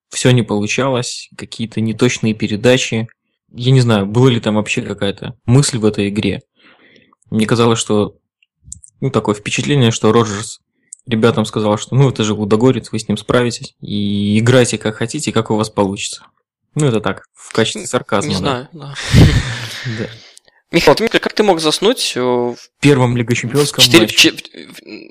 Все 0.08 0.30
не 0.30 0.42
получалось, 0.42 1.28
какие-то 1.36 1.80
неточные 1.80 2.34
передачи. 2.34 3.08
Я 3.50 3.72
не 3.72 3.80
знаю, 3.80 4.06
была 4.06 4.30
ли 4.30 4.40
там 4.40 4.54
вообще 4.56 4.82
какая-то 4.82 5.36
мысль 5.44 5.78
в 5.78 5.84
этой 5.84 6.08
игре. 6.08 6.42
Мне 7.30 7.46
казалось, 7.46 7.78
что 7.78 8.16
ну, 9.00 9.10
такое 9.10 9.34
впечатление, 9.34 9.90
что 9.90 10.12
Роджерс 10.12 10.60
ребятам 11.08 11.44
сказал, 11.44 11.78
что 11.78 11.94
ну 11.94 12.10
это 12.10 12.24
же 12.24 12.34
Лудогорец, 12.34 12.92
вы 12.92 12.98
с 12.98 13.08
ним 13.08 13.16
справитесь, 13.16 13.74
и 13.80 14.38
играйте 14.38 14.78
как 14.78 14.96
хотите, 14.96 15.32
как 15.32 15.50
у 15.50 15.56
вас 15.56 15.70
получится. 15.70 16.26
Ну, 16.74 16.86
это 16.86 17.00
так, 17.00 17.24
в 17.34 17.52
качестве 17.52 17.86
сарказма. 17.86 18.28
Не 18.28 18.34
да. 18.34 18.38
знаю, 18.38 18.68
да. 18.72 18.94
да. 19.98 20.08
Михаил, 20.70 20.94
ты, 20.96 21.08
как 21.08 21.32
ты 21.32 21.42
мог 21.42 21.60
заснуть 21.60 22.14
в 22.14 22.56
первом 22.80 23.16
Лига 23.16 23.34
Чемпионском 23.34 23.82
4, 23.82 24.02
матче? 24.02 24.34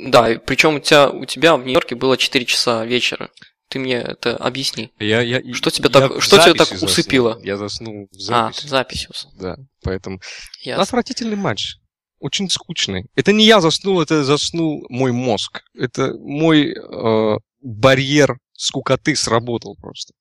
Да, 0.10 0.40
причем 0.46 0.76
у 0.76 0.80
тебя, 0.80 1.10
у 1.10 1.26
тебя 1.26 1.58
в 1.58 1.64
Нью-Йорке 1.64 1.96
было 1.96 2.16
4 2.16 2.46
часа 2.46 2.86
вечера. 2.86 3.30
Ты 3.70 3.80
мне 3.80 3.96
это 3.96 4.38
объясни. 4.38 4.92
Я, 5.00 5.22
я, 5.22 5.42
что 5.54 5.72
тебя 5.72 5.90
я 5.94 6.08
так, 6.08 6.22
что 6.22 6.38
тебя 6.38 6.54
так 6.54 6.70
заснул. 6.70 6.86
усыпило? 6.86 7.40
Я 7.44 7.58
заснул 7.58 8.08
в 8.12 8.20
записи. 8.20 8.66
А, 8.66 8.68
запись 8.68 9.08
уснул. 9.10 9.34
Да, 9.38 9.58
поэтому... 9.84 10.22
Ясно. 10.62 10.84
Отвратительный 10.84 11.36
матч. 11.36 11.76
Очень 12.20 12.50
скучный. 12.50 13.06
Это 13.16 13.32
не 13.32 13.46
я 13.46 13.62
заснул, 13.62 14.02
это 14.02 14.24
заснул 14.24 14.86
мой 14.90 15.12
мозг. 15.12 15.64
Это 15.76 16.14
мой 16.18 16.74
э, 16.74 17.38
барьер 17.62 18.40
скукоты 18.54 19.16
сработал 19.16 19.76
просто. 19.76 20.14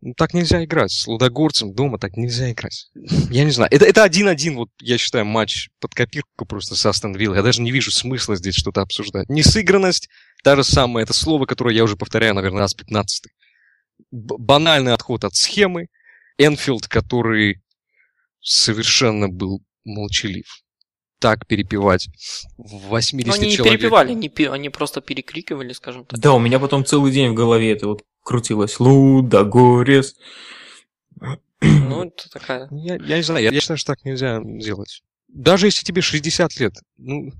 Ну, 0.00 0.12
так 0.14 0.34
нельзя 0.34 0.62
играть. 0.62 0.92
С 0.92 1.06
Лудогорцем 1.06 1.72
дома 1.74 1.98
так 1.98 2.16
нельзя 2.18 2.50
играть. 2.50 2.90
Я 3.30 3.44
не 3.44 3.50
знаю. 3.50 3.70
Это, 3.72 3.86
это 3.86 4.02
один-один, 4.02 4.56
вот, 4.56 4.68
я 4.80 4.98
считаю, 4.98 5.24
матч 5.24 5.70
под 5.80 5.94
копирку 5.94 6.44
просто 6.46 6.76
с 6.76 6.84
Астон 6.84 7.14
Виллой. 7.14 7.38
Я 7.38 7.42
даже 7.42 7.62
не 7.62 7.72
вижу 7.72 7.90
смысла 7.90 8.36
здесь 8.36 8.54
что-то 8.54 8.82
обсуждать. 8.82 9.30
Несыгранность, 9.30 10.10
та 10.42 10.56
же 10.56 10.64
самая, 10.64 11.04
это 11.04 11.14
слово, 11.14 11.46
которое 11.46 11.74
я 11.74 11.84
уже 11.84 11.96
повторяю, 11.96 12.34
наверное, 12.34 12.60
раз 12.60 12.74
15 12.74 13.24
Банальный 14.10 14.92
отход 14.92 15.24
от 15.24 15.34
схемы. 15.36 15.86
Энфилд, 16.36 16.86
который 16.86 17.62
совершенно 18.40 19.28
был 19.28 19.62
молчалив. 19.84 20.63
Так 21.24 21.46
перепевать 21.46 22.08
в 22.58 22.88
80 22.88 23.26
Но 23.26 23.32
они 23.32 23.46
не 23.46 23.56
человек. 23.56 23.80
перепевали, 23.80 24.10
они, 24.12 24.30
они 24.46 24.68
просто 24.68 25.00
перекрикивали, 25.00 25.72
скажем 25.72 26.04
так. 26.04 26.20
Да, 26.20 26.34
у 26.34 26.38
меня 26.38 26.58
потом 26.58 26.84
целый 26.84 27.12
день 27.12 27.30
в 27.30 27.34
голове 27.34 27.72
это 27.72 27.86
вот 27.86 28.02
крутилось 28.22 28.78
Лудогорец. 28.78 30.16
Ну, 31.62 32.04
это 32.04 32.28
такая... 32.30 32.68
Я, 32.72 32.96
я 32.96 33.16
не 33.16 33.22
знаю, 33.22 33.42
я, 33.42 33.50
я 33.50 33.60
считаю, 33.60 33.78
что 33.78 33.94
так 33.94 34.04
нельзя 34.04 34.42
делать. 34.44 35.02
Даже 35.28 35.66
если 35.66 35.82
тебе 35.82 36.02
60 36.02 36.60
лет, 36.60 36.74
ну, 36.98 37.32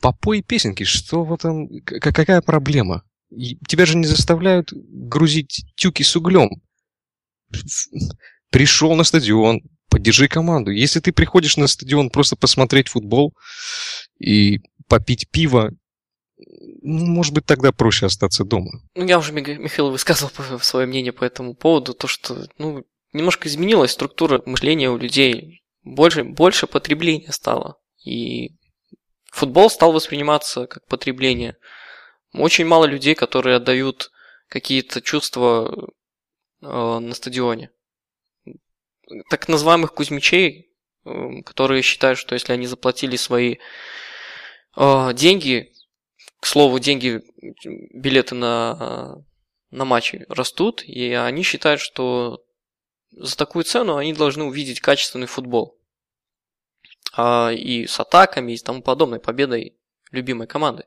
Попой 0.00 0.40
песенки, 0.40 0.84
что 0.84 1.24
в 1.24 1.34
этом, 1.34 1.68
какая 1.84 2.40
проблема? 2.40 3.04
Тебя 3.68 3.84
же 3.84 3.98
не 3.98 4.06
заставляют 4.06 4.72
грузить 4.72 5.66
тюки 5.74 6.02
с 6.02 6.16
углем. 6.16 6.62
Пришел 8.50 8.94
на 8.94 9.04
стадион, 9.04 9.60
поддержи 9.96 10.28
команду. 10.28 10.72
Если 10.72 11.00
ты 11.00 11.10
приходишь 11.10 11.56
на 11.56 11.66
стадион 11.66 12.10
просто 12.10 12.36
посмотреть 12.36 12.88
футбол 12.88 13.34
и 14.18 14.60
попить 14.88 15.30
пиво, 15.30 15.70
ну, 16.82 17.06
может 17.06 17.32
быть, 17.32 17.46
тогда 17.46 17.72
проще 17.72 18.04
остаться 18.04 18.44
дома. 18.44 18.82
Ну, 18.94 19.06
я 19.06 19.18
уже, 19.18 19.32
Михаил, 19.32 19.90
высказывал 19.90 20.60
свое 20.60 20.86
мнение 20.86 21.14
по 21.14 21.24
этому 21.24 21.54
поводу, 21.54 21.94
то, 21.94 22.08
что, 22.08 22.46
ну, 22.58 22.84
немножко 23.14 23.48
изменилась 23.48 23.92
структура 23.92 24.42
мышления 24.44 24.90
у 24.90 24.98
людей. 24.98 25.62
Больше, 25.82 26.24
больше 26.24 26.66
потребления 26.66 27.32
стало. 27.32 27.78
И 28.04 28.50
футбол 29.32 29.70
стал 29.70 29.92
восприниматься 29.92 30.66
как 30.66 30.86
потребление. 30.88 31.56
Очень 32.34 32.66
мало 32.66 32.84
людей, 32.84 33.14
которые 33.14 33.56
отдают 33.56 34.10
какие-то 34.48 35.00
чувства 35.00 35.88
э, 36.60 36.66
на 36.66 37.14
стадионе. 37.14 37.70
Так 39.30 39.48
называемых 39.48 39.92
кузьмичей, 39.92 40.70
э, 41.04 41.42
которые 41.44 41.82
считают, 41.82 42.18
что 42.18 42.34
если 42.34 42.52
они 42.52 42.66
заплатили 42.66 43.16
свои 43.16 43.56
э, 44.76 45.12
деньги, 45.14 45.72
к 46.40 46.46
слову, 46.46 46.78
деньги, 46.78 47.22
билеты 47.92 48.34
на, 48.34 49.24
на 49.70 49.84
матчи 49.84 50.24
растут, 50.28 50.82
и 50.84 51.12
они 51.12 51.42
считают, 51.42 51.80
что 51.80 52.44
за 53.10 53.36
такую 53.36 53.64
цену 53.64 53.96
они 53.96 54.12
должны 54.12 54.44
увидеть 54.44 54.80
качественный 54.80 55.26
футбол. 55.26 55.78
А, 57.16 57.50
и 57.50 57.86
с 57.86 57.98
атаками, 57.98 58.52
и 58.52 58.58
тому 58.58 58.82
подобной, 58.82 59.20
победой 59.20 59.76
любимой 60.10 60.46
команды. 60.46 60.84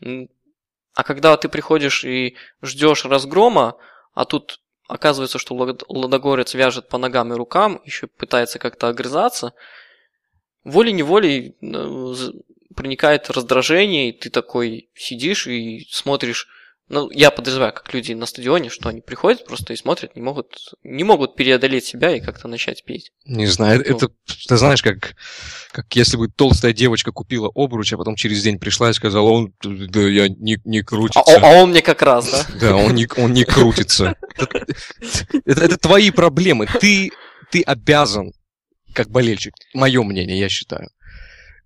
А 0.00 1.04
когда 1.04 1.36
ты 1.36 1.48
приходишь 1.48 2.04
и 2.04 2.36
ждешь 2.62 3.04
разгрома, 3.04 3.78
а 4.12 4.24
тут 4.24 4.60
оказывается, 4.88 5.38
что 5.38 5.54
Ладогорец 5.54 6.54
вяжет 6.54 6.88
по 6.88 6.98
ногам 6.98 7.32
и 7.32 7.36
рукам, 7.36 7.80
еще 7.84 8.06
пытается 8.06 8.58
как-то 8.58 8.88
огрызаться, 8.88 9.52
волей-неволей 10.64 11.56
э, 11.60 12.14
проникает 12.74 13.30
раздражение, 13.30 14.10
и 14.10 14.12
ты 14.12 14.30
такой 14.30 14.90
сидишь 14.94 15.46
и 15.46 15.86
смотришь 15.90 16.48
ну, 16.88 17.10
я 17.10 17.32
подозреваю, 17.32 17.72
как 17.72 17.92
люди 17.92 18.12
на 18.12 18.26
стадионе, 18.26 18.70
что 18.70 18.88
они 18.88 19.00
приходят 19.00 19.44
просто 19.44 19.72
и 19.72 19.76
смотрят, 19.76 20.14
не 20.14 20.22
могут, 20.22 20.72
не 20.84 21.02
могут 21.02 21.34
преодолеть 21.34 21.84
себя 21.84 22.14
и 22.14 22.20
как-то 22.20 22.46
начать 22.46 22.84
петь. 22.84 23.10
Не 23.24 23.46
знаю, 23.46 23.82
ну. 23.84 23.96
это, 23.96 24.08
ты 24.48 24.56
знаешь, 24.56 24.82
как, 24.82 25.16
как 25.72 25.96
если 25.96 26.16
бы 26.16 26.28
толстая 26.28 26.72
девочка 26.72 27.10
купила 27.10 27.50
обруч, 27.52 27.92
а 27.92 27.96
потом 27.96 28.14
через 28.14 28.40
день 28.44 28.60
пришла 28.60 28.90
и 28.90 28.92
сказала, 28.92 29.28
он, 29.28 29.52
да, 29.62 30.00
я 30.00 30.28
не, 30.28 30.58
не 30.64 30.82
крутится. 30.82 31.22
А, 31.26 31.40
а 31.40 31.60
он 31.60 31.70
мне 31.70 31.82
как 31.82 32.02
раз, 32.02 32.30
да? 32.30 32.46
Да, 32.60 32.76
он 32.76 32.94
не, 32.94 33.08
он 33.16 33.32
не 33.32 33.44
крутится. 33.44 34.14
Это, 35.44 35.76
твои 35.78 36.12
проблемы. 36.12 36.68
Ты, 36.80 37.10
ты 37.50 37.62
обязан, 37.62 38.32
как 38.92 39.10
болельщик, 39.10 39.54
мое 39.74 40.04
мнение, 40.04 40.38
я 40.38 40.48
считаю, 40.48 40.88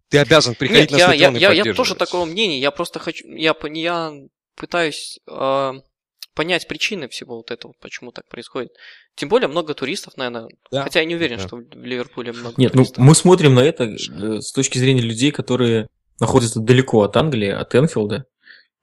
ты 0.08 0.16
обязан 0.16 0.54
приходить 0.54 0.90
Нет, 0.90 0.92
на 0.92 0.98
стадион 0.98 1.36
я, 1.36 1.52
и 1.52 1.56
я, 1.56 1.64
я 1.64 1.74
тоже 1.74 1.94
такого 1.94 2.24
мнения. 2.24 2.58
Я 2.58 2.70
просто 2.70 2.98
хочу, 2.98 3.28
я, 3.28 3.54
я 3.74 4.12
пытаюсь 4.60 5.18
э, 5.26 5.72
понять 6.34 6.68
причины 6.68 7.08
всего 7.08 7.36
вот 7.36 7.50
этого, 7.50 7.72
почему 7.80 8.12
так 8.12 8.28
происходит. 8.28 8.72
Тем 9.14 9.30
более 9.30 9.48
много 9.48 9.72
туристов, 9.72 10.18
наверное. 10.18 10.48
Да. 10.70 10.82
Хотя 10.82 11.00
я 11.00 11.06
не 11.06 11.14
уверен, 11.14 11.38
да. 11.38 11.46
что 11.46 11.56
в 11.56 11.84
Ливерпуле 11.84 12.32
много 12.32 12.54
Нет, 12.58 12.72
туристов. 12.72 12.98
ну 12.98 13.04
мы 13.04 13.14
смотрим 13.14 13.54
на 13.54 13.60
это 13.60 13.84
э, 13.84 14.40
с 14.40 14.52
точки 14.52 14.76
зрения 14.76 15.00
людей, 15.00 15.30
которые 15.30 15.88
находятся 16.20 16.60
далеко 16.60 17.02
от 17.02 17.16
Англии, 17.16 17.48
от 17.48 17.74
Энфилда. 17.74 18.26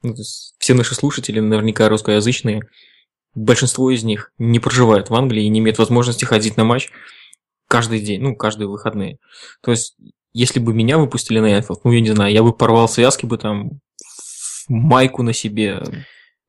Ну, 0.01 0.15
все 0.57 0.73
наши 0.73 0.95
слушатели 0.95 1.39
наверняка 1.39 1.87
русскоязычные. 1.89 2.61
Большинство 3.35 3.91
из 3.91 4.03
них 4.03 4.31
не 4.39 4.59
проживают 4.59 5.11
в 5.11 5.15
Англии 5.15 5.43
и 5.43 5.49
не 5.49 5.59
имеют 5.59 5.77
возможности 5.77 6.25
ходить 6.25 6.57
на 6.57 6.63
матч 6.63 6.89
каждый 7.67 7.99
день, 7.99 8.21
ну, 8.21 8.35
каждые 8.35 8.67
выходные. 8.67 9.19
То 9.61 9.71
есть, 9.71 9.95
если 10.33 10.59
бы 10.59 10.73
меня 10.73 10.97
выпустили 10.97 11.39
на 11.39 11.55
Энфилд, 11.55 11.83
ну, 11.83 11.91
я 11.91 12.01
не 12.01 12.09
знаю, 12.09 12.33
я 12.33 12.41
бы 12.41 12.51
порвал 12.51 12.89
связки 12.89 13.27
бы 13.27 13.37
там 13.37 13.79
майку 14.67 15.23
на 15.23 15.33
себе. 15.33 15.81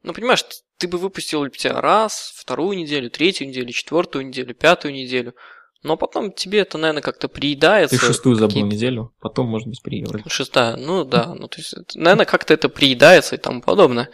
Ну, 0.03 0.13
понимаешь, 0.13 0.45
ты 0.79 0.89
бы 0.89 0.99
выпустил 0.99 1.49
тебя 1.49 1.81
раз, 1.81 2.33
вторую 2.37 2.79
неделю, 2.79 3.11
третью 3.11 3.49
неделю, 3.49 3.73
четвертую 3.73 4.27
неделю, 4.27 4.55
пятую 4.55 4.95
неделю. 4.95 5.35
Но 5.83 5.97
потом 5.97 6.33
тебе 6.33 6.61
это, 6.61 6.77
наверное, 6.77 7.03
как-то 7.03 7.29
приедается. 7.29 7.99
Ты 7.99 8.05
шестую 8.05 8.35
забыл 8.35 8.67
неделю, 8.67 9.15
потом, 9.21 9.47
может 9.47 9.69
быть, 9.69 9.81
приедет. 9.83 10.23
Шестая, 10.27 10.77
ну 10.77 11.05
да. 11.05 11.35
Ну, 11.35 11.47
то 11.47 11.59
есть, 11.59 11.75
наверное, 11.95 12.27
как-то 12.27 12.55
это 12.55 12.69
приедается 12.69 13.37
и 13.37 13.39
тому 13.39 13.61
подобное. 13.61 14.11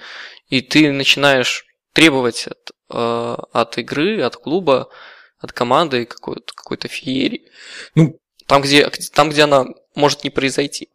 И 0.49 0.61
ты 0.61 0.93
начинаешь 0.93 1.65
требовать 1.95 2.47
от, 2.49 2.73
э, 2.91 3.37
от 3.53 3.79
игры, 3.79 4.21
от 4.23 4.37
клуба, 4.37 4.91
от 5.39 5.53
команды 5.53 6.05
какой-то 6.05 6.53
какой 6.55 6.77
феерии. 6.77 7.49
Ну, 7.95 8.19
там 8.47 8.63
где, 8.63 8.91
там, 9.13 9.31
где 9.31 9.43
она 9.43 9.67
может 9.95 10.25
не 10.25 10.31
произойти. 10.31 10.89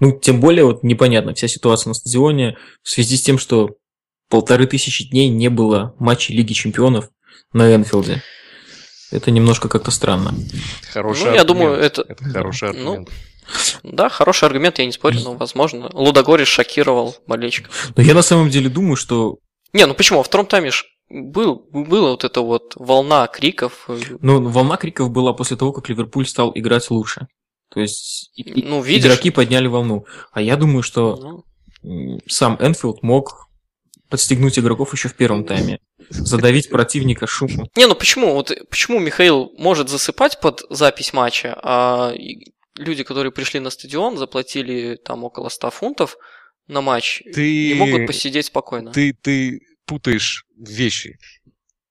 Ну, 0.00 0.12
тем 0.18 0.40
более, 0.40 0.64
вот 0.64 0.82
непонятно 0.82 1.34
вся 1.34 1.48
ситуация 1.48 1.90
на 1.90 1.94
стадионе 1.94 2.56
в 2.82 2.90
связи 2.90 3.16
с 3.16 3.22
тем, 3.22 3.38
что 3.38 3.70
полторы 4.28 4.66
тысячи 4.66 5.08
дней 5.08 5.28
не 5.28 5.48
было 5.48 5.94
матчей 5.98 6.34
Лиги 6.34 6.52
Чемпионов 6.52 7.08
на 7.52 7.74
Энфилде. 7.74 8.22
Это 9.10 9.30
немножко 9.30 9.68
как-то 9.68 9.90
странно. 9.90 10.34
Хороший 10.90 11.24
ну, 11.24 11.26
аргумент. 11.28 11.36
я 11.36 11.44
думаю, 11.44 11.74
это... 11.74 12.02
Это 12.08 12.24
хороший 12.24 12.72
ну, 12.72 12.92
аргумент. 12.92 13.10
Ну, 13.82 13.90
да, 13.92 14.08
хороший 14.08 14.46
аргумент, 14.46 14.78
я 14.78 14.86
не 14.86 14.92
спорю, 14.92 15.20
но 15.20 15.34
возможно. 15.34 15.90
Лудогорец 15.92 16.48
шокировал 16.48 17.16
болельщиков. 17.26 17.92
Но 17.94 18.02
я 18.02 18.14
на 18.14 18.22
самом 18.22 18.48
деле 18.48 18.70
думаю, 18.70 18.96
что... 18.96 19.38
Не, 19.74 19.86
ну 19.86 19.94
почему? 19.94 20.18
Во 20.18 20.24
втором 20.24 20.46
тайме 20.46 20.70
был, 21.12 21.66
была 21.70 22.10
вот 22.10 22.24
эта 22.24 22.40
вот 22.40 22.74
волна 22.76 23.26
криков. 23.26 23.88
Ну, 24.20 24.48
волна 24.48 24.76
криков 24.76 25.10
была 25.10 25.32
после 25.32 25.56
того, 25.56 25.72
как 25.72 25.88
Ливерпуль 25.88 26.26
стал 26.26 26.52
играть 26.54 26.90
лучше. 26.90 27.26
То 27.70 27.80
есть 27.80 28.32
ну, 28.36 28.82
видишь... 28.82 29.06
игроки 29.06 29.30
подняли 29.30 29.66
волну. 29.66 30.06
А 30.32 30.40
я 30.40 30.56
думаю, 30.56 30.82
что 30.82 31.44
ну... 31.82 32.20
сам 32.26 32.56
Энфилд 32.60 33.02
мог 33.02 33.48
подстегнуть 34.08 34.58
игроков 34.58 34.92
еще 34.92 35.08
в 35.08 35.14
первом 35.14 35.44
тайме. 35.44 35.78
Задавить 36.10 36.68
противника 36.68 37.26
шумом. 37.26 37.68
Не, 37.76 37.86
ну 37.86 37.94
почему? 37.94 38.34
Вот 38.34 38.52
почему 38.68 38.98
Михаил 38.98 39.52
может 39.56 39.88
засыпать 39.88 40.40
под 40.40 40.62
запись 40.68 41.14
матча, 41.14 41.58
а 41.62 42.12
люди, 42.76 43.04
которые 43.04 43.32
пришли 43.32 43.60
на 43.60 43.70
стадион, 43.70 44.18
заплатили 44.18 44.96
там 44.96 45.24
около 45.24 45.48
100 45.48 45.70
фунтов 45.70 46.16
на 46.68 46.82
матч, 46.82 47.22
ты... 47.34 47.68
не 47.68 47.74
могут 47.74 48.06
посидеть 48.06 48.46
спокойно. 48.46 48.92
Ты, 48.92 49.14
ты 49.14 49.60
путаешь 49.86 50.44
вещи. 50.56 51.18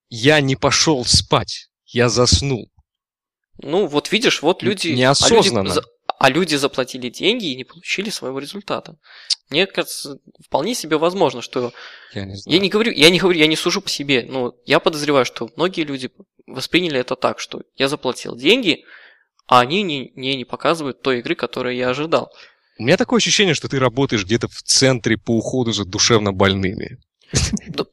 Я 0.09 0.41
не 0.41 0.55
пошел 0.55 1.05
спать, 1.05 1.69
я 1.85 2.09
заснул. 2.09 2.69
Ну, 3.57 3.85
вот 3.85 4.11
видишь, 4.11 4.41
вот 4.41 4.63
люди... 4.63 4.89
Неосознанно. 4.89 5.71
А 5.71 5.75
люди, 5.75 5.87
а 6.19 6.29
люди 6.29 6.55
заплатили 6.55 7.09
деньги 7.09 7.45
и 7.45 7.55
не 7.55 7.63
получили 7.63 8.09
своего 8.09 8.39
результата. 8.39 8.97
Мне 9.49 9.67
кажется, 9.67 10.19
вполне 10.45 10.75
себе 10.75 10.97
возможно, 10.97 11.41
что... 11.41 11.73
Я 12.13 12.25
не 12.25 12.35
знаю. 12.35 12.55
Я 12.55 12.61
не 12.61 12.69
говорю, 12.69 12.91
я 12.91 13.09
не 13.09 13.19
говорю, 13.19 13.37
я 13.37 13.47
не 13.47 13.55
сужу 13.55 13.81
по 13.81 13.89
себе, 13.89 14.25
но 14.27 14.53
я 14.65 14.79
подозреваю, 14.79 15.25
что 15.25 15.49
многие 15.55 15.83
люди 15.83 16.09
восприняли 16.47 16.99
это 16.99 17.15
так, 17.15 17.39
что 17.39 17.61
я 17.75 17.87
заплатил 17.87 18.35
деньги, 18.35 18.83
а 19.47 19.59
они 19.59 19.83
не, 19.83 20.11
не, 20.15 20.35
не 20.35 20.45
показывают 20.45 21.01
той 21.01 21.19
игры, 21.19 21.35
которую 21.35 21.75
я 21.75 21.89
ожидал. 21.89 22.31
У 22.79 22.83
меня 22.83 22.97
такое 22.97 23.17
ощущение, 23.17 23.53
что 23.53 23.67
ты 23.67 23.77
работаешь 23.79 24.23
где-то 24.23 24.47
в 24.47 24.63
центре 24.63 25.17
по 25.17 25.31
уходу 25.31 25.73
за 25.73 25.85
душевно 25.85 26.31
больными. 26.31 26.97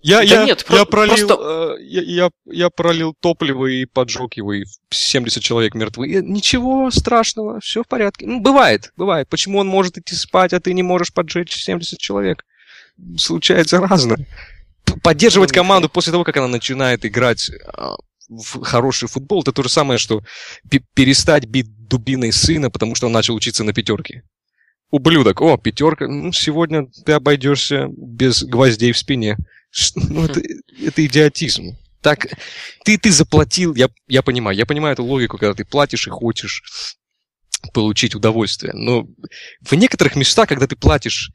Я, 0.03 0.23
я, 0.23 0.45
нет, 0.45 0.65
я, 0.69 0.85
пролил, 0.85 1.29
просто... 1.29 1.77
э, 1.79 1.83
я, 1.83 2.03
я, 2.03 2.31
я 2.47 2.71
пролил 2.71 3.15
топливо 3.21 3.67
и 3.67 3.85
поджег 3.85 4.35
его, 4.35 4.53
и 4.53 4.65
70 4.91 5.43
человек 5.43 5.75
мертвы. 5.75 6.09
И 6.09 6.23
ничего 6.23 6.91
страшного, 6.91 7.61
все 7.61 7.83
в 7.83 7.87
порядке. 7.87 8.27
Ну, 8.27 8.41
бывает, 8.41 8.93
бывает. 8.97 9.29
Почему 9.29 9.59
он 9.59 9.69
может 9.69 9.99
идти 9.99 10.15
спать, 10.15 10.53
а 10.53 10.61
ты 10.61 10.73
не 10.73 10.83
можешь 10.83 11.13
поджечь 11.13 11.55
70 11.55 11.99
человек? 11.99 12.45
Случается 13.17 13.81
разное. 13.81 14.27
Поддерживать 15.03 15.53
команду 15.53 15.89
после 15.89 16.13
того, 16.13 16.25
как 16.25 16.37
она 16.37 16.49
начинает 16.49 17.05
играть 17.05 17.51
а, 17.75 17.97
в 18.29 18.63
хороший 18.63 19.09
футбол, 19.09 19.43
это 19.43 19.53
то 19.53 19.63
же 19.63 19.69
самое, 19.69 19.99
что 19.99 20.23
перестать 20.95 21.47
бить 21.47 21.87
дубиной 21.89 22.33
сына, 22.33 22.71
потому 22.71 22.95
что 22.95 23.07
он 23.07 23.13
начал 23.13 23.35
учиться 23.35 23.63
на 23.63 23.73
пятерке 23.73 24.25
ублюдок, 24.91 25.41
о, 25.41 25.57
пятерка, 25.57 26.09
ну, 26.09 26.33
сегодня 26.33 26.87
ты 27.05 27.13
обойдешься 27.13 27.89
без 27.91 28.43
гвоздей 28.43 28.93
в 28.93 28.99
спине. 28.99 29.37
Ну, 29.97 30.25
это, 30.25 30.41
это 30.83 31.05
идиотизм. 31.05 31.77
Так, 32.01 32.27
ты, 32.85 32.97
ты 32.97 33.11
заплатил, 33.11 33.75
я, 33.75 33.89
я 34.07 34.23
понимаю, 34.23 34.57
я 34.57 34.65
понимаю 34.65 34.95
эту 34.95 35.05
логику, 35.05 35.37
когда 35.37 35.55
ты 35.55 35.65
платишь 35.65 36.07
и 36.07 36.11
хочешь 36.11 36.63
получить 37.75 38.15
удовольствие. 38.15 38.73
Но 38.73 39.07
в 39.61 39.75
некоторых 39.75 40.17
местах, 40.17 40.49
когда 40.49 40.67
ты 40.67 40.77
платишь 40.77 41.33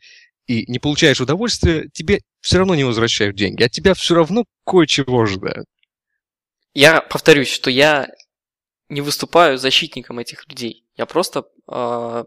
и 0.48 0.70
не 0.72 0.80
получаешь 0.80 1.22
удовольствия, 1.22 1.90
тебе 1.94 2.22
все 2.42 2.58
равно 2.58 2.76
не 2.76 2.84
возвращают 2.84 3.36
деньги, 3.36 3.64
а 3.64 3.70
тебя 3.70 3.94
все 3.94 4.16
равно 4.16 4.46
кое-чего 4.66 5.22
ожидают. 5.22 5.68
Я 6.74 7.02
повторюсь, 7.02 7.52
что 7.52 7.70
я 7.70 8.10
не 8.90 9.02
выступаю 9.02 9.58
защитником 9.58 10.20
этих 10.20 10.48
людей. 10.48 10.86
Я 10.96 11.06
просто 11.06 11.46
э, 11.72 12.24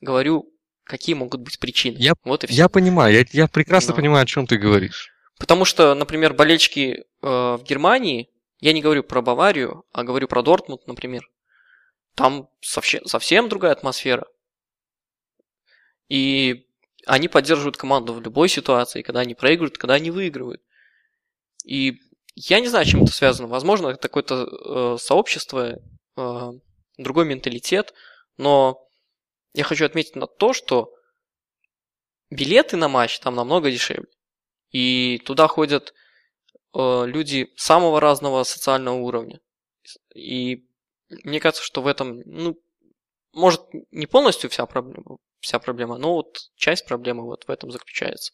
говорю 0.00 0.50
какие 0.90 1.14
могут 1.14 1.40
быть 1.40 1.58
причины. 1.58 1.96
Я, 1.98 2.14
вот 2.24 2.44
и 2.44 2.46
все. 2.48 2.56
я 2.56 2.68
понимаю, 2.68 3.14
я, 3.14 3.24
я 3.32 3.48
прекрасно 3.48 3.92
Да. 3.92 3.96
понимаю, 3.96 4.22
о 4.24 4.26
чем 4.26 4.46
ты 4.46 4.58
говоришь. 4.58 5.12
Потому 5.38 5.64
что, 5.64 5.94
например, 5.94 6.34
болельщики 6.34 7.04
э, 7.22 7.26
в 7.26 7.62
Германии, 7.62 8.28
я 8.58 8.72
не 8.72 8.82
говорю 8.82 9.02
про 9.04 9.22
Баварию, 9.22 9.84
а 9.92 10.04
говорю 10.04 10.28
про 10.28 10.42
Дортмунд, 10.42 10.86
например, 10.86 11.22
там 12.14 12.48
совсем, 12.60 13.04
совсем 13.06 13.48
другая 13.48 13.72
атмосфера. 13.72 14.26
И 16.08 16.66
они 17.06 17.28
поддерживают 17.28 17.76
команду 17.76 18.12
в 18.12 18.20
любой 18.20 18.48
ситуации, 18.48 19.02
когда 19.02 19.20
они 19.20 19.34
проигрывают, 19.34 19.78
когда 19.78 19.94
они 19.94 20.10
выигрывают. 20.10 20.60
И 21.64 22.00
я 22.34 22.60
не 22.60 22.68
знаю, 22.68 22.84
чем 22.84 23.04
это 23.04 23.12
связано. 23.12 23.48
Возможно, 23.48 23.88
это 23.88 24.00
какое-то 24.08 24.44
э, 24.44 24.98
сообщество, 25.00 25.78
э, 26.16 26.50
другой 26.98 27.24
менталитет, 27.24 27.94
но 28.36 28.86
я 29.52 29.64
хочу 29.64 29.84
отметить 29.84 30.16
на 30.16 30.26
то, 30.26 30.52
что 30.52 30.92
билеты 32.30 32.76
на 32.76 32.88
матч 32.88 33.18
там 33.20 33.34
намного 33.34 33.70
дешевле. 33.70 34.08
И 34.70 35.18
туда 35.24 35.48
ходят 35.48 35.92
э, 36.74 37.06
люди 37.06 37.52
самого 37.56 38.00
разного 38.00 38.44
социального 38.44 38.96
уровня. 38.96 39.40
И 40.14 40.64
мне 41.08 41.40
кажется, 41.40 41.64
что 41.64 41.82
в 41.82 41.88
этом, 41.88 42.20
ну, 42.24 42.56
может, 43.32 43.62
не 43.90 44.06
полностью 44.06 44.48
вся 44.48 44.66
проблема, 44.66 45.18
вся 45.40 45.58
проблема, 45.58 45.98
но 45.98 46.14
вот 46.14 46.38
часть 46.54 46.86
проблемы 46.86 47.24
вот 47.24 47.44
в 47.44 47.50
этом 47.50 47.70
заключается. 47.72 48.32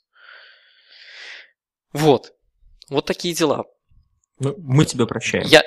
Вот. 1.93 2.35
Вот 2.91 3.07
такие 3.07 3.35
дела. 3.35 3.65
Ну, 4.39 4.55
мы 4.59 4.85
тебя 4.85 5.07
прощаем. 5.07 5.47
Я, 5.47 5.65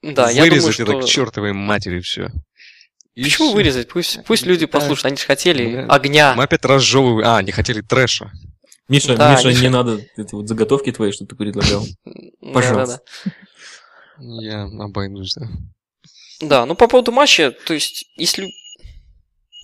да, 0.00 0.30
я 0.30 0.44
думаю, 0.44 0.62
Вырезать 0.62 0.74
что... 0.74 0.82
это 0.84 1.00
к 1.00 1.04
чертовой 1.04 1.52
матери 1.52 2.00
все. 2.00 2.30
Почему 3.22 3.52
вырезать? 3.52 3.88
Пусть, 3.88 4.24
пусть 4.24 4.46
люди 4.46 4.66
Да. 4.66 4.78
послушают. 4.78 5.06
Они 5.06 5.16
же 5.16 5.24
хотели 5.24 5.76
Да. 5.76 5.86
огня. 5.94 6.34
Мы 6.36 6.44
опять 6.44 6.64
разжевываем. 6.64 7.28
А, 7.28 7.42
не 7.42 7.52
хотели 7.52 7.80
трэша. 7.80 8.30
Миша, 8.88 9.16
Да, 9.16 9.34
Миша, 9.34 9.48
Миша. 9.48 9.60
не 9.62 9.68
надо 9.70 10.00
эти 10.16 10.34
вот 10.34 10.48
заготовки 10.48 10.92
твои, 10.92 11.12
что 11.12 11.26
ты 11.26 11.36
предлагал. 11.36 11.86
Пожалуйста. 12.52 13.00
Я 14.18 14.62
обойдусь, 14.64 15.34
да. 15.34 15.48
Да, 16.40 16.66
ну 16.66 16.74
по 16.74 16.86
поводу 16.88 17.12
матча, 17.12 17.50
то 17.50 17.74
есть, 17.74 18.06
если... 18.16 18.50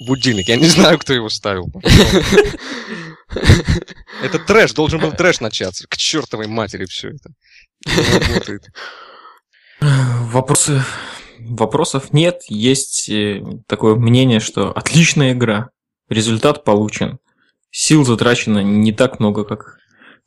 Будильник. 0.06 0.48
Я 0.48 0.56
не 0.56 0.66
знаю, 0.66 0.98
кто 0.98 1.12
его 1.12 1.28
ставил. 1.28 1.70
Это 4.22 4.38
трэш. 4.40 4.72
Должен 4.72 5.00
был 5.00 5.12
трэш 5.12 5.40
начаться. 5.40 5.86
К 5.88 5.96
чертовой 5.96 6.46
матери 6.48 6.84
все 6.86 7.10
это. 7.10 7.30
Не 7.86 8.18
работает. 8.28 8.64
Вопросы... 9.80 10.82
Вопросов 11.40 12.12
нет. 12.12 12.42
Есть 12.48 13.08
э, 13.08 13.42
такое 13.66 13.94
мнение, 13.96 14.40
что 14.40 14.70
отличная 14.72 15.32
игра. 15.32 15.70
Результат 16.08 16.64
получен. 16.64 17.18
Сил 17.70 18.04
затрачено 18.04 18.62
не 18.62 18.92
так 18.92 19.18
много, 19.20 19.44
как, 19.44 19.78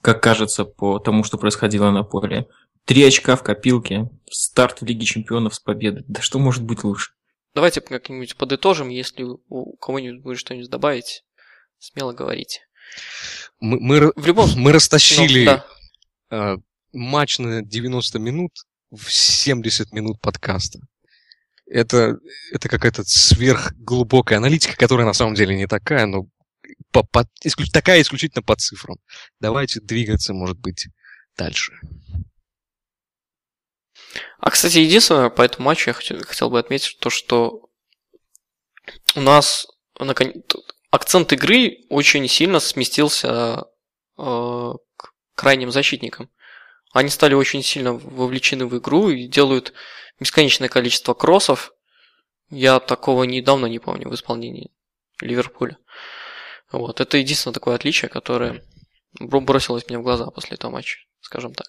как 0.01 0.21
кажется 0.21 0.65
по 0.65 0.99
тому, 0.99 1.23
что 1.23 1.37
происходило 1.37 1.91
на 1.91 2.03
поле. 2.03 2.47
Три 2.85 3.03
очка 3.03 3.35
в 3.35 3.43
копилке. 3.43 4.09
Старт 4.29 4.81
в 4.81 4.85
Лиге 4.85 5.05
Чемпионов 5.05 5.55
с 5.55 5.59
победой. 5.59 6.03
Да 6.07 6.21
что 6.21 6.39
может 6.39 6.63
быть 6.63 6.83
лучше? 6.83 7.11
Давайте 7.53 7.81
как-нибудь 7.81 8.35
подытожим, 8.37 8.89
если 8.89 9.23
у 9.23 9.75
кого-нибудь 9.77 10.21
будет 10.21 10.37
что-нибудь 10.39 10.69
добавить, 10.69 11.23
смело 11.79 12.13
говорите. 12.13 12.61
Мы, 13.59 13.79
мы, 13.79 14.13
В 14.15 14.27
любом 14.27 14.49
мы 14.55 14.71
растащили 14.71 15.45
Ну, 15.45 15.61
да. 16.29 16.53
э, 16.53 16.57
матч 16.93 17.39
на 17.39 17.63
90 17.63 18.19
минут 18.19 18.51
в 18.91 19.11
70 19.11 19.91
минут 19.91 20.21
подкаста. 20.21 20.79
Это, 21.69 22.17
это 22.51 22.69
какая-то 22.69 23.03
сверхглубокая 23.03 24.37
аналитика, 24.37 24.77
которая 24.77 25.05
на 25.05 25.13
самом 25.13 25.35
деле 25.35 25.55
не 25.55 25.67
такая, 25.67 26.05
но 26.05 26.27
по, 26.91 27.03
по- 27.03 27.27
исключ- 27.43 27.71
такая 27.71 28.01
исключительно 28.01 28.41
по 28.41 28.55
цифрам. 28.55 28.97
Давайте 29.39 29.81
двигаться, 29.81 30.33
может 30.33 30.57
быть, 30.59 30.87
дальше. 31.37 31.73
А, 34.39 34.49
кстати, 34.49 34.77
единственное, 34.77 35.29
по 35.29 35.41
этому 35.41 35.65
матчу 35.65 35.89
я 35.89 35.93
хотел, 35.93 36.23
хотел 36.23 36.49
бы 36.49 36.59
отметить 36.59 36.99
то, 36.99 37.09
что 37.09 37.69
у 39.15 39.21
нас 39.21 39.67
након- 39.99 40.41
тут 40.47 40.75
акцент 40.91 41.33
игры 41.33 41.79
очень 41.89 42.27
сильно 42.29 42.59
сместился 42.59 43.65
э, 44.17 44.73
к 44.95 45.13
крайним 45.35 45.71
защитникам. 45.71 46.29
Они 46.93 47.09
стали 47.09 47.33
очень 47.33 47.63
сильно 47.63 47.93
вовлечены 47.93 48.65
в 48.65 48.77
игру 48.77 49.09
и 49.09 49.27
делают 49.27 49.73
бесконечное 50.19 50.69
количество 50.69 51.13
кроссов. 51.13 51.73
Я 52.49 52.79
такого 52.79 53.23
недавно 53.23 53.65
не 53.65 53.79
помню 53.79 54.09
в 54.09 54.15
исполнении 54.15 54.71
Ливерпуля. 55.21 55.77
Вот. 56.71 57.01
Это 57.01 57.17
единственное 57.17 57.53
такое 57.53 57.75
отличие, 57.75 58.09
которое 58.09 58.63
бро- 59.19 59.41
бросилось 59.41 59.87
мне 59.89 59.99
в 59.99 60.03
глаза 60.03 60.27
после 60.27 60.55
этого 60.55 60.71
матча, 60.71 60.97
скажем 61.21 61.53
так. 61.53 61.67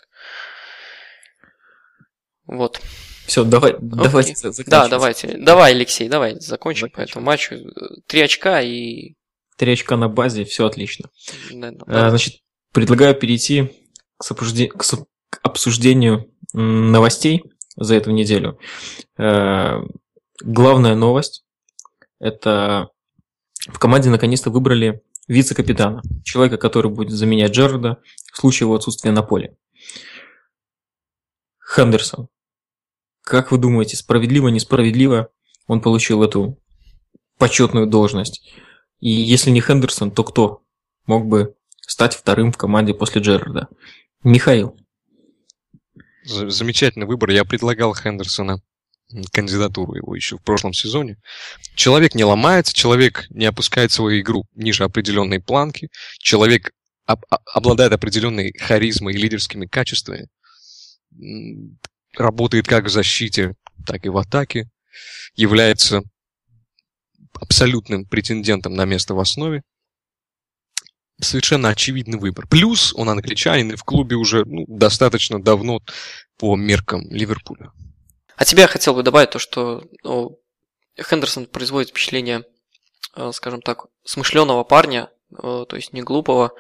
Вот. 2.47 2.81
Все, 3.27 3.45
давай, 3.45 3.75
давайте 3.81 4.35
за- 4.35 4.65
Да, 4.65 4.89
давайте. 4.89 5.37
Давай, 5.37 5.73
Алексей, 5.73 6.09
давай 6.09 6.41
закончим 6.41 6.89
по 6.89 7.03
Заканчиваем. 7.03 7.11
этому 7.11 7.27
матчу. 7.27 8.03
Три 8.07 8.23
очка 8.23 8.63
и... 8.63 9.15
Три 9.57 9.73
очка 9.73 9.97
на 9.97 10.09
базе, 10.09 10.45
все 10.45 10.67
отлично. 10.67 11.11
да, 11.51 11.73
да, 11.73 12.07
А, 12.07 12.11
Значит, 12.11 12.37
предлагаю 12.73 13.15
перейти 13.15 13.88
к, 14.19 14.25
сопужде- 14.25 14.69
к 14.69 14.83
со- 14.85 15.07
к 15.31 15.41
обсуждению 15.43 16.31
новостей 16.53 17.45
за 17.77 17.95
эту 17.95 18.11
неделю. 18.11 18.59
Э, 19.17 19.81
Главная 20.41 20.95
новость– 20.95 21.45
это 22.21 22.91
в 23.67 23.79
команде 23.81 24.09
наконец-то 24.09 24.51
выбрали 24.51 25.03
вице-капитана, 25.27 26.01
человека, 26.25 26.59
который 26.59 26.93
будет 26.93 27.11
заменять 27.11 27.51
Джерарда 27.51 28.01
в 28.33 28.37
случае 28.39 28.67
его 28.67 28.77
отсутствия 28.77 29.11
на 29.11 29.23
поле. 29.23 29.57
Хендерсон. 31.75 32.29
Как 33.23 33.51
вы 33.51 33.59
думаете, 33.59 33.97
справедливо, 33.97 34.49
несправедливо 34.49 35.31
он 35.67 35.81
получил 35.81 36.23
эту 36.23 36.59
почетную 37.37 37.87
должность? 37.89 38.49
И 39.01 39.11
если 39.11 39.51
не 39.51 39.61
Хендерсон, 39.61 40.13
то 40.13 40.23
кто 40.23 40.63
мог 41.07 41.27
бы 41.27 41.57
стать 41.81 42.15
вторым 42.15 42.53
в 42.53 42.57
команде 42.57 42.95
после 42.95 43.21
Джерарда? 43.21 43.69
Михаил. 44.25 44.77
За- 46.25 46.51
Замечательный 46.51 47.07
выбор. 47.07 47.31
Я 47.31 47.45
предлагал 47.45 47.95
Хендерсона 47.95 48.61
кандидатуру 49.33 49.95
его 49.95 50.15
еще 50.15 50.37
в 50.37 50.43
прошлом 50.43 50.73
сезоне. 50.75 51.17
Человек 51.75 52.15
не 52.15 52.25
ломается, 52.25 52.75
человек 52.75 53.27
не 53.31 53.47
опускает 53.47 53.91
свою 53.91 54.21
игру 54.21 54.45
ниже 54.55 54.85
определенной 54.85 55.41
планки, 55.41 55.89
человек 56.19 56.73
об- 57.07 57.25
обладает 57.55 57.93
определенной 57.93 58.53
харизмой 58.53 59.15
и 59.15 59.17
лидерскими 59.17 59.67
качествами, 59.67 60.29
работает 62.17 62.67
как 62.67 62.85
в 62.85 62.91
защите, 62.91 63.55
так 63.87 64.05
и 64.05 64.11
в 64.11 64.19
атаке, 64.19 64.69
является 65.35 66.03
абсолютным 67.41 68.05
претендентом 68.05 68.75
на 68.75 68.85
место 68.85 69.15
в 69.15 69.21
основе. 69.21 69.63
Совершенно 71.21 71.71
очевидный 71.71 72.19
выбор. 72.19 72.47
Плюс 72.47 72.95
он 72.95 73.09
англичанин 73.11 73.73
и 73.73 73.77
в 73.77 73.85
клубе 73.85 74.17
уже 74.17 74.45
ну, 74.45 74.65
достаточно 74.69 75.43
давно 75.43 75.81
по 76.37 76.57
меркам 76.57 77.03
Ливерпуля. 77.11 77.73
А 78.37 78.45
тебе 78.45 78.63
я 78.63 78.69
хотел 78.69 78.95
бы 78.95 79.03
добавить 79.03 79.31
то, 79.31 79.41
что 79.41 79.83
ну, 80.05 80.39
Хендерсон 81.01 81.47
производит 81.47 81.91
впечатление, 81.91 82.45
э, 83.17 83.33
скажем 83.33 83.63
так, 83.63 83.87
смышленого 84.05 84.63
парня, 84.63 85.11
э, 85.33 85.65
то 85.69 85.77
есть 85.77 85.93
не 85.93 86.03
глупого. 86.03 86.53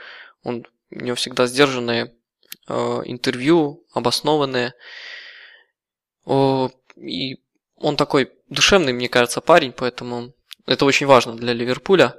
Он, 0.42 0.66
у 0.90 0.98
него 0.98 1.14
всегда 1.14 1.46
сдержанные 1.46 2.14
э, 2.68 2.72
интервью, 3.04 3.84
обоснованные. 3.92 4.74
И 6.96 7.36
он 7.76 7.96
такой 7.96 8.32
душевный, 8.48 8.92
мне 8.92 9.08
кажется, 9.08 9.40
парень, 9.40 9.72
поэтому 9.72 10.34
это 10.66 10.84
очень 10.84 11.06
важно 11.06 11.36
для 11.36 11.52
Ливерпуля. 11.54 12.16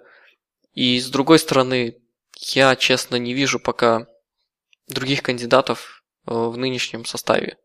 И 0.74 1.00
с 1.00 1.10
другой 1.10 1.38
стороны, 1.38 1.98
я, 2.40 2.76
честно, 2.76 3.18
не 3.18 3.34
вижу 3.34 3.60
пока 3.60 4.08
других 4.88 5.22
кандидатов 5.22 6.04
э, 6.26 6.32
в 6.34 6.58
нынешнем 6.58 7.06
составе. 7.06 7.58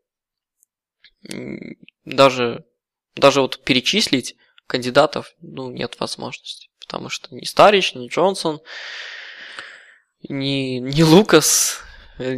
Даже, 2.03 2.65
даже 3.15 3.41
вот 3.41 3.63
перечислить 3.63 4.35
кандидатов, 4.67 5.33
ну, 5.39 5.71
нет 5.71 5.99
возможности. 5.99 6.69
Потому 6.79 7.09
что 7.09 7.33
ни 7.33 7.45
Старич, 7.45 7.95
ни 7.95 8.09
Джонсон, 8.09 8.61
ни, 10.27 10.79
ни 10.79 11.01
Лукас 11.01 11.79
э, 12.19 12.37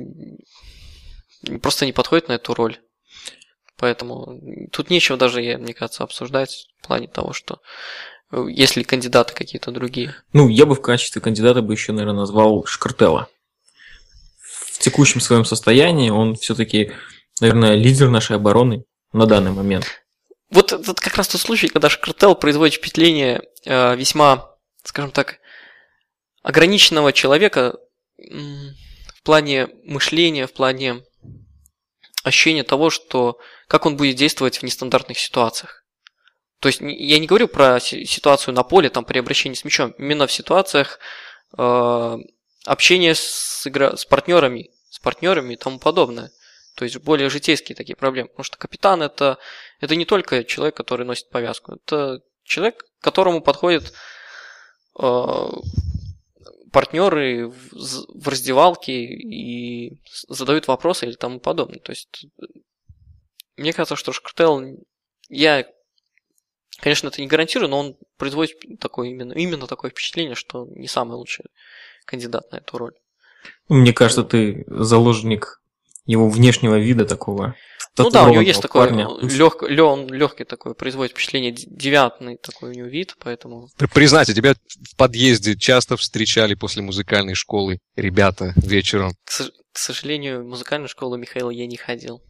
просто 1.62 1.86
не 1.86 1.92
подходит 1.92 2.28
на 2.28 2.34
эту 2.34 2.54
роль. 2.54 2.80
Поэтому 3.78 4.40
тут 4.72 4.90
нечего 4.90 5.18
даже, 5.18 5.42
мне 5.58 5.74
кажется, 5.74 6.04
обсуждать 6.04 6.68
в 6.80 6.88
плане 6.88 7.08
того, 7.08 7.34
что 7.34 7.62
если 8.32 8.84
кандидаты 8.84 9.34
какие-то 9.34 9.72
другие. 9.72 10.16
Ну, 10.34 10.50
я 10.50 10.66
бы 10.66 10.76
в 10.76 10.82
качестве 10.82 11.22
кандидата 11.22 11.62
бы 11.62 11.74
еще, 11.74 11.92
наверное, 11.92 12.20
назвал 12.20 12.66
Шкартела. 12.66 13.30
В 14.40 14.80
текущем 14.80 15.22
своем 15.22 15.46
состоянии 15.46 16.10
он 16.10 16.36
все-таки, 16.36 16.92
наверное, 17.40 17.76
лидер 17.76 18.10
нашей 18.10 18.36
обороны 18.36 18.84
на 19.14 19.26
данный 19.26 19.52
момент. 19.52 19.86
Вот 20.50 20.72
это 20.72 20.94
как 20.94 21.16
раз 21.16 21.28
тот 21.28 21.42
случай, 21.42 21.68
когда 21.68 21.90
Шкартел 21.90 22.36
производит 22.36 22.76
впечатление 22.76 23.42
э, 23.66 23.96
весьма, 23.96 24.52
скажем 24.84 25.12
так, 25.12 25.40
ограниченного 26.42 27.12
человека 27.12 27.78
в 28.18 29.24
плане 29.24 29.68
мышления, 29.84 30.48
в 30.48 30.54
плане 30.54 31.04
ощущения 32.24 32.64
того, 32.64 32.90
что 32.90 33.40
как 33.68 33.86
он 33.86 33.98
будет 33.98 34.16
действовать 34.16 34.60
в 34.60 34.64
нестандартных 34.64 35.18
ситуациях. 35.20 35.84
То 36.60 36.70
есть 36.70 36.82
я 36.82 37.20
не 37.20 37.28
говорю 37.28 37.48
про 37.48 37.80
ситуацию 37.80 38.54
на 38.54 38.64
поле, 38.64 38.90
там 38.90 39.06
при 39.06 39.20
обращении 39.20 39.56
с 39.56 39.64
мячом, 39.64 39.92
именно 39.98 40.26
в 40.26 40.32
ситуациях 40.32 41.00
э, 41.58 42.18
общения 42.66 43.14
с, 43.14 43.68
игра... 43.68 43.96
с 43.96 44.06
партнерами, 44.06 44.72
с 44.90 45.00
партнерами 45.00 45.54
и 45.54 45.58
тому 45.58 45.80
подобное. 45.80 46.32
То 46.76 46.86
есть 46.86 46.98
более 46.98 47.30
житейские 47.30 47.76
такие 47.76 47.96
проблемы. 47.96 48.30
Потому 48.30 48.44
что 48.44 48.58
капитан 48.58 49.02
это, 49.02 49.38
это 49.80 49.96
не 49.96 50.06
только 50.06 50.44
человек, 50.44 50.76
который 50.76 51.06
носит 51.06 51.30
повязку. 51.30 51.76
Это 51.76 52.22
человек, 52.44 52.84
к 53.00 53.04
которому 53.04 53.42
подходят 53.42 53.94
э, 55.00 55.48
партнеры 56.72 57.50
в, 57.50 57.72
в 57.74 58.28
раздевалке 58.28 58.94
и 58.94 60.02
задают 60.28 60.68
вопросы 60.68 61.06
или 61.06 61.14
тому 61.14 61.40
подобное. 61.40 61.80
То 61.80 61.92
есть 61.92 62.28
мне 63.56 63.74
кажется, 63.74 63.96
что 63.96 64.12
Шкартел, 64.12 64.62
я, 65.30 65.66
конечно, 66.80 67.08
это 67.08 67.22
не 67.22 67.28
гарантирую, 67.28 67.70
но 67.70 67.80
он 67.80 67.98
производит 68.18 68.58
такое 68.80 69.10
именно, 69.10 69.34
именно 69.34 69.68
такое 69.68 69.92
впечатление, 69.92 70.36
что 70.36 70.66
не 70.70 70.88
самый 70.88 71.16
лучший 71.16 71.46
кандидат 72.06 72.52
на 72.52 72.58
эту 72.58 72.78
роль. 72.78 72.94
Мне 73.70 73.94
кажется, 73.94 74.24
ты 74.24 74.64
заложник 74.68 75.62
его 76.06 76.30
внешнего 76.30 76.80
вида 76.80 77.06
такого. 77.06 77.56
Ну 77.98 78.10
да, 78.12 78.26
у 78.26 78.32
него 78.32 78.42
есть 78.42 78.62
такой 78.62 78.92
лег, 78.92 79.64
лег, 79.64 80.12
легкий 80.12 80.44
такой, 80.44 80.76
производит 80.76 81.14
впечатление, 81.14 81.52
девятный 81.52 82.38
такой 82.38 82.70
у 82.70 82.74
него 82.74 82.88
вид, 82.88 83.16
поэтому... 83.20 83.70
Признайте, 83.94 84.34
тебя 84.36 84.54
в 84.54 84.96
подъезде 84.96 85.58
часто 85.58 85.98
встречали 85.98 86.54
после 86.54 86.84
музыкальной 86.84 87.34
школы 87.34 87.80
ребята 87.96 88.54
вечером? 88.56 89.14
К, 89.26 89.50
к 89.72 89.78
сожалению, 89.78 90.44
в 90.44 90.48
музыкальную 90.48 90.90
школу 90.90 91.18
Михаила 91.18 91.50
я 91.50 91.66
не 91.66 91.78
ходил. 91.78 92.22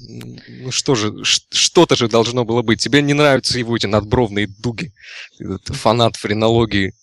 Ну 0.00 0.70
что 0.70 0.94
же, 0.94 1.24
что-то 1.24 1.96
же 1.96 2.08
должно 2.08 2.44
было 2.44 2.62
быть. 2.62 2.80
Тебе 2.80 3.02
не 3.02 3.14
нравятся 3.14 3.58
его 3.58 3.76
эти 3.76 3.86
надбровные 3.86 4.46
дуги. 4.46 4.92
Ты 5.38 5.72
фанат 5.72 6.16
френологии. 6.16 6.94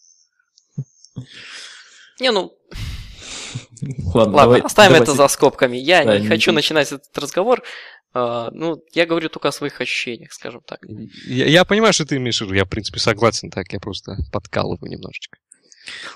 Не, 2.19 2.31
ну, 2.31 2.53
Ладно, 3.81 4.19
Ладно 4.19 4.41
давай, 4.41 4.61
оставим 4.61 4.93
давайте. 4.93 5.11
это 5.11 5.13
за 5.15 5.27
скобками. 5.27 5.77
Я 5.77 6.03
да, 6.03 6.17
не, 6.17 6.23
не 6.23 6.27
хочу 6.27 6.51
не... 6.51 6.55
начинать 6.55 6.91
этот 6.91 7.17
разговор. 7.17 7.63
Uh, 8.13 8.49
ну, 8.51 8.81
я 8.93 9.05
говорю 9.05 9.27
только 9.27 9.49
о 9.49 9.51
своих 9.51 9.81
ощущениях, 9.81 10.31
скажем 10.31 10.61
так. 10.65 10.79
Я, 11.27 11.47
я 11.47 11.65
понимаю, 11.65 11.91
что 11.91 12.05
ты 12.05 12.15
имеешь 12.15 12.37
в 12.37 12.41
виду. 12.41 12.53
Я, 12.53 12.63
в 12.63 12.69
принципе, 12.69 12.99
согласен 12.99 13.49
так. 13.49 13.71
Я 13.73 13.79
просто 13.79 14.15
подкалываю 14.31 14.89
немножечко. 14.89 15.37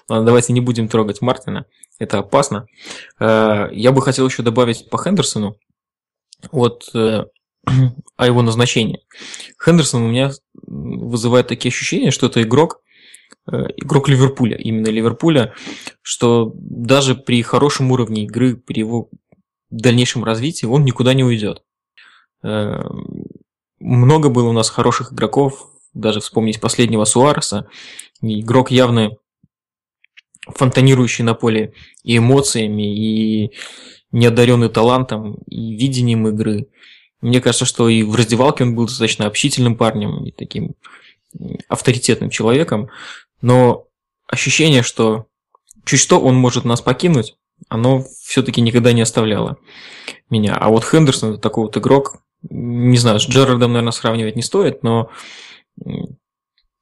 Ладно, 0.07 0.25
давайте 0.25 0.53
не 0.53 0.61
будем 0.61 0.87
трогать 0.87 1.21
Мартина. 1.21 1.65
Это 1.99 2.19
опасно. 2.19 2.67
Uh, 3.19 3.73
я 3.73 3.91
бы 3.91 4.01
хотел 4.01 4.25
еще 4.27 4.43
добавить 4.43 4.89
по 4.89 4.97
Хендерсону. 4.97 5.57
Вот 6.51 6.89
uh, 6.95 7.25
о 8.17 8.25
его 8.25 8.41
назначении. 8.41 9.03
Хендерсон 9.63 10.03
у 10.03 10.07
меня 10.09 10.31
вызывает 10.53 11.47
такие 11.47 11.69
ощущения, 11.69 12.11
что 12.11 12.27
это 12.27 12.41
игрок, 12.41 12.81
Э, 13.51 13.67
игрок 13.77 14.09
Ливерпуля, 14.09 14.57
именно 14.57 14.87
Ливерпуля, 14.87 15.53
что 16.01 16.51
даже 16.55 17.15
при 17.15 17.41
хорошем 17.41 17.91
уровне 17.91 18.25
игры, 18.25 18.55
при 18.55 18.79
его 18.79 19.09
дальнейшем 19.69 20.23
развитии, 20.23 20.65
он 20.65 20.83
никуда 20.83 21.13
не 21.13 21.23
уйдет. 21.23 21.63
Э, 22.43 22.81
много 23.79 24.29
было 24.29 24.49
у 24.49 24.53
нас 24.53 24.69
хороших 24.69 25.13
игроков, 25.13 25.67
даже 25.93 26.19
вспомнить 26.19 26.59
последнего 26.59 27.05
Суареса. 27.05 27.67
Игрок 28.21 28.71
явно 28.71 29.11
фонтанирующий 30.47 31.23
на 31.23 31.33
поле 31.33 31.73
и 32.03 32.17
эмоциями, 32.17 32.95
и 32.95 33.51
неодаренный 34.11 34.69
талантом, 34.69 35.35
и 35.47 35.75
видением 35.75 36.27
игры. 36.27 36.67
Мне 37.21 37.41
кажется, 37.41 37.65
что 37.65 37.89
и 37.89 38.03
в 38.03 38.15
раздевалке 38.15 38.63
он 38.63 38.75
был 38.75 38.85
достаточно 38.85 39.25
общительным 39.25 39.75
парнем, 39.75 40.25
и 40.25 40.31
таким 40.31 40.75
авторитетным 41.67 42.29
человеком. 42.29 42.89
Но 43.41 43.87
ощущение, 44.27 44.83
что 44.83 45.27
чуть 45.85 45.99
что 45.99 46.19
он 46.19 46.35
может 46.35 46.65
нас 46.65 46.81
покинуть, 46.81 47.35
оно 47.67 48.03
все-таки 48.21 48.61
никогда 48.61 48.93
не 48.93 49.01
оставляло 49.01 49.57
меня. 50.29 50.55
А 50.55 50.69
вот 50.69 50.85
Хендерсон 50.85 51.39
такой 51.39 51.65
вот 51.65 51.77
игрок, 51.77 52.17
не 52.49 52.97
знаю, 52.97 53.19
с 53.19 53.27
Джерардом, 53.27 53.73
наверное, 53.73 53.91
сравнивать 53.91 54.35
не 54.35 54.41
стоит, 54.41 54.81
но 54.81 55.09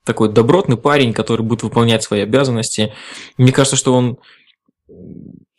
такой 0.04 0.32
добротный 0.32 0.78
парень, 0.78 1.14
который 1.14 1.42
будет 1.42 1.64
выполнять 1.64 2.04
свои 2.04 2.22
обязанности. 2.22 2.94
Мне 3.38 3.52
кажется, 3.52 3.76
что 3.76 3.94
он 3.94 4.18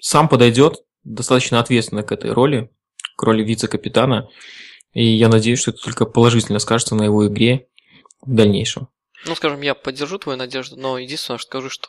сам 0.00 0.28
подойдет 0.28 0.84
достаточно 1.04 1.60
ответственно 1.60 2.02
к 2.02 2.12
этой 2.12 2.32
роли, 2.32 2.70
к 3.16 3.22
роли 3.22 3.42
вице-капитана. 3.42 4.28
И 4.92 5.04
я 5.04 5.28
надеюсь, 5.28 5.60
что 5.60 5.70
это 5.70 5.82
только 5.82 6.06
положительно 6.06 6.58
скажется 6.58 6.94
на 6.94 7.04
его 7.04 7.26
игре 7.26 7.68
в 8.22 8.34
дальнейшем. 8.34 8.88
Ну, 9.26 9.34
скажем, 9.34 9.60
я 9.60 9.74
поддержу 9.74 10.18
твою 10.18 10.38
надежду, 10.38 10.76
но 10.76 10.98
единственное, 10.98 11.38
что 11.38 11.48
скажу, 11.48 11.70
что 11.70 11.88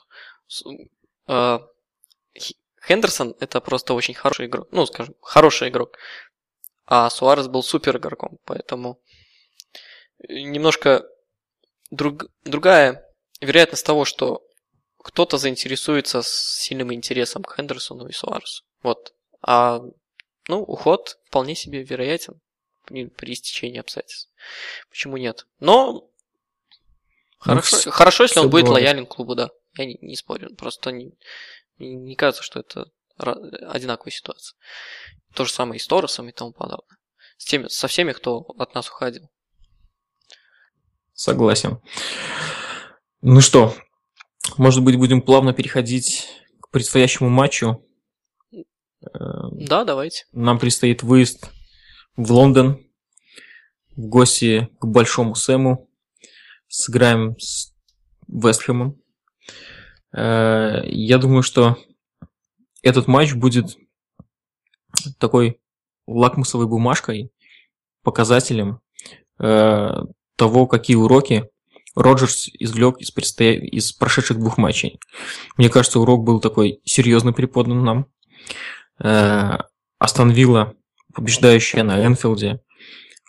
э, 1.28 1.60
Хендерсон 2.88 3.36
это 3.39 3.62
просто 3.62 3.93
очень 3.93 4.14
хороший 4.14 4.47
игрок. 4.47 4.68
Ну, 4.72 4.86
скажем, 4.86 5.16
хороший 5.22 5.70
игрок. 5.70 5.97
А 6.86 7.10
Суарес 7.10 7.47
был 7.47 7.62
супер 7.62 7.97
игроком, 7.97 8.39
поэтому 8.45 8.99
немножко 10.28 11.05
друг, 11.91 12.26
другая 12.45 13.05
вероятность 13.41 13.86
того, 13.86 14.05
что 14.05 14.43
кто-то 15.02 15.38
заинтересуется 15.38 16.22
с 16.22 16.60
сильным 16.62 16.93
интересом 16.93 17.43
к 17.43 17.56
Хендерсону 17.56 18.08
и 18.08 18.12
Суаресу. 18.12 18.64
Вот. 18.84 19.14
А 19.41 19.82
ну, 20.47 20.62
уход 20.62 21.18
вполне 21.26 21.56
себе 21.56 21.84
вероятен 21.84 22.39
при, 22.86 23.34
истечении 23.34 23.80
обстоятельств. 23.80 24.30
Почему 24.89 25.18
нет? 25.18 25.47
Но 25.60 26.10
Хорошо, 27.39 27.78
ну, 27.86 27.91
хорошо 27.91 28.24
если 28.24 28.39
он 28.39 28.50
будет 28.50 28.66
бывает. 28.66 28.84
лоялен 28.84 29.06
клубу, 29.06 29.36
да. 29.36 29.50
Я 29.78 29.86
не, 29.86 29.97
не 30.02 30.16
спорю. 30.16 30.54
Просто 30.56 30.91
не, 30.91 31.14
не 31.78 32.16
кажется, 32.16 32.43
что 32.43 32.60
это 32.60 32.91
одинаковая 33.18 34.12
ситуация. 34.12 34.58
То 35.34 35.45
же 35.45 35.52
самое 35.52 35.78
и 35.78 35.82
с 35.82 35.88
Торосом 35.88 36.28
и 36.28 36.32
тому 36.32 36.52
подобное. 36.52 36.97
С 37.38 37.45
теми, 37.45 37.68
со 37.68 37.88
всеми, 37.88 38.12
кто 38.12 38.39
от 38.58 38.76
нас 38.76 38.89
уходил. 38.89 39.30
Согласен. 41.14 41.82
Ну 43.22 43.41
что, 43.41 43.76
может 44.60 44.84
быть, 44.84 44.97
будем 44.97 45.22
плавно 45.22 45.53
переходить 45.53 46.28
к 46.60 46.70
предстоящему 46.70 47.30
матчу. 47.30 47.82
Да, 49.01 49.86
давайте. 49.86 50.26
Нам 50.34 50.60
предстоит 50.60 51.01
выезд 51.01 51.49
в 52.18 52.30
Лондон 52.30 52.86
в 53.95 54.07
гости 54.07 54.68
к 54.80 54.86
Большому 54.86 55.36
Сэму 55.36 55.89
сыграем 56.68 57.39
с 57.39 57.74
Вестхэмом. 58.28 59.01
Э, 60.12 60.82
я 60.86 61.18
думаю, 61.20 61.41
что 61.41 61.78
этот 62.84 63.07
матч 63.07 63.34
будет 63.36 63.78
такой 65.20 65.62
лакмусовой 66.05 66.68
бумажкой, 66.68 67.32
показателем 68.03 68.82
э, 69.39 69.89
того, 70.36 70.68
какие 70.68 70.97
уроки 70.97 71.49
Роджерс 72.00 72.50
извлек 72.58 72.97
из, 73.00 73.12
предстоя... 73.12 73.54
из 73.54 73.91
прошедших 73.91 74.39
двух 74.39 74.58
матчей. 74.58 75.00
Мне 75.58 75.70
кажется, 75.70 76.00
урок 76.00 76.24
был 76.24 76.39
такой 76.39 76.80
серьезно 76.86 77.34
преподан 77.34 77.84
нам. 77.84 78.06
Э, 79.04 79.58
Астон 79.97 80.32
Вилла, 80.32 80.76
побеждающая 81.14 81.84
на 81.84 82.06
Энфилде, 82.06 82.62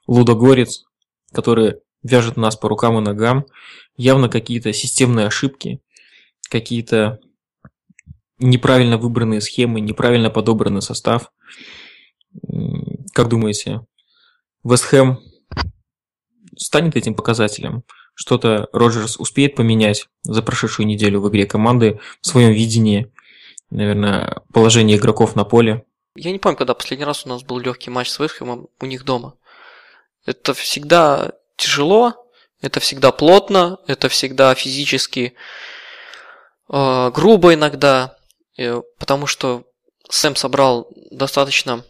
Лудогорец, 0.07 0.85
который 1.33 1.77
вяжет 2.03 2.37
нас 2.37 2.57
по 2.57 2.68
рукам 2.68 2.99
и 2.99 3.01
ногам. 3.01 3.45
Явно 3.97 4.29
какие-то 4.29 4.73
системные 4.73 5.27
ошибки, 5.27 5.81
какие-то 6.49 7.18
неправильно 8.39 8.99
выбранные 8.99 9.41
схемы, 9.41 9.81
неправильно 9.81 10.31
подобранный 10.31 10.81
состав. 10.81 11.33
Как 13.12 13.29
думаете, 13.29 13.81
Вестхэм 14.62 15.18
станет 16.57 16.97
этим 16.97 17.14
показателем? 17.14 17.83
Что-то 18.21 18.68
Роджерс 18.75 19.16
успеет 19.16 19.55
поменять 19.55 20.07
за 20.25 20.43
прошедшую 20.43 20.87
неделю 20.87 21.23
в 21.23 21.31
игре 21.31 21.47
команды 21.47 22.01
в 22.21 22.27
своем 22.27 22.53
видении, 22.53 23.11
наверное, 23.71 24.43
положение 24.53 24.99
игроков 24.99 25.37
на 25.37 25.45
поле? 25.45 25.87
Я 26.14 26.31
не 26.31 26.39
помню, 26.39 26.59
когда 26.59 26.75
последний 26.75 27.07
раз 27.07 27.25
у 27.25 27.31
нас 27.31 27.43
был 27.43 27.59
легкий 27.59 27.89
матч 27.89 28.11
с 28.11 28.18
Вестхэмом 28.18 28.68
у 28.79 28.85
них 28.85 29.07
дома. 29.07 29.37
Это 30.27 30.53
всегда 30.53 31.33
тяжело, 31.57 32.31
это 32.61 32.79
всегда 32.79 33.11
плотно, 33.11 33.79
это 33.87 34.11
всегда 34.11 34.55
физически 34.55 35.33
э, 36.71 37.11
грубо 37.14 37.55
иногда, 37.55 38.18
э, 38.59 38.83
потому 38.99 39.27
что 39.27 39.64
Сэм 40.11 40.37
собрал 40.37 40.91
достаточно 41.11 41.87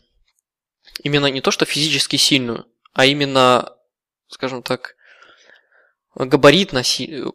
именно 1.03 1.26
не 1.26 1.41
то 1.41 1.51
что 1.51 1.64
физически 1.64 2.14
сильную, 2.14 2.66
а 2.93 3.05
именно, 3.05 3.72
скажем 4.28 4.62
так, 4.62 4.95
габаритно 6.26 6.82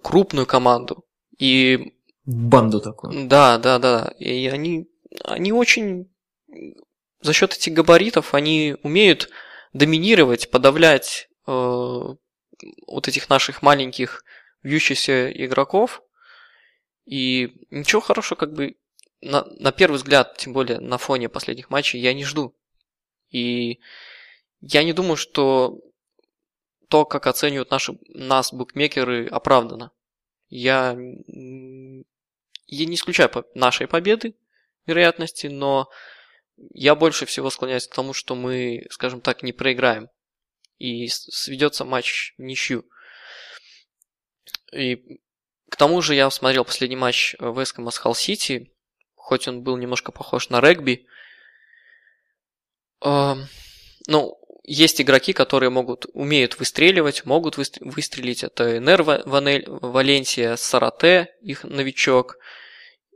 крупную 0.01 0.45
команду. 0.45 1.05
И 1.37 1.93
банду 2.25 2.81
такую. 2.81 3.27
Да, 3.27 3.57
да, 3.57 3.79
да. 3.79 4.13
И 4.19 4.47
они, 4.47 4.87
они 5.23 5.51
очень 5.51 6.09
за 7.21 7.33
счет 7.33 7.53
этих 7.53 7.73
габаритов 7.73 8.33
они 8.33 8.75
умеют 8.83 9.29
доминировать, 9.73 10.51
подавлять 10.51 11.27
э, 11.47 11.51
вот 11.51 13.07
этих 13.07 13.29
наших 13.29 13.61
маленьких 13.61 14.23
вьющихся 14.61 15.31
игроков. 15.31 16.03
И 17.05 17.65
ничего 17.71 18.01
хорошего, 18.01 18.37
как 18.37 18.53
бы 18.53 18.75
на, 19.21 19.43
на 19.59 19.71
первый 19.71 19.95
взгляд, 19.95 20.37
тем 20.37 20.53
более 20.53 20.79
на 20.79 20.97
фоне 20.97 21.29
последних 21.29 21.69
матчей, 21.69 21.99
я 21.99 22.13
не 22.13 22.23
жду. 22.23 22.55
И 23.31 23.79
я 24.61 24.83
не 24.83 24.93
думаю, 24.93 25.17
что 25.17 25.79
то, 26.89 27.05
как 27.05 27.27
оценивают 27.27 27.71
наши, 27.71 27.97
нас 28.09 28.53
букмекеры, 28.53 29.27
оправдано. 29.27 29.91
Я, 30.49 30.91
я 30.91 32.85
не 32.85 32.95
исключаю 32.95 33.29
нашей 33.55 33.87
победы, 33.87 34.35
вероятности, 34.85 35.47
но 35.47 35.89
я 36.73 36.95
больше 36.95 37.25
всего 37.25 37.49
склоняюсь 37.49 37.87
к 37.87 37.93
тому, 37.93 38.13
что 38.13 38.35
мы, 38.35 38.85
скажем 38.89 39.21
так, 39.21 39.43
не 39.43 39.53
проиграем. 39.53 40.09
И 40.77 41.07
сведется 41.07 41.85
матч 41.85 42.33
в 42.37 42.41
ничью. 42.41 42.85
И 44.71 45.19
к 45.69 45.75
тому 45.77 46.01
же 46.01 46.15
я 46.15 46.29
смотрел 46.29 46.65
последний 46.65 46.95
матч 46.95 47.35
Вескома 47.39 47.91
с 47.91 47.97
Халл 47.97 48.13
Сити, 48.13 48.71
хоть 49.15 49.47
он 49.47 49.63
был 49.63 49.77
немножко 49.77 50.11
похож 50.11 50.49
на 50.49 50.61
регби. 50.61 51.07
Э, 53.03 53.35
ну, 54.07 54.37
есть 54.67 54.99
игроки, 54.99 55.31
которые 55.33 55.69
могут, 55.69 56.07
умеют 56.13 56.57
выстреливать, 56.57 57.25
могут 57.25 57.57
выстрелить. 57.57 58.43
Это 58.43 58.77
Энер 58.77 59.03
Валенсия, 59.03 60.55
Сарате, 60.55 61.35
их 61.41 61.63
новичок. 61.63 62.37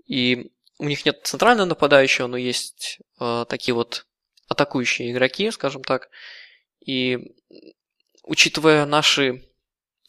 И 0.05 0.51
у 0.77 0.85
них 0.85 1.05
нет 1.05 1.21
центрального 1.23 1.67
нападающего, 1.67 2.27
но 2.27 2.37
есть 2.37 2.99
э, 3.19 3.45
такие 3.49 3.73
вот 3.73 4.05
атакующие 4.47 5.11
игроки, 5.11 5.49
скажем 5.51 5.83
так. 5.83 6.09
И 6.85 7.33
учитывая 8.23 8.85
наши, 8.85 9.43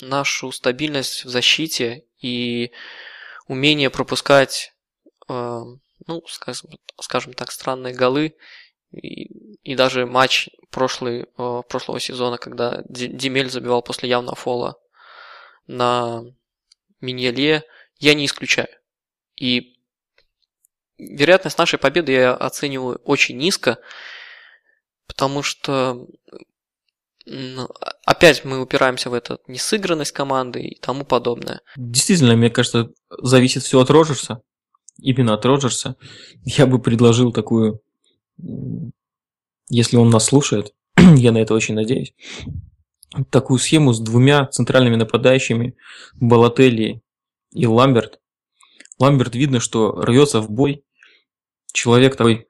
нашу 0.00 0.52
стабильность 0.52 1.24
в 1.24 1.30
защите 1.30 2.04
и 2.20 2.70
умение 3.48 3.90
пропускать, 3.90 4.74
э, 5.28 5.60
ну, 6.06 6.22
скажем, 6.28 6.70
скажем 7.00 7.32
так, 7.32 7.50
странные 7.50 7.94
голы, 7.94 8.36
и, 8.92 9.54
и 9.62 9.74
даже 9.74 10.06
матч 10.06 10.48
прошлый, 10.70 11.26
э, 11.36 11.62
прошлого 11.68 12.00
сезона, 12.00 12.38
когда 12.38 12.82
Демель 12.88 13.50
забивал 13.50 13.82
после 13.82 14.08
явного 14.08 14.36
фола 14.36 14.76
на 15.66 16.22
Миньеле, 17.00 17.64
я 17.98 18.14
не 18.14 18.26
исключаю. 18.26 18.68
И 19.36 19.76
вероятность 20.98 21.58
нашей 21.58 21.78
победы 21.78 22.12
я 22.12 22.34
оцениваю 22.34 23.00
очень 23.04 23.36
низко, 23.36 23.78
потому 25.06 25.42
что 25.42 26.06
опять 28.04 28.44
мы 28.44 28.60
упираемся 28.60 29.10
в 29.10 29.14
эту 29.14 29.38
несыгранность 29.46 30.12
команды 30.12 30.60
и 30.60 30.80
тому 30.80 31.04
подобное. 31.04 31.60
Действительно, 31.76 32.36
мне 32.36 32.50
кажется, 32.50 32.90
зависит 33.08 33.62
все 33.62 33.80
от 33.80 33.90
Роджерса. 33.90 34.42
Именно 34.98 35.34
от 35.34 35.44
Роджерса. 35.44 35.96
Я 36.44 36.66
бы 36.66 36.80
предложил 36.80 37.32
такую, 37.32 37.80
если 39.68 39.96
он 39.96 40.10
нас 40.10 40.26
слушает, 40.26 40.74
я 40.96 41.32
на 41.32 41.38
это 41.38 41.54
очень 41.54 41.74
надеюсь, 41.74 42.14
такую 43.30 43.58
схему 43.58 43.92
с 43.92 44.00
двумя 44.00 44.46
центральными 44.46 44.96
нападающими 44.96 45.76
Балатели 46.14 47.02
и 47.52 47.66
Ламберт. 47.66 48.20
Ламберт 48.98 49.34
видно, 49.34 49.60
что 49.60 49.92
рвется 49.92 50.40
в 50.40 50.50
бой, 50.50 50.84
человек 51.72 52.16
такой 52.16 52.46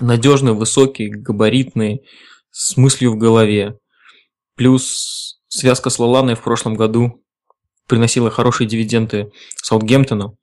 надежный, 0.00 0.52
высокий, 0.52 1.08
габаритный, 1.08 2.02
с 2.50 2.76
мыслью 2.76 3.12
в 3.12 3.18
голове. 3.18 3.78
Плюс 4.56 5.40
связка 5.48 5.90
с 5.90 5.98
Лаланой 5.98 6.34
в 6.34 6.42
прошлом 6.42 6.74
году 6.74 7.24
приносила 7.86 8.30
хорошие 8.30 8.68
дивиденды 8.68 9.30
Саутгемптону. 9.56 10.38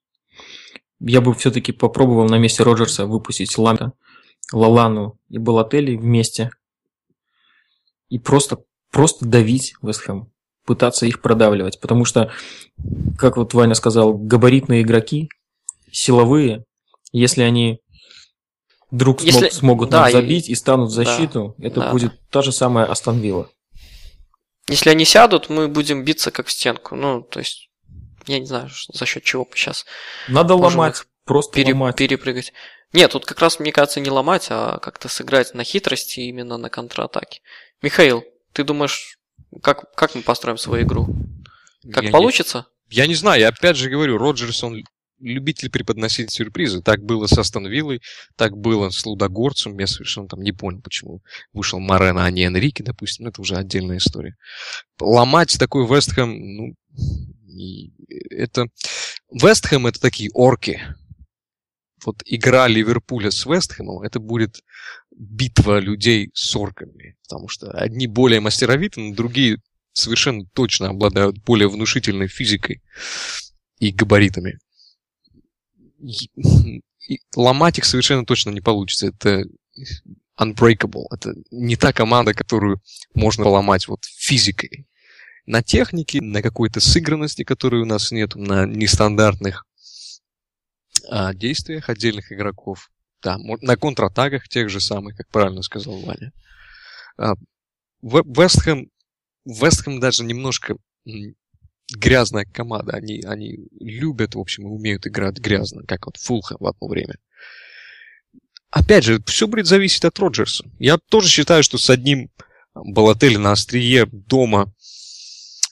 Я 0.99 1.21
бы 1.21 1.33
все-таки 1.33 1.71
попробовал 1.71 2.27
на 2.27 2.37
месте 2.37 2.63
Роджерса 2.63 3.05
выпустить 3.05 3.57
Ламта, 3.57 3.93
Лалану 4.51 5.19
и 5.29 5.37
Балатели 5.37 5.95
вместе. 5.95 6.49
И 8.09 8.19
просто, 8.19 8.59
просто 8.91 9.25
давить 9.25 9.75
Вестхэм. 9.81 10.31
Пытаться 10.65 11.05
их 11.05 11.21
продавливать. 11.21 11.79
Потому 11.79 12.03
что, 12.05 12.31
как 13.17 13.37
вот 13.37 13.53
Ваня 13.53 13.75
сказал, 13.75 14.13
габаритные 14.13 14.81
игроки, 14.81 15.29
силовые, 15.91 16.65
если 17.11 17.41
они 17.41 17.79
вдруг 18.91 19.21
Если... 19.21 19.49
смог, 19.49 19.53
смогут 19.53 19.89
да, 19.89 20.09
забить 20.11 20.49
и, 20.49 20.53
и 20.53 20.55
станут 20.55 20.89
в 20.89 20.93
защиту, 20.93 21.55
да, 21.57 21.67
это 21.67 21.79
да, 21.81 21.91
будет 21.91 22.11
да. 22.11 22.17
та 22.29 22.41
же 22.41 22.51
самая 22.51 22.85
Астон 22.85 23.19
Вилла. 23.19 23.49
Если 24.69 24.89
они 24.89 25.05
сядут, 25.05 25.49
мы 25.49 25.67
будем 25.67 26.03
биться 26.03 26.31
как 26.31 26.47
в 26.47 26.51
стенку. 26.51 26.95
Ну, 26.95 27.21
то 27.21 27.39
есть, 27.39 27.66
я 28.27 28.39
не 28.39 28.45
знаю, 28.45 28.69
за 28.93 29.05
счет 29.05 29.23
чего 29.23 29.47
сейчас. 29.53 29.85
Надо 30.27 30.55
ломать, 30.55 31.03
просто 31.25 31.53
пере, 31.53 31.73
ломать. 31.73 31.95
Перепрыгать. 31.95 32.53
Нет, 32.93 33.11
тут 33.11 33.25
как 33.25 33.39
раз, 33.39 33.59
мне 33.59 33.71
кажется, 33.71 33.99
не 33.99 34.09
ломать, 34.09 34.47
а 34.49 34.79
как-то 34.79 35.09
сыграть 35.09 35.53
на 35.53 35.63
хитрости 35.63 36.21
именно 36.21 36.57
на 36.57 36.69
контратаке. 36.69 37.41
Михаил, 37.81 38.23
ты 38.53 38.63
думаешь, 38.63 39.17
как, 39.61 39.93
как 39.95 40.15
мы 40.15 40.21
построим 40.21 40.57
свою 40.57 40.85
игру? 40.85 41.07
Как 41.91 42.03
я 42.03 42.11
получится? 42.11 42.67
Не, 42.89 42.97
я 42.97 43.07
не 43.07 43.15
знаю, 43.15 43.41
я 43.41 43.49
опять 43.49 43.77
же 43.77 43.89
говорю, 43.89 44.17
Роджерс, 44.17 44.63
он 44.63 44.83
любитель 45.19 45.69
преподносить 45.69 46.31
сюрпризы. 46.31 46.81
Так 46.81 47.03
было 47.03 47.27
с 47.27 47.37
Астон 47.37 47.67
Виллой, 47.67 48.01
так 48.35 48.55
было 48.57 48.89
с 48.89 49.05
Лудогорцем. 49.05 49.77
Я 49.79 49.87
совершенно 49.87 50.27
там 50.27 50.41
не 50.41 50.51
понял, 50.51 50.81
почему 50.81 51.21
вышел 51.53 51.79
Морено, 51.79 52.25
а 52.25 52.31
не 52.31 52.43
Энрике, 52.43 52.83
допустим. 52.83 53.25
Ну, 53.25 53.31
это 53.31 53.41
уже 53.41 53.55
отдельная 53.55 53.97
история. 53.97 54.35
Ломать 54.99 55.57
такой 55.59 55.87
Вестхэм, 55.87 56.55
ну, 56.55 56.75
это... 58.29 58.67
Вестхэм 59.31 59.87
это 59.87 59.99
такие 59.99 60.29
орки. 60.33 60.81
Вот 62.05 62.21
игра 62.25 62.67
Ливерпуля 62.67 63.31
с 63.31 63.45
Вестхэмом, 63.45 64.01
это 64.03 64.19
будет 64.19 64.63
битва 65.11 65.79
людей 65.79 66.31
с 66.33 66.55
орками. 66.55 67.17
Потому 67.23 67.49
что 67.49 67.71
одни 67.71 68.07
более 68.07 68.39
мастеровиты, 68.39 69.13
другие 69.13 69.57
совершенно 69.91 70.45
точно 70.53 70.89
обладают 70.89 71.43
более 71.43 71.67
внушительной 71.67 72.27
физикой 72.27 72.81
и 73.79 73.91
габаритами 73.91 74.59
ломать 77.35 77.77
их 77.77 77.85
совершенно 77.85 78.25
точно 78.25 78.51
не 78.51 78.61
получится. 78.61 79.07
Это 79.07 79.43
unbreakable. 80.39 81.05
Это 81.11 81.33
не 81.51 81.75
та 81.75 81.93
команда, 81.93 82.33
которую 82.33 82.81
можно 83.13 83.43
поломать 83.43 83.87
вот 83.87 84.03
физикой. 84.03 84.87
На 85.47 85.63
технике, 85.63 86.21
на 86.21 86.41
какой-то 86.41 86.81
сыгранности, 86.81 87.43
которой 87.43 87.81
у 87.81 87.85
нас 87.85 88.11
нет, 88.11 88.35
на 88.35 88.65
нестандартных 88.65 89.65
а, 91.09 91.33
действиях 91.33 91.89
отдельных 91.89 92.33
игроков. 92.33 92.91
Да, 93.23 93.37
на 93.39 93.77
контратаках 93.77 94.49
тех 94.49 94.69
же 94.69 94.81
самых, 94.81 95.15
как 95.15 95.29
правильно 95.29 95.61
сказал 95.61 95.99
Ваня. 96.01 96.33
А, 97.17 97.35
Вестхэм, 98.01 98.91
Вестхэм 99.45 100.01
даже 100.01 100.25
немножко 100.25 100.75
грязная 101.95 102.43
команда. 102.43 102.97
Они, 102.97 103.21
они 103.25 103.69
любят, 103.79 104.35
в 104.35 104.39
общем, 104.39 104.67
и 104.67 104.69
умеют 104.69 105.07
играть 105.07 105.39
грязно, 105.39 105.83
как 105.83 106.07
вот 106.07 106.17
Фулхэм 106.17 106.57
в 106.59 106.67
одно 106.67 106.87
время. 106.89 107.15
Опять 108.69 109.05
же, 109.05 109.23
все 109.25 109.47
будет 109.47 109.65
зависеть 109.65 110.03
от 110.03 110.19
Роджерса. 110.19 110.69
Я 110.77 110.97
тоже 110.97 111.29
считаю, 111.29 111.63
что 111.63 111.77
с 111.77 111.89
одним 111.89 112.29
Балотели 112.85 113.37
на 113.37 113.53
острие 113.53 114.05
дома 114.05 114.71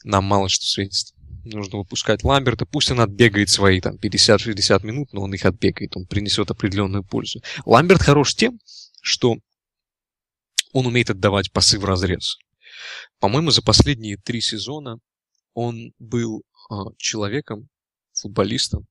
нам 0.05 0.23
мало 0.23 0.49
что 0.49 0.65
светит. 0.65 1.13
Нужно 1.43 1.79
выпускать 1.79 2.23
Ламберта. 2.23 2.65
Пусть 2.65 2.91
он 2.91 3.01
отбегает 3.01 3.49
свои 3.49 3.81
там 3.81 3.95
50-60 3.95 4.85
минут, 4.85 5.13
но 5.13 5.21
он 5.21 5.33
их 5.33 5.45
отбегает. 5.45 5.97
Он 5.97 6.05
принесет 6.05 6.49
определенную 6.49 7.03
пользу. 7.03 7.41
Ламберт 7.65 8.01
хорош 8.01 8.35
тем, 8.35 8.59
что 9.01 9.37
он 10.73 10.85
умеет 10.85 11.09
отдавать 11.09 11.51
пасы 11.51 11.79
в 11.79 11.85
разрез. 11.85 12.37
По-моему, 13.19 13.51
за 13.51 13.61
последние 13.61 14.17
три 14.17 14.41
сезона 14.41 14.99
он 15.53 15.93
был 15.99 16.43
э, 16.69 16.73
человеком, 16.97 17.69
футболистом, 18.13 18.87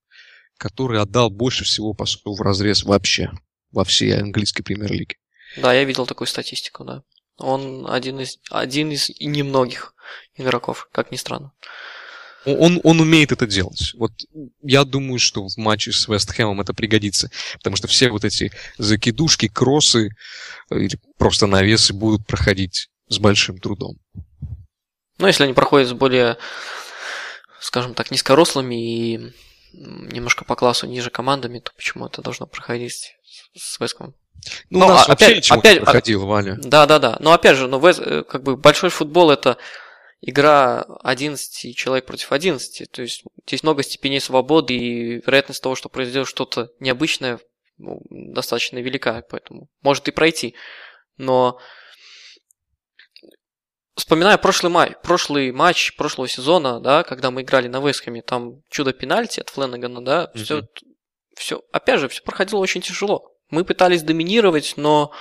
который 0.57 1.01
отдал 1.01 1.31
больше 1.31 1.65
всего 1.65 1.93
пасов 1.95 2.39
в 2.39 2.43
разрез 2.43 2.85
вообще 2.85 3.31
во 3.71 3.85
всей 3.85 4.17
английской 4.19 4.62
премьер-лиге. 4.62 5.17
Да, 5.57 5.73
я 5.73 5.85
видел 5.85 6.07
такую 6.07 6.27
статистику, 6.27 6.85
да. 6.85 7.03
Он 7.39 7.87
один 7.91 8.20
из, 8.20 8.39
один 8.51 8.91
из 8.93 9.11
немногих 9.20 9.95
игроков, 10.37 10.89
как 10.93 11.11
ни 11.11 11.16
странно. 11.16 11.53
Он, 12.45 12.80
он 12.85 13.01
умеет 13.01 13.32
это 13.32 13.47
делать. 13.47 13.95
Вот 13.95 14.12
я 14.62 14.85
думаю, 14.85 15.18
что 15.18 15.49
в 15.49 15.57
матче 15.57 15.93
с 15.93 16.09
Вестхэмом 16.09 16.61
это 16.61 16.74
пригодится. 16.74 17.30
Потому 17.55 17.76
что 17.76 17.89
все 17.89 18.11
вот 18.11 18.24
эти 18.24 18.53
закидушки, 18.76 19.49
кроссы 19.49 20.11
э, 20.70 20.78
или 20.78 20.99
просто 21.16 21.47
навесы 21.47 21.95
будут 21.95 22.26
проходить 22.26 22.91
с 23.09 23.18
большим 23.18 23.59
трудом. 23.59 23.97
Ну, 25.18 25.26
если 25.26 25.45
они 25.45 25.55
проходят 25.55 25.89
с 25.89 25.93
более, 25.93 26.37
скажем 27.61 27.95
так, 27.95 28.11
низкорослыми 28.11 28.74
и 28.74 29.32
немножко 29.72 30.45
по 30.45 30.55
классу 30.55 30.87
ниже 30.87 31.11
командами, 31.11 31.61
то 31.61 31.72
почему 31.74 32.07
это 32.07 32.20
должно 32.20 32.47
проходить 32.47 33.16
с 33.57 33.80
Веском? 33.80 34.14
Ну, 34.70 34.80
Ну, 34.80 34.87
у 34.87 34.89
нас 34.91 35.09
а- 35.09 35.12
опять- 35.12 35.51
опять- 35.51 35.78
не 35.78 35.85
проходило, 35.85 36.26
Ваня. 36.26 36.57
Да, 36.62 36.87
да, 36.87 36.99
да. 36.99 37.16
Но 37.20 37.32
опять 37.32 37.57
же, 37.57 37.66
ну, 37.66 37.85
э, 37.87 38.22
как 38.24 38.43
бы 38.43 38.57
большой 38.57 38.91
футбол 38.91 39.30
это 39.30 39.57
игра 40.20 40.85
11 41.03 41.74
человек 41.74 42.07
против 42.07 42.32
11. 42.32 42.87
То 42.91 43.03
есть 43.03 43.24
здесь 43.47 43.62
много 43.62 43.82
степеней 43.82 44.20
свободы, 44.20 44.74
и 44.74 45.14
вероятность 45.24 45.62
того, 45.62 45.74
что 45.74 45.89
произойдет 45.89 46.28
что-то 46.28 46.70
необычное, 46.80 47.39
ну, 47.78 48.01
достаточно 48.11 48.78
велика, 48.78 49.22
поэтому 49.30 49.68
может 49.82 50.09
и 50.09 50.12
пройти. 50.12 50.55
Но 51.16 51.59
вспоминая 53.97 54.39
прошлый, 54.39 54.70
май, 54.72 54.95
прошлый 55.03 55.53
матч 55.53 55.95
прошлого 55.97 56.28
сезона, 56.28 56.80
да, 56.80 57.03
когда 57.03 57.30
мы 57.30 57.43
играли 57.43 57.68
на 57.68 57.80
Вестхэме, 57.80 58.22
там 58.22 58.62
чудо 58.70 58.93
пенальти 58.93 59.41
от 59.41 59.51
Фленнегана, 59.51 60.05
да, 60.05 60.30
Мгм. 60.35 60.45
все, 60.45 60.62
все, 61.37 61.62
опять 61.72 62.01
же, 62.01 62.09
все 62.09 62.22
проходило 62.22 62.61
очень 62.61 62.80
тяжело. 62.80 63.30
Мы 63.51 63.64
пытались 63.64 64.03
доминировать, 64.03 64.74
но 64.76 65.12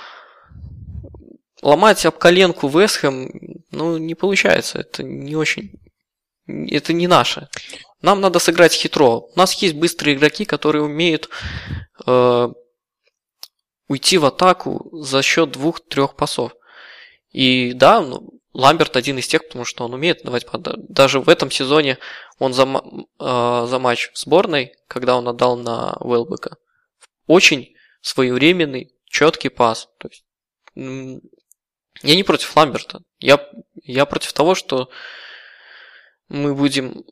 ломать 1.62 2.04
об 2.06 2.18
коленку 2.18 2.68
Вестхэм, 2.68 3.30
ну, 3.70 3.96
не 3.96 4.14
получается. 4.14 4.78
Это 4.80 5.02
не 5.02 5.36
очень... 5.36 5.72
Это 6.46 6.92
не 6.92 7.06
наше. 7.06 7.48
Нам 8.02 8.20
надо 8.20 8.38
сыграть 8.38 8.74
хитро. 8.74 9.20
У 9.20 9.32
нас 9.34 9.54
есть 9.54 9.74
быстрые 9.74 10.16
игроки, 10.16 10.44
которые 10.44 10.82
умеют 10.82 11.30
э, 12.06 12.48
уйти 13.88 14.18
в 14.18 14.26
атаку 14.26 14.90
за 14.92 15.22
счет 15.22 15.52
двух-трех 15.52 16.14
пасов. 16.14 16.52
И 17.30 17.72
да, 17.72 18.02
ну, 18.02 18.28
Ламберт 18.52 18.96
один 18.96 19.18
из 19.18 19.26
тех, 19.26 19.46
потому 19.46 19.64
что 19.64 19.84
он 19.84 19.94
умеет 19.94 20.22
давать 20.22 20.46
Даже 20.88 21.20
в 21.20 21.28
этом 21.28 21.50
сезоне 21.50 21.98
он 22.38 22.52
за, 22.52 22.64
э, 22.64 23.66
за 23.68 23.78
матч 23.78 24.10
в 24.12 24.18
сборной, 24.18 24.74
когда 24.86 25.16
он 25.16 25.26
отдал 25.26 25.56
на 25.56 25.94
Уэлбека, 26.00 26.56
очень 27.26 27.73
своевременный, 28.04 28.94
четкий 29.06 29.48
пас. 29.48 29.88
То 29.98 30.08
есть, 30.08 30.24
я 32.02 32.16
не 32.16 32.22
против 32.22 32.54
Ламберта. 32.54 33.00
Я, 33.18 33.48
я 33.82 34.04
против 34.04 34.32
того, 34.34 34.54
что 34.54 34.90
мы 36.28 36.54
будем 36.54 37.04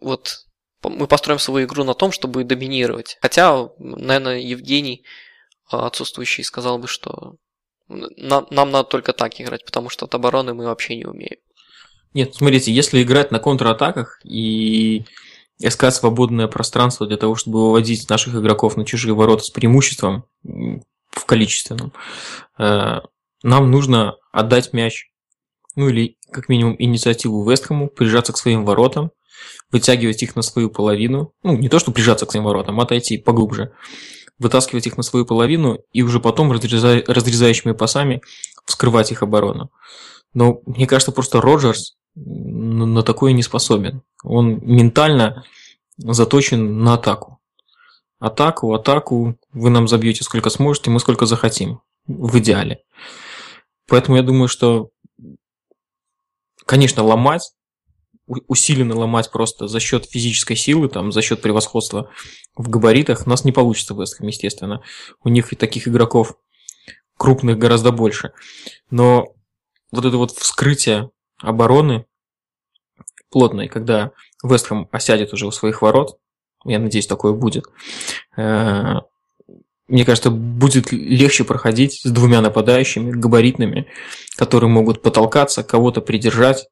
вот 0.00 0.46
мы 0.82 1.06
построим 1.06 1.38
свою 1.38 1.66
игру 1.66 1.84
на 1.84 1.94
том, 1.94 2.10
чтобы 2.10 2.42
доминировать. 2.42 3.18
Хотя, 3.20 3.68
наверное, 3.78 4.40
Евгений 4.40 5.04
а, 5.70 5.86
отсутствующий 5.86 6.42
сказал 6.42 6.78
бы, 6.78 6.88
что 6.88 7.36
нам 7.86 8.46
надо 8.50 8.84
только 8.84 9.12
так 9.12 9.40
играть, 9.40 9.64
потому 9.64 9.90
что 9.90 10.06
от 10.06 10.14
обороны 10.14 10.54
мы 10.54 10.64
вообще 10.64 10.96
не 10.96 11.04
умеем. 11.04 11.36
Нет, 12.14 12.34
смотрите, 12.34 12.72
если 12.72 13.02
играть 13.02 13.30
на 13.30 13.38
контратаках 13.38 14.20
и 14.24 15.04
искать 15.62 15.94
свободное 15.94 16.48
пространство 16.48 17.06
для 17.06 17.16
того, 17.16 17.34
чтобы 17.34 17.66
выводить 17.66 18.08
наших 18.08 18.34
игроков 18.34 18.76
на 18.76 18.84
чужие 18.84 19.14
ворота 19.14 19.44
с 19.44 19.50
преимуществом 19.50 20.24
в 20.42 21.24
количественном, 21.26 21.92
э, 22.58 23.00
нам 23.42 23.70
нужно 23.70 24.16
отдать 24.32 24.72
мяч, 24.72 25.10
ну 25.76 25.88
или 25.88 26.16
как 26.30 26.48
минимум 26.48 26.76
инициативу 26.78 27.48
Вестхэму, 27.48 27.88
прижаться 27.88 28.32
к 28.32 28.38
своим 28.38 28.64
воротам, 28.64 29.10
вытягивать 29.70 30.22
их 30.22 30.36
на 30.36 30.42
свою 30.42 30.70
половину, 30.70 31.32
ну 31.42 31.56
не 31.56 31.68
то, 31.68 31.78
что 31.78 31.92
прижаться 31.92 32.26
к 32.26 32.30
своим 32.30 32.44
воротам, 32.44 32.80
а 32.80 32.84
отойти 32.84 33.18
поглубже, 33.18 33.72
вытаскивать 34.38 34.86
их 34.86 34.96
на 34.96 35.02
свою 35.02 35.26
половину 35.26 35.78
и 35.92 36.02
уже 36.02 36.20
потом 36.20 36.52
разреза- 36.52 37.04
разрезающими 37.06 37.72
пасами 37.72 38.22
вскрывать 38.64 39.12
их 39.12 39.22
оборону. 39.22 39.70
Но 40.34 40.60
мне 40.66 40.86
кажется, 40.86 41.12
просто 41.12 41.40
Роджерс 41.40 41.96
на 42.14 43.02
такое 43.02 43.32
не 43.32 43.42
способен. 43.42 44.02
Он 44.22 44.60
ментально 44.62 45.44
заточен 45.96 46.82
на 46.82 46.94
атаку. 46.94 47.38
Атаку, 48.18 48.72
атаку, 48.74 49.36
вы 49.52 49.70
нам 49.70 49.88
забьете 49.88 50.22
сколько 50.22 50.48
сможете, 50.50 50.90
мы 50.90 51.00
сколько 51.00 51.26
захотим. 51.26 51.80
В 52.06 52.38
идеале. 52.38 52.82
Поэтому 53.88 54.16
я 54.16 54.22
думаю, 54.22 54.48
что, 54.48 54.90
конечно, 56.66 57.04
ломать, 57.04 57.52
усиленно 58.26 58.96
ломать 58.96 59.30
просто 59.30 59.68
за 59.68 59.80
счет 59.80 60.06
физической 60.06 60.56
силы, 60.56 60.88
там, 60.88 61.12
за 61.12 61.22
счет 61.22 61.42
превосходства 61.42 62.10
в 62.56 62.68
габаритах, 62.68 63.26
у 63.26 63.30
нас 63.30 63.44
не 63.44 63.52
получится 63.52 63.94
в 63.94 64.00
Вестхэм, 64.00 64.26
естественно. 64.26 64.82
У 65.22 65.28
них 65.28 65.52
и 65.52 65.56
таких 65.56 65.86
игроков 65.88 66.36
крупных 67.16 67.58
гораздо 67.58 67.92
больше. 67.92 68.32
Но 68.90 69.34
вот 69.90 70.04
это 70.04 70.16
вот 70.16 70.32
вскрытие 70.32 71.10
обороны 71.38 72.06
плотной, 73.32 73.68
когда 73.68 74.12
Вестхэм 74.44 74.88
осядет 74.92 75.32
уже 75.32 75.46
у 75.46 75.50
своих 75.50 75.82
ворот, 75.82 76.18
я 76.64 76.78
надеюсь, 76.78 77.06
такое 77.06 77.32
будет, 77.32 77.64
э, 78.36 78.94
мне 79.88 80.04
кажется, 80.04 80.30
будет 80.30 80.92
легче 80.92 81.44
проходить 81.44 82.00
с 82.02 82.10
двумя 82.10 82.40
нападающими, 82.40 83.10
габаритными, 83.10 83.88
которые 84.36 84.70
могут 84.70 85.02
потолкаться, 85.02 85.64
кого-то 85.64 86.00
придержать 86.00 86.68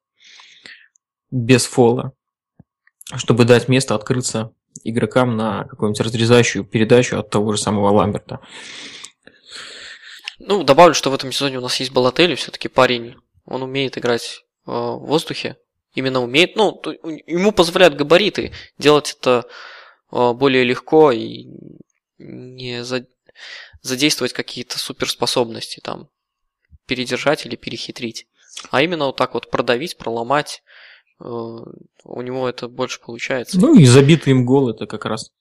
без 1.29 1.65
фола, 1.65 2.13
чтобы 3.15 3.45
дать 3.45 3.67
место 3.67 3.95
открыться 3.95 4.53
игрокам 4.83 5.35
на 5.35 5.65
какую-нибудь 5.65 6.01
разрезающую 6.01 6.63
передачу 6.63 7.17
от 7.17 7.29
того 7.29 7.51
же 7.51 7.61
самого 7.61 7.89
Ламберта. 7.89 8.39
Ну, 10.39 10.63
добавлю, 10.63 10.95
что 10.95 11.11
в 11.11 11.13
этом 11.13 11.31
сезоне 11.31 11.59
у 11.59 11.61
нас 11.61 11.79
есть 11.79 11.91
Балатели, 11.91 12.35
все-таки 12.35 12.67
парень, 12.67 13.15
он 13.45 13.61
умеет 13.61 13.97
играть 13.97 14.43
э, 14.65 14.71
в 14.71 15.05
воздухе, 15.05 15.57
именно 15.93 16.21
умеет, 16.21 16.55
ну, 16.55 16.81
ему 17.27 17.51
позволяют 17.51 17.95
габариты 17.95 18.51
делать 18.77 19.17
это 19.19 19.45
э, 20.11 20.33
более 20.33 20.63
легко 20.63 21.11
и 21.11 21.47
не 22.17 22.83
за- 22.83 23.07
задействовать 23.81 24.33
какие-то 24.33 24.77
суперспособности, 24.79 25.79
там, 25.83 26.09
передержать 26.85 27.45
или 27.45 27.55
перехитрить. 27.55 28.27
А 28.69 28.81
именно 28.81 29.07
вот 29.07 29.15
так 29.17 29.33
вот 29.33 29.49
продавить, 29.49 29.97
проломать, 29.97 30.63
э, 31.19 31.23
у 31.23 32.21
него 32.21 32.47
это 32.47 32.67
больше 32.67 32.99
получается. 33.01 33.59
Ну 33.59 33.77
и 33.77 33.85
забитый 33.85 34.31
им 34.31 34.45
гол 34.45 34.69
это 34.69 34.87
как 34.87 35.05
раз 35.05 35.31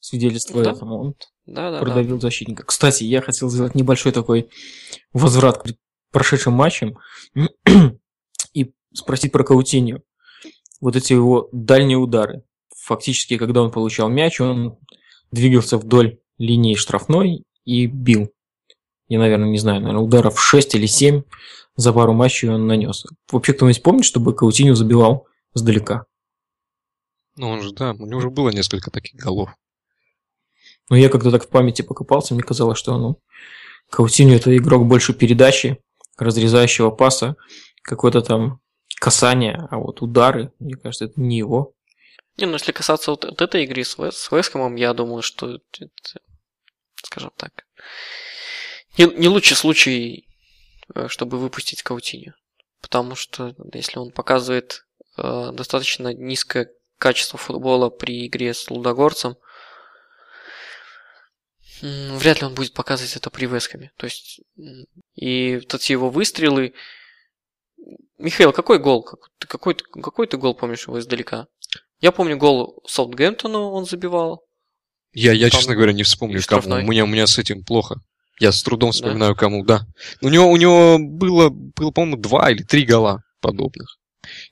свидетельство 0.00 0.62
Да. 0.62 0.72
этому. 0.72 1.00
Он 1.00 1.14
да, 1.46 1.70
да, 1.70 1.78
да. 1.78 1.84
продавил 1.84 2.20
защитника. 2.20 2.64
Кстати, 2.64 3.04
я 3.04 3.20
хотел 3.20 3.50
сделать 3.50 3.74
небольшой 3.74 4.12
такой 4.12 4.48
возврат 5.12 5.58
к 5.62 5.66
прошедшим 6.12 6.52
матчам 6.52 6.98
спросить 8.92 9.32
про 9.32 9.44
Каутинью. 9.44 10.02
Вот 10.80 10.96
эти 10.96 11.12
его 11.12 11.48
дальние 11.52 11.98
удары. 11.98 12.42
Фактически, 12.76 13.36
когда 13.36 13.62
он 13.62 13.70
получал 13.70 14.08
мяч, 14.08 14.40
он 14.40 14.78
двигался 15.30 15.78
вдоль 15.78 16.18
линии 16.38 16.74
штрафной 16.74 17.44
и 17.64 17.86
бил. 17.86 18.32
Я, 19.08 19.18
наверное, 19.18 19.48
не 19.48 19.58
знаю, 19.58 19.80
наверное, 19.80 20.04
ударов 20.04 20.40
6 20.40 20.74
или 20.74 20.86
7 20.86 21.22
за 21.76 21.92
пару 21.92 22.12
матчей 22.12 22.48
он 22.48 22.66
нанес. 22.66 23.04
Вообще, 23.30 23.54
кто-нибудь 23.54 23.82
помнит, 23.82 24.04
чтобы 24.04 24.34
Каутинью 24.34 24.74
забивал 24.74 25.26
сдалека? 25.54 26.06
Ну, 27.36 27.50
он 27.50 27.62
же, 27.62 27.72
да, 27.72 27.92
у 27.92 28.06
него 28.06 28.18
уже 28.18 28.30
было 28.30 28.50
несколько 28.50 28.90
таких 28.90 29.20
голов. 29.20 29.50
Но 30.90 30.96
я 30.96 31.08
когда 31.08 31.30
так 31.30 31.44
в 31.44 31.48
памяти 31.48 31.82
покопался, 31.82 32.34
мне 32.34 32.42
казалось, 32.42 32.78
что 32.78 32.98
ну, 32.98 33.20
Каутиньо 33.90 34.34
это 34.34 34.56
игрок 34.56 34.86
больше 34.86 35.14
передачи, 35.14 35.78
разрезающего 36.16 36.90
паса, 36.90 37.36
какое-то 37.82 38.22
там 38.22 38.60
касание, 38.98 39.66
а 39.70 39.78
вот 39.78 40.02
удары, 40.02 40.52
мне 40.58 40.76
кажется, 40.76 41.06
это 41.06 41.20
не 41.20 41.38
его. 41.38 41.74
Не, 42.36 42.46
ну 42.46 42.54
если 42.54 42.72
касаться 42.72 43.10
вот, 43.10 43.24
вот 43.24 43.42
этой 43.42 43.64
игры 43.64 43.84
с, 43.84 43.98
Вес- 43.98 44.16
с 44.16 44.30
Вескомом, 44.30 44.76
я 44.76 44.94
думаю, 44.94 45.22
что 45.22 45.58
это, 45.78 46.20
скажем 47.02 47.32
так, 47.36 47.64
не, 48.96 49.06
не 49.06 49.28
лучший 49.28 49.56
случай, 49.56 50.28
э, 50.94 51.08
чтобы 51.08 51.38
выпустить 51.38 51.82
Каутиню. 51.82 52.34
Потому 52.80 53.16
что 53.16 53.54
если 53.72 53.98
он 53.98 54.12
показывает 54.12 54.86
э, 55.16 55.50
достаточно 55.52 56.14
низкое 56.14 56.70
качество 56.98 57.38
футбола 57.38 57.90
при 57.90 58.26
игре 58.26 58.54
с 58.54 58.70
Лудогорцем, 58.70 59.36
вряд 61.80 62.40
ли 62.40 62.46
он 62.46 62.54
будет 62.54 62.72
показывать 62.72 63.16
это 63.16 63.30
при 63.30 63.46
Вескоме. 63.46 63.92
То 63.96 64.06
есть, 64.06 64.40
и 65.14 65.56
вот 65.56 65.74
эти 65.74 65.92
его 65.92 66.10
выстрелы... 66.10 66.74
Михаил, 68.18 68.52
какой 68.52 68.78
гол? 68.78 69.06
Какой, 69.38 69.74
ты- 69.74 69.84
какой 69.84 70.26
ты 70.26 70.36
гол 70.36 70.54
помнишь 70.54 70.86
его 70.86 70.98
издалека? 70.98 71.46
Я 72.00 72.12
помню 72.12 72.36
гол 72.36 72.82
Саутгемптону 72.86 73.70
он 73.70 73.84
забивал. 73.84 74.44
Я, 75.12 75.32
я 75.32 75.48
Там 75.48 75.58
честно 75.58 75.74
говоря, 75.74 75.92
не 75.92 76.02
вспомню, 76.02 76.40
кому. 76.46 76.74
У 76.74 76.82
меня, 76.82 77.04
у 77.04 77.08
меня 77.08 77.26
с 77.26 77.38
этим 77.38 77.64
плохо. 77.64 78.00
Я 78.40 78.52
с 78.52 78.62
трудом 78.62 78.92
вспоминаю, 78.92 79.34
кому, 79.34 79.64
да. 79.64 79.86
У 80.20 80.28
него, 80.28 80.46
у 80.50 80.56
него 80.56 80.98
было, 81.00 81.48
было, 81.48 81.90
по-моему, 81.90 82.16
два 82.16 82.50
или 82.50 82.62
три 82.62 82.84
гола 82.84 83.22
подобных 83.40 83.98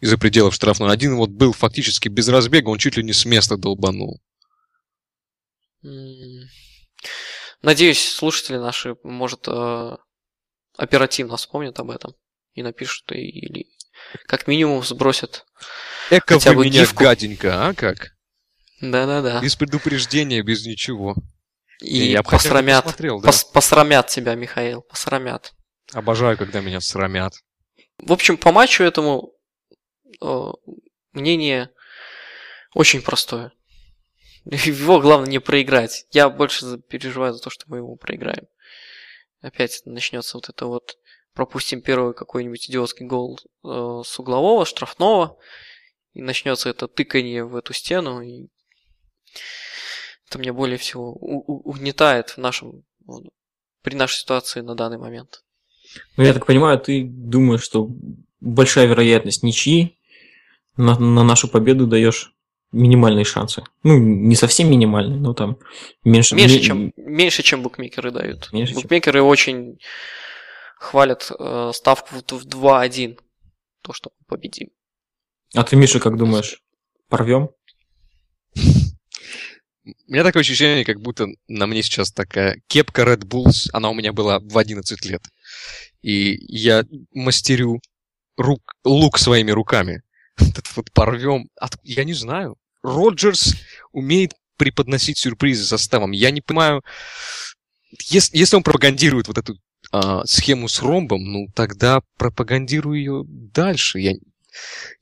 из-за 0.00 0.16
пределов 0.18 0.54
штрафной. 0.54 0.90
Один 0.92 1.16
вот 1.16 1.30
был 1.30 1.52
фактически 1.52 2.08
без 2.08 2.28
разбега, 2.28 2.68
он 2.68 2.78
чуть 2.78 2.96
ли 2.96 3.04
не 3.04 3.12
с 3.12 3.24
места 3.24 3.56
долбанул. 3.56 4.20
Надеюсь, 7.62 8.08
слушатели 8.08 8.56
наши, 8.56 8.96
может, 9.04 9.46
э, 9.46 9.96
оперативно 10.76 11.36
вспомнят 11.36 11.78
об 11.78 11.90
этом 11.90 12.14
и 12.56 12.62
напишут, 12.62 13.12
и- 13.12 13.28
или 13.28 13.66
как 14.26 14.46
минимум 14.48 14.82
сбросят. 14.82 15.46
Эка 16.10 16.34
Хотя 16.34 16.50
вы 16.50 16.56
бы 16.56 16.64
меня 16.64 16.80
гифку. 16.80 17.04
гаденько, 17.04 17.68
а 17.68 17.74
как? 17.74 18.12
Да-да-да. 18.80 19.40
Без 19.40 19.54
предупреждения, 19.56 20.42
без 20.42 20.66
ничего. 20.66 21.14
И 21.80 21.96
я 21.98 22.18
хотя 22.18 22.22
бы 22.22 22.30
посрамят. 22.30 22.84
посмотрел, 22.84 23.20
да. 23.20 23.28
пос- 23.28 23.52
посрамят 23.52 24.06
тебя, 24.08 24.34
Михаил, 24.34 24.82
посрамят. 24.82 25.52
Обожаю, 25.92 26.36
когда 26.36 26.60
меня 26.60 26.80
срамят. 26.80 27.34
В 27.98 28.12
общем, 28.12 28.36
по 28.36 28.52
матчу 28.52 28.82
этому 28.82 29.32
э, 30.22 30.46
мнение 31.12 31.70
очень 32.74 33.02
простое. 33.02 33.52
Его 34.44 35.00
главное 35.00 35.28
не 35.30 35.38
проиграть. 35.40 36.06
Я 36.12 36.28
больше 36.30 36.78
переживаю 36.88 37.34
за 37.34 37.40
то, 37.42 37.50
что 37.50 37.64
мы 37.68 37.78
его 37.78 37.96
проиграем. 37.96 38.46
Опять 39.42 39.82
начнется 39.84 40.36
вот 40.36 40.48
это 40.48 40.66
вот 40.66 40.96
пропустим 41.36 41.82
первый 41.82 42.14
какой-нибудь 42.14 42.68
идиотский 42.68 43.06
гол 43.06 43.38
э, 43.62 44.02
с 44.04 44.18
углового, 44.18 44.64
штрафного, 44.64 45.36
и 46.14 46.22
начнется 46.22 46.70
это 46.70 46.88
тыканье 46.88 47.44
в 47.44 47.54
эту 47.54 47.74
стену, 47.74 48.22
и 48.22 48.46
это 50.28 50.38
мне 50.38 50.52
более 50.52 50.78
всего 50.78 51.12
угнетает 51.12 52.30
в 52.30 52.38
нашем, 52.38 52.84
при 53.82 53.94
нашей 53.94 54.16
ситуации 54.16 54.62
на 54.62 54.74
данный 54.74 54.98
момент. 54.98 55.42
Ну, 56.16 56.24
я 56.24 56.32
так 56.32 56.46
понимаю, 56.46 56.80
ты 56.80 57.04
думаешь, 57.04 57.62
что 57.62 57.90
большая 58.40 58.86
вероятность 58.86 59.42
ничьи 59.42 59.98
на, 60.76 60.98
на 60.98 61.22
нашу 61.22 61.48
победу 61.48 61.86
даешь 61.86 62.32
минимальные 62.72 63.24
шансы. 63.24 63.62
Ну, 63.82 63.98
не 63.98 64.34
совсем 64.34 64.70
минимальные, 64.70 65.20
но 65.20 65.34
там 65.34 65.58
меньше... 66.02 66.34
Меньше, 66.34 66.56
ме- 66.56 66.62
чем, 66.62 66.92
меньше, 66.96 67.42
чем 67.42 67.62
букмекеры 67.62 68.10
дают. 68.10 68.52
Меньше, 68.52 68.72
чем- 68.72 68.82
букмекеры 68.82 69.22
очень 69.22 69.78
хвалят 70.76 71.30
э, 71.36 71.70
ставку 71.74 72.14
в, 72.14 72.22
в 72.22 72.46
2-1, 72.46 73.18
то, 73.82 73.92
что 73.92 74.12
мы 74.18 74.24
победим. 74.26 74.68
А 75.54 75.64
ты, 75.64 75.76
Миша, 75.76 76.00
как 76.00 76.16
думаешь, 76.16 76.62
порвем? 77.08 77.50
У 79.84 80.12
меня 80.12 80.24
такое 80.24 80.40
ощущение, 80.40 80.84
как 80.84 81.00
будто 81.00 81.26
на 81.48 81.66
мне 81.66 81.82
сейчас 81.82 82.10
такая 82.10 82.60
кепка 82.66 83.02
Red 83.02 83.20
Bulls, 83.24 83.68
она 83.72 83.88
у 83.90 83.94
меня 83.94 84.12
была 84.12 84.40
в 84.40 84.58
11 84.58 85.04
лет. 85.04 85.22
И 86.02 86.36
я 86.52 86.84
мастерю 87.12 87.80
рук, 88.36 88.74
лук 88.84 89.18
своими 89.18 89.52
руками. 89.52 90.02
Этот 90.36 90.64
вот 90.76 90.92
порвем. 90.92 91.48
От- 91.56 91.78
я 91.82 92.04
не 92.04 92.14
знаю. 92.14 92.56
Роджерс 92.82 93.54
умеет 93.92 94.34
преподносить 94.56 95.18
сюрпризы 95.18 95.64
составом. 95.64 96.12
Я 96.12 96.30
не 96.30 96.40
понимаю, 96.40 96.82
если, 98.06 98.36
если 98.36 98.56
он 98.56 98.62
пропагандирует 98.62 99.28
вот 99.28 99.38
эту 99.38 99.56
а, 99.92 100.24
схему 100.26 100.68
с 100.68 100.82
ромбом, 100.82 101.24
ну 101.24 101.48
тогда 101.54 102.00
пропагандируй 102.18 102.98
ее 102.98 103.24
дальше. 103.26 104.00
Я... 104.00 104.12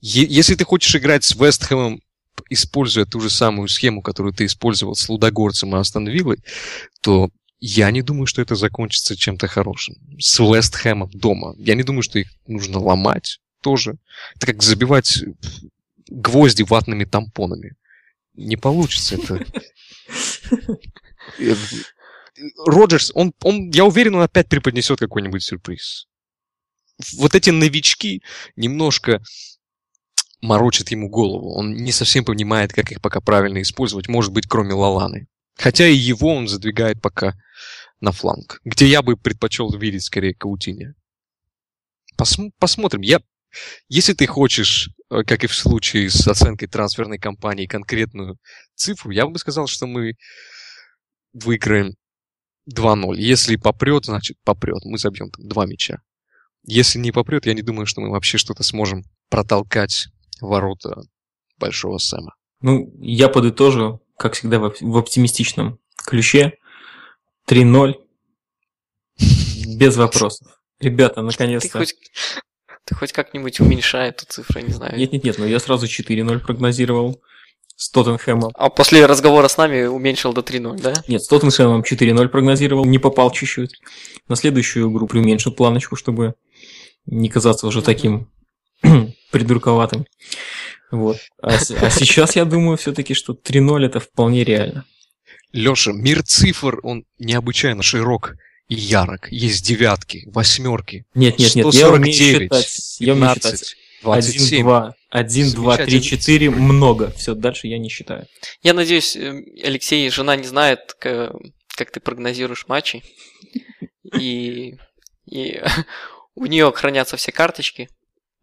Е- 0.01 0.27
если 0.29 0.55
ты 0.55 0.65
хочешь 0.65 0.95
играть 0.95 1.25
с 1.25 1.35
Вестхэмом, 1.35 2.01
используя 2.51 3.05
ту 3.07 3.21
же 3.21 3.31
самую 3.31 3.69
схему, 3.69 4.03
которую 4.03 4.35
ты 4.35 4.47
использовал 4.47 4.95
с 4.95 5.09
Лудогорцем 5.09 5.75
и 5.75 5.79
Астон 5.79 6.09
Виллой, 6.09 6.39
то 7.01 7.31
я 7.61 7.91
не 7.91 8.03
думаю, 8.03 8.27
что 8.27 8.43
это 8.43 8.57
закончится 8.57 9.17
чем-то 9.17 9.47
хорошим. 9.47 9.97
С 10.19 10.39
Вестхэмом 10.39 11.11
дома. 11.11 11.55
Я 11.57 11.75
не 11.75 11.83
думаю, 11.83 12.03
что 12.03 12.19
их 12.19 12.29
нужно 12.47 12.79
ломать 12.79 13.39
тоже. 13.63 13.97
Это 14.37 14.47
как 14.47 14.63
забивать 14.63 15.25
гвозди 16.09 16.63
ватными 16.63 17.05
тампонами. 17.05 17.75
Не 18.35 18.57
получится 18.57 19.17
это. 19.17 19.45
Роджерс, 22.67 23.13
он, 23.15 23.33
он, 23.43 23.71
я 23.71 23.85
уверен, 23.85 24.17
он 24.17 24.23
опять 24.23 24.49
преподнесет 24.49 24.99
какой-нибудь 24.99 25.43
сюрприз. 25.43 26.07
Вот 27.17 27.35
эти 27.35 27.51
новички 27.51 28.23
немножко 28.57 29.23
морочат 30.41 30.91
ему 30.91 31.09
голову. 31.09 31.55
Он 31.55 31.75
не 31.75 31.93
совсем 31.93 32.25
понимает, 32.25 32.73
как 32.73 32.93
их 32.93 33.01
пока 33.01 33.21
правильно 33.21 33.63
использовать, 33.63 34.09
может 34.09 34.33
быть, 34.33 34.47
кроме 34.47 34.75
Лаланы. 34.75 35.27
Хотя 35.57 35.87
и 35.87 35.95
его 35.95 36.35
он 36.35 36.49
задвигает 36.49 37.01
пока 37.01 37.35
на 38.01 38.13
фланг, 38.13 38.61
где 38.65 38.87
я 38.87 39.03
бы 39.03 39.17
предпочел 39.17 39.71
видеть 39.73 40.05
скорее 40.05 40.35
Каутиня. 40.35 40.95
Посм- 42.19 42.53
посмотрим. 42.59 43.01
Я, 43.01 43.21
если 43.89 44.13
ты 44.13 44.27
хочешь, 44.27 44.91
э, 45.11 45.23
как 45.25 45.45
и 45.45 45.47
в 45.47 45.55
случае 45.55 46.11
с 46.11 46.27
оценкой 46.27 46.69
трансферной 46.69 47.19
кампании, 47.19 47.67
конкретную 47.67 48.39
цифру, 48.75 49.11
я 49.11 49.27
бы 49.27 49.39
сказал, 49.39 49.67
что 49.67 49.87
мы 49.87 50.15
выиграем 51.33 51.95
2-0. 52.73 53.17
Если 53.17 53.57
попрет, 53.57 54.07
значит 54.07 54.37
попрет. 54.45 54.85
Мы 54.85 54.99
забьем 54.99 55.31
там 55.31 55.47
два 55.49 55.67
мяча. 55.67 55.99
Если 56.67 56.99
не 56.99 57.13
попрет, 57.13 57.47
я 57.47 57.55
не 57.55 57.63
думаю, 57.63 57.87
что 57.87 58.01
мы 58.01 58.11
вообще 58.11 58.39
что-то 58.39 58.63
сможем 58.63 59.05
протолкать 59.29 60.09
ворота 60.41 61.03
Большого 61.59 61.99
Сэма. 61.99 62.35
Ну, 62.61 62.91
я 63.01 63.29
подытожу, 63.29 64.01
как 64.17 64.35
всегда, 64.35 64.59
в, 64.59 64.65
оп- 64.65 64.81
в 64.81 64.97
оптимистичном 64.97 65.79
ключе. 65.97 66.55
3-0. 67.49 67.95
Без 69.77 69.97
вопросов. 69.97 70.49
Ребята, 70.81 71.17
Ты 71.17 71.23
наконец-то... 71.23 71.79
хоть, 71.79 71.95
ты 72.85 72.95
хоть 72.95 73.13
как-нибудь 73.13 73.61
уменьшай 73.61 74.09
эту 74.09 74.27
цифру, 74.27 74.61
не 74.61 74.73
знаю. 74.73 74.97
Нет-нет-нет, 74.99 75.39
но 75.39 75.47
я 75.47 75.59
сразу 75.61 75.87
4-0 75.87 76.39
прогнозировал 76.41 77.23
с 77.77 77.91
Тоттенхэмом. 77.91 78.53
А 78.55 78.71
после 78.71 79.05
разговора 79.07 79.49
с 79.49 79.57
нами 79.57 79.85
уменьшил 79.85 80.33
до 80.33 80.43
3-0, 80.43 80.81
да? 80.81 80.95
Нет, 81.09 81.23
с 81.23 81.29
Тоттенхэмом 81.29 81.83
4-0 81.83 82.29
прогнозировал, 82.29 82.85
не 82.85 82.99
попал 82.99 83.31
чуть-чуть. 83.31 83.81
На 84.29 84.37
следующую 84.37 84.91
игру 84.91 85.07
приуменьшил 85.07 85.53
планочку, 85.53 85.97
чтобы 85.97 86.35
не 87.07 87.29
казаться 87.29 87.67
уже 87.67 87.83
таким 87.83 88.31
придурковатым. 89.31 90.07
Вот. 90.91 91.19
А, 91.43 91.57
а 91.57 91.91
сейчас 91.91 92.37
я 92.37 92.45
думаю 92.45 92.77
все-таки, 92.77 93.15
что 93.15 93.33
3-0 93.33 93.85
это 93.85 94.01
вполне 94.01 94.45
реально. 94.45 94.85
Леша, 95.53 95.93
мир 95.93 96.23
цифр, 96.23 96.81
он 96.83 97.05
необычайно 97.19 97.83
широк 97.83 98.37
и 98.69 98.75
ярок. 98.75 99.31
Есть 99.31 99.67
девятки, 99.67 100.25
восьмерки, 100.27 101.05
Нет, 101.15 101.39
нет, 101.39 101.55
нет, 101.55 101.75
я 101.75 101.91
умею 101.91 102.15
149, 102.15 102.43
считать. 102.43 102.97
Я 103.01 103.13
умею 103.15 103.35
считать. 103.35 103.77
15, 104.05 104.35
1, 104.35 104.39
27. 104.39 104.63
2, 104.63 104.95
1, 105.11 105.53
2, 105.53 105.77
3, 105.77 105.85
Замечательно. 105.91 106.21
4, 106.21 106.51
много. 106.51 107.11
Все, 107.13 107.35
дальше 107.35 107.67
я 107.67 107.79
не 107.79 107.89
считаю. 107.89 108.27
Я 108.63 108.75
надеюсь, 108.75 109.17
э, 109.17 109.43
Алексей, 109.63 110.09
жена 110.11 110.37
не 110.37 110.45
знает, 110.45 110.95
как 110.99 111.91
ты 111.91 112.01
прогнозируешь 112.01 112.67
матчи. 112.69 113.03
И, 114.19 114.77
и 115.29 115.63
у 116.37 116.47
нее 116.47 116.71
хранятся 116.73 117.17
все 117.17 117.33
карточки 117.33 117.89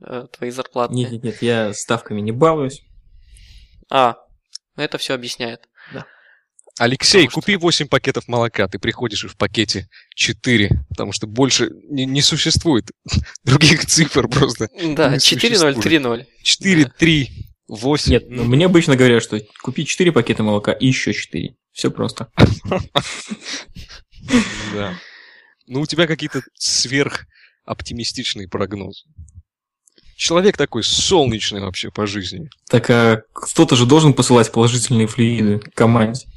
э, 0.06 0.28
твои 0.32 0.50
зарплатные. 0.50 1.04
Нет, 1.04 1.12
нет, 1.12 1.24
нет, 1.24 1.42
я 1.42 1.74
ставками 1.74 2.20
не 2.20 2.32
балуюсь. 2.32 2.82
А, 3.90 4.18
это 4.76 4.98
все 4.98 5.14
объясняет. 5.14 5.70
Алексей, 6.82 7.26
Потому 7.28 7.30
что- 7.30 7.42
купи 7.42 7.56
8 7.58 7.88
пакетов 7.88 8.28
молока, 8.28 8.68
ты 8.68 8.80
приходишь 8.80 9.24
и 9.24 9.28
в 9.28 9.38
пакете 9.38 9.88
4, 10.16 10.70
потому 10.90 11.12
что 11.12 11.28
больше 11.28 11.70
не, 11.90 12.06
не 12.08 12.24
существует 12.24 12.90
других 13.44 13.86
цифр 13.86 14.28
просто. 14.28 14.68
Да, 14.96 15.12
Не 15.12 15.18
4-0, 15.18 15.20
существует. 15.20 15.78
3-0. 15.78 16.26
4, 16.42 16.84
Да. 16.86 16.92
3, 16.98 17.30
8. 17.68 18.12
Нет, 18.12 18.24
ну, 18.30 18.46
мне 18.46 18.66
обычно 18.66 18.96
говорят, 18.96 19.22
что 19.22 19.40
купи 19.62 19.86
4 19.86 20.12
пакета 20.12 20.42
молока 20.42 20.72
и 20.72 20.88
еще 20.88 21.14
4. 21.14 21.54
Все 21.72 21.92
просто. 21.92 22.30
Да. 24.74 24.96
Ну, 25.68 25.82
у 25.82 25.86
тебя 25.86 26.08
какие-то 26.08 26.42
сверхоптимистичные 26.56 28.48
прогнозы. 28.48 29.04
Человек 30.16 30.58
такой 30.58 30.84
солнечный 30.84 31.62
вообще 31.62 31.90
по 31.92 32.06
жизни. 32.08 32.50
Так 32.70 32.90
а 32.90 33.24
кто-то 33.34 33.76
же 33.76 33.86
должен 33.86 34.14
посылать 34.14 34.52
положительные 34.52 35.08
флюиды 35.08 35.60
команде. 35.74 36.28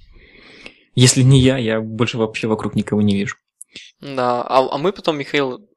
Если 0.94 1.22
не 1.22 1.40
я, 1.40 1.58
я 1.58 1.80
больше 1.80 2.18
вообще 2.18 2.46
вокруг 2.46 2.74
никого 2.74 3.02
не 3.02 3.14
вижу. 3.14 3.36
Да, 4.00 4.42
а, 4.42 4.68
а 4.70 4.78
мы 4.78 4.92
потом, 4.92 5.18
Михаил, 5.18 5.68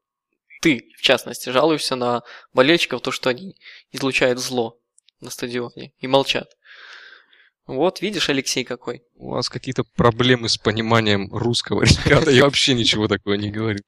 ты, 0.61 0.91
в 0.97 1.01
частности, 1.01 1.49
жалуешься 1.49 1.95
на 1.95 2.23
болельщиков, 2.53 3.01
то, 3.01 3.11
что 3.11 3.29
они 3.29 3.55
излучают 3.91 4.39
зло 4.39 4.77
на 5.19 5.29
стадионе 5.29 5.93
и 5.99 6.07
молчат. 6.07 6.49
Вот, 7.67 8.01
видишь, 8.01 8.29
Алексей 8.29 8.63
какой. 8.63 9.01
У 9.15 9.31
вас 9.31 9.49
какие-то 9.49 9.83
проблемы 9.83 10.47
с 10.47 10.57
пониманием 10.57 11.27
русского, 11.33 11.83
ребята. 11.83 12.31
Я 12.31 12.45
вообще 12.45 12.73
ничего 12.73 13.09
такого 13.09 13.33
не 13.33 13.51
говорю. 13.51 13.79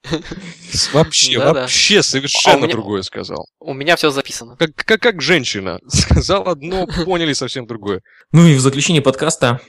Вообще, 0.91 1.39
вообще 1.39 2.03
совершенно 2.03 2.65
А 2.65 2.69
другое 2.69 3.03
сказал. 3.03 3.47
У 3.59 3.73
меня 3.73 3.95
все 3.95 4.11
записано. 4.11 4.57
Как, 4.57 4.75
как, 4.75 5.01
как 5.01 5.21
женщина. 5.21 5.79
Сказал 5.87 6.49
одно, 6.49 6.87
поняли 7.05 7.31
совсем 7.31 7.67
другое. 7.67 8.01
Ну 8.33 8.45
и 8.45 8.55
в 8.55 8.59
заключение 8.59 9.01
подкаста 9.01 9.61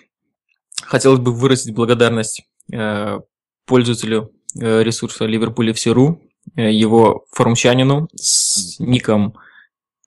хотелось 0.82 1.20
бы 1.20 1.32
выразить 1.32 1.74
благодарность 1.74 2.42
э, 2.72 3.18
пользователю 3.66 4.32
э, 4.58 4.82
ресурса 4.82 5.26
Ливерпуля 5.26 5.72
Всеру, 5.72 6.22
э, 6.56 6.72
его 6.72 7.24
форумчанину 7.32 8.08
с 8.14 8.78
ником 8.78 9.34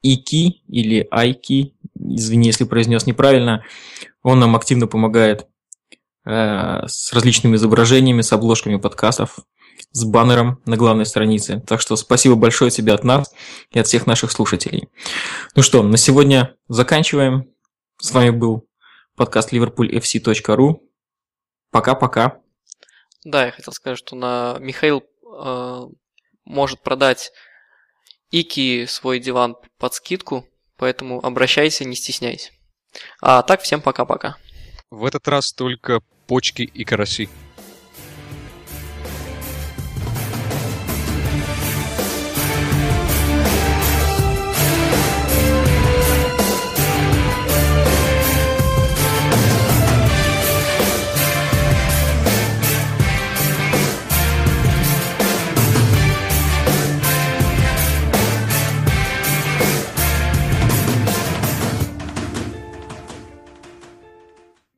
Ики 0.02 0.64
или 0.68 1.08
Айки, 1.12 1.76
извини, 1.98 2.48
если 2.48 2.66
произнес 2.66 3.06
неправильно. 3.06 3.64
Он 4.22 4.40
нам 4.40 4.56
активно 4.56 4.88
помогает 4.88 5.48
с 6.26 7.12
различными 7.12 7.58
изображениями, 7.58 8.22
с 8.22 8.32
обложками 8.32 8.78
подкастов, 8.78 9.40
с 9.92 10.06
баннером 10.06 10.62
на 10.66 10.78
главной 10.78 11.06
странице. 11.06 11.62
Так 11.68 11.82
что 11.82 11.98
спасибо 11.98 12.36
большое 12.36 12.72
тебе 12.72 12.94
от 12.94 13.04
нас 13.04 13.34
и 13.72 13.80
от 13.80 13.88
всех 13.88 14.08
наших 14.08 14.32
слушателей. 14.32 14.88
Ну 15.56 15.64
что, 15.64 15.84
на 15.84 15.98
сегодня 15.98 16.56
заканчиваем. 16.70 17.50
С 18.00 18.12
вами 18.12 18.32
был 18.32 18.68
подкаст 19.24 19.54
liverpoolfc.ru. 19.54 20.82
Пока-пока. 21.72 22.42
Да, 23.24 23.46
я 23.46 23.52
хотел 23.52 23.72
сказать, 23.72 23.98
что 23.98 24.18
на 24.18 24.58
Михаил 24.60 25.02
э, 25.02 25.82
может 26.44 26.82
продать 26.82 27.32
Ики 28.32 28.86
свой 28.86 29.20
диван 29.20 29.56
под 29.78 29.94
скидку, 29.94 30.46
поэтому 30.76 31.26
обращайся, 31.26 31.86
не 31.86 31.96
стесняйся. 31.96 32.52
А 33.22 33.44
так, 33.44 33.62
всем 33.62 33.82
пока-пока. 33.82 34.36
В 34.92 35.06
этот 35.06 35.26
раз 35.30 35.54
только 35.54 36.02
почки 36.28 36.64
и 36.64 36.84
караси. 36.84 37.30